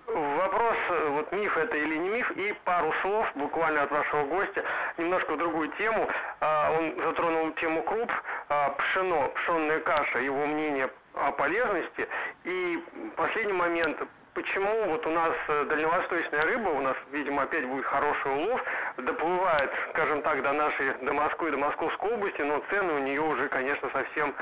Вопрос, 0.08 0.76
э, 0.88 1.08
вот 1.10 1.32
миф 1.32 1.56
это 1.56 1.76
или 1.76 1.96
не 1.96 2.08
миф, 2.08 2.30
и 2.32 2.54
пару 2.64 2.92
слов 3.02 3.26
буквально 3.34 3.82
от 3.82 3.90
вашего 3.90 4.24
гостя, 4.24 4.64
немножко 4.98 5.32
в 5.32 5.38
другую 5.38 5.68
тему. 5.78 6.08
А, 6.40 6.70
он 6.78 6.94
затронул 7.02 7.50
тему 7.52 7.82
круп, 7.82 8.12
а, 8.48 8.70
пшено, 8.70 9.28
пшенная 9.34 9.80
каша, 9.80 10.20
его 10.20 10.46
мнение 10.46 10.88
о 11.14 11.32
полезности. 11.32 12.06
И 12.44 12.84
последний 13.16 13.52
момент, 13.52 13.98
почему 14.34 14.84
вот 14.84 15.04
у 15.06 15.10
нас 15.10 15.32
э, 15.48 15.64
дальневосточная 15.64 16.42
рыба, 16.42 16.68
у 16.68 16.80
нас, 16.82 16.96
видимо, 17.10 17.42
опять 17.42 17.66
будет 17.66 17.84
хороший 17.86 18.30
улов, 18.30 18.62
доплывает, 18.98 19.72
скажем 19.90 20.22
так, 20.22 20.40
до 20.42 20.52
нашей, 20.52 20.94
до 21.02 21.14
Москвы, 21.14 21.50
до 21.50 21.56
Московской 21.56 22.12
области, 22.14 22.42
но 22.42 22.62
цены 22.70 22.92
у 22.92 22.98
нее 22.98 23.22
уже, 23.22 23.48
конечно, 23.48 23.90
совсем 23.90 24.34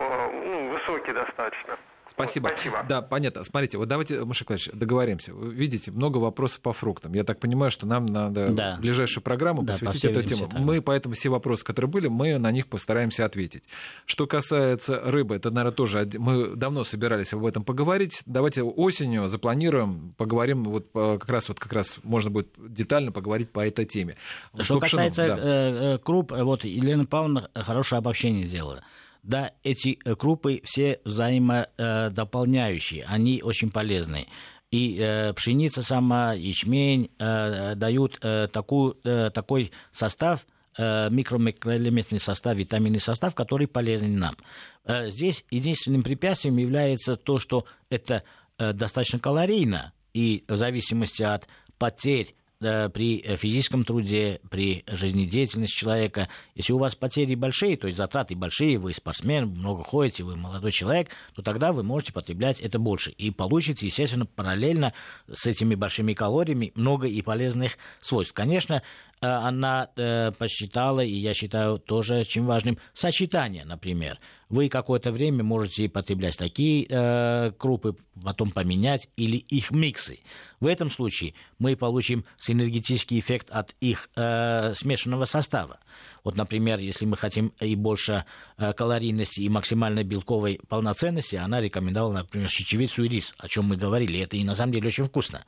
э, 0.00 0.30
ну, 0.32 0.70
высокие 0.70 1.14
достаточно. 1.14 1.78
Спасибо. 2.08 2.48
Спасибо. 2.48 2.84
Да, 2.88 3.00
понятно. 3.00 3.42
Смотрите, 3.44 3.78
вот 3.78 3.88
давайте, 3.88 4.24
Маша 4.24 4.44
Клавич, 4.44 4.68
договоримся. 4.72 5.32
Вы 5.32 5.54
видите, 5.54 5.90
много 5.90 6.18
вопросов 6.18 6.60
по 6.60 6.72
фруктам. 6.72 7.14
Я 7.14 7.24
так 7.24 7.38
понимаю, 7.38 7.70
что 7.70 7.86
нам 7.86 8.06
надо 8.06 8.48
да. 8.48 8.76
ближайшую 8.80 9.24
программу 9.24 9.62
да, 9.62 9.72
посвятить 9.72 10.04
эту 10.04 10.22
тему. 10.22 10.48
Так. 10.48 10.60
Мы 10.60 10.82
поэтому 10.82 11.14
все 11.14 11.30
вопросы, 11.30 11.64
которые 11.64 11.90
были, 11.90 12.08
мы 12.08 12.38
на 12.38 12.50
них 12.50 12.66
постараемся 12.66 13.24
ответить. 13.24 13.64
Что 14.04 14.26
касается 14.26 15.00
рыбы, 15.00 15.36
это, 15.36 15.50
наверное, 15.50 15.74
тоже 15.74 16.08
мы 16.18 16.54
давно 16.54 16.84
собирались 16.84 17.32
об 17.32 17.46
этом 17.46 17.64
поговорить. 17.64 18.22
Давайте 18.26 18.62
осенью 18.62 19.28
запланируем, 19.28 20.14
поговорим 20.16 20.64
вот 20.64 20.88
как 20.92 21.28
раз 21.28 21.48
вот 21.48 21.60
как 21.60 21.72
раз 21.72 21.98
можно 22.02 22.30
будет 22.30 22.48
детально 22.58 23.12
поговорить 23.12 23.50
по 23.50 23.66
этой 23.66 23.84
теме. 23.84 24.16
Что, 24.54 24.64
что 24.64 24.80
касается 24.80 25.26
да. 25.26 25.38
Э, 25.38 25.94
э, 25.94 25.98
круп, 25.98 26.32
вот 26.32 26.64
Елена 26.64 27.06
Павловна 27.06 27.48
хорошее 27.54 27.98
обобщение 27.98 28.44
сделала. 28.44 28.82
Да, 29.22 29.52
эти 29.62 29.98
э, 30.04 30.16
крупы 30.16 30.60
все 30.64 31.00
взаимодополняющие, 31.04 33.04
они 33.04 33.40
очень 33.42 33.70
полезны. 33.70 34.26
И 34.72 34.96
э, 34.98 35.32
пшеница 35.34 35.82
сама, 35.82 36.32
ячмень 36.32 37.10
э, 37.18 37.74
дают 37.76 38.18
э, 38.22 38.48
такую, 38.48 38.96
э, 39.04 39.30
такой 39.30 39.70
состав, 39.92 40.44
э, 40.76 41.08
микро-микроэлементный 41.10 42.18
состав, 42.18 42.56
витаминный 42.56 42.98
состав, 42.98 43.34
который 43.34 43.68
полезен 43.68 44.18
нам. 44.18 44.36
Э, 44.84 45.10
здесь 45.10 45.44
единственным 45.50 46.02
препятствием 46.02 46.56
является 46.56 47.14
то, 47.14 47.38
что 47.38 47.66
это 47.90 48.24
э, 48.58 48.72
достаточно 48.72 49.20
калорийно, 49.20 49.92
и 50.14 50.44
в 50.48 50.56
зависимости 50.56 51.22
от 51.22 51.46
потерь 51.78 52.30
э, 52.30 52.41
при 52.62 53.36
физическом 53.36 53.84
труде, 53.84 54.40
при 54.50 54.84
жизнедеятельности 54.86 55.76
человека, 55.76 56.28
если 56.54 56.72
у 56.72 56.78
вас 56.78 56.94
потери 56.94 57.34
большие, 57.34 57.76
то 57.76 57.86
есть 57.86 57.98
затраты 57.98 58.34
большие, 58.34 58.78
вы 58.78 58.92
спортсмен, 58.94 59.48
много 59.48 59.84
ходите, 59.84 60.24
вы 60.24 60.36
молодой 60.36 60.70
человек, 60.70 61.08
то 61.34 61.42
тогда 61.42 61.72
вы 61.72 61.82
можете 61.82 62.12
потреблять 62.12 62.60
это 62.60 62.78
больше. 62.78 63.10
И 63.10 63.30
получите, 63.30 63.86
естественно, 63.86 64.26
параллельно 64.26 64.92
с 65.30 65.46
этими 65.46 65.74
большими 65.74 66.14
калориями 66.14 66.72
много 66.74 67.06
и 67.06 67.22
полезных 67.22 67.78
свойств. 68.00 68.34
Конечно, 68.34 68.76
э, 68.76 69.11
она 69.22 69.88
э, 69.96 70.32
посчитала, 70.32 71.00
и 71.00 71.14
я 71.14 71.32
считаю 71.32 71.78
тоже 71.78 72.16
очень 72.16 72.44
важным, 72.44 72.78
сочетание, 72.92 73.64
например. 73.64 74.18
Вы 74.48 74.68
какое-то 74.68 75.12
время 75.12 75.44
можете 75.44 75.88
потреблять 75.88 76.36
такие 76.36 76.86
э, 76.88 77.52
крупы, 77.52 77.96
потом 78.22 78.50
поменять, 78.50 79.08
или 79.16 79.36
их 79.36 79.70
миксы. 79.70 80.18
В 80.60 80.66
этом 80.66 80.90
случае 80.90 81.34
мы 81.58 81.76
получим 81.76 82.24
синергетический 82.38 83.18
эффект 83.18 83.48
от 83.50 83.74
их 83.80 84.10
э, 84.16 84.74
смешанного 84.74 85.24
состава. 85.24 85.78
Вот, 86.24 86.36
например, 86.36 86.78
если 86.80 87.06
мы 87.06 87.16
хотим 87.16 87.52
и 87.60 87.76
больше 87.76 88.24
э, 88.58 88.72
калорийности, 88.72 89.40
и 89.40 89.48
максимальной 89.48 90.04
белковой 90.04 90.60
полноценности, 90.68 91.36
она 91.36 91.60
рекомендовала, 91.60 92.12
например, 92.12 92.48
чечевицу 92.48 93.04
и 93.04 93.08
рис, 93.08 93.34
о 93.38 93.48
чем 93.48 93.66
мы 93.66 93.76
говорили. 93.76 94.20
Это 94.20 94.36
и 94.36 94.44
на 94.44 94.54
самом 94.54 94.72
деле 94.72 94.88
очень 94.88 95.04
вкусно. 95.04 95.44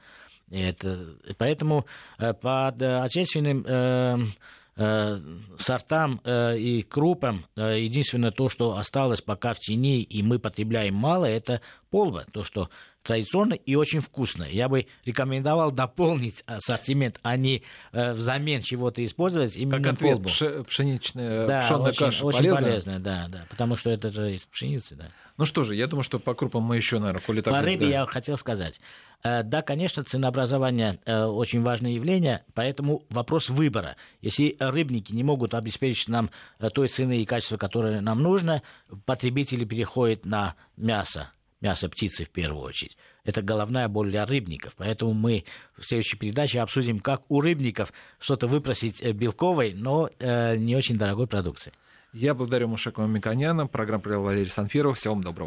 Это, 0.50 1.16
поэтому 1.38 1.86
э, 2.18 2.32
под 2.34 2.82
э, 2.82 3.00
отечественным 3.00 3.64
э, 3.66 4.18
э, 4.76 5.16
сортам 5.56 6.20
э, 6.24 6.58
и 6.58 6.82
крупам 6.82 7.46
э, 7.56 7.80
единственное 7.80 8.30
то, 8.30 8.48
что 8.48 8.76
осталось 8.76 9.20
пока 9.20 9.54
в 9.54 9.58
тени, 9.58 10.02
и 10.02 10.22
мы 10.22 10.38
потребляем 10.38 10.94
мало, 10.94 11.24
это 11.24 11.60
полба, 11.90 12.24
то, 12.32 12.44
что 12.44 12.68
традиционно 13.02 13.54
и 13.54 13.74
очень 13.74 14.00
вкусно. 14.00 14.44
Я 14.44 14.68
бы 14.68 14.86
рекомендовал 15.04 15.70
дополнить 15.72 16.42
ассортимент, 16.46 17.20
а 17.22 17.36
не 17.36 17.62
взамен 17.92 18.62
чего-то 18.62 19.04
использовать 19.04 19.56
именно 19.56 19.82
как 19.82 19.94
ответ, 19.94 20.12
полбу. 20.14 20.28
Пш- 20.28 20.64
пшеничная 20.64 21.46
да, 21.46 21.60
пшенная 21.60 21.88
очень, 21.90 21.98
каша 21.98 22.24
очень 22.24 22.38
полезная? 22.38 22.64
полезная, 22.64 22.98
да, 23.00 23.26
да, 23.28 23.46
потому 23.50 23.76
что 23.76 23.90
это 23.90 24.08
же 24.10 24.34
из 24.34 24.46
пшеницы, 24.46 24.96
да. 24.96 25.10
Ну 25.36 25.46
что 25.46 25.64
же, 25.64 25.74
я 25.74 25.88
думаю, 25.88 26.04
что 26.04 26.20
по 26.20 26.34
крупам 26.34 26.62
мы 26.62 26.76
еще, 26.76 27.00
наверное, 27.00 27.20
коли 27.20 27.40
так 27.40 27.52
По 27.52 27.60
рыбе 27.60 27.86
да. 27.86 27.92
я 27.92 28.06
хотел 28.06 28.36
сказать. 28.36 28.80
Э, 29.24 29.42
Да, 29.42 29.62
конечно, 29.62 30.04
ценообразование 30.04 31.00
э, 31.04 31.24
очень 31.24 31.62
важное 31.62 31.90
явление, 31.90 32.44
поэтому 32.54 33.04
вопрос 33.10 33.48
выбора. 33.50 33.96
Если 34.20 34.56
рыбники 34.60 35.12
не 35.12 35.24
могут 35.24 35.54
обеспечить 35.54 36.08
нам 36.08 36.30
э, 36.60 36.70
той 36.70 36.88
цены 36.88 37.20
и 37.20 37.24
качества, 37.24 37.56
которое 37.56 38.00
нам 38.00 38.22
нужно, 38.22 38.62
потребители 39.06 39.64
переходят 39.64 40.24
на 40.24 40.54
мясо, 40.76 41.30
мясо 41.60 41.88
птицы 41.88 42.24
в 42.24 42.30
первую 42.30 42.62
очередь. 42.62 42.96
Это 43.24 43.42
головная 43.42 43.88
боль 43.88 44.10
для 44.10 44.26
рыбников. 44.26 44.74
Поэтому 44.76 45.14
мы 45.14 45.44
в 45.76 45.82
следующей 45.82 46.16
передаче 46.16 46.60
обсудим, 46.60 47.00
как 47.00 47.22
у 47.28 47.40
рыбников 47.40 47.92
что-то 48.20 48.46
выпросить 48.46 49.02
белковой, 49.02 49.74
но 49.74 50.10
э, 50.20 50.56
не 50.56 50.76
очень 50.76 50.96
дорогой 50.96 51.26
продукции. 51.26 51.72
Я 52.16 52.32
благодарю 52.32 52.68
Мушекова 52.68 53.06
Миконяна. 53.06 53.66
Программу 53.66 54.02
провел 54.02 54.22
Валерий 54.22 54.48
Санфиров. 54.48 54.96
Всего 54.96 55.14
вам 55.14 55.24
доброго. 55.24 55.42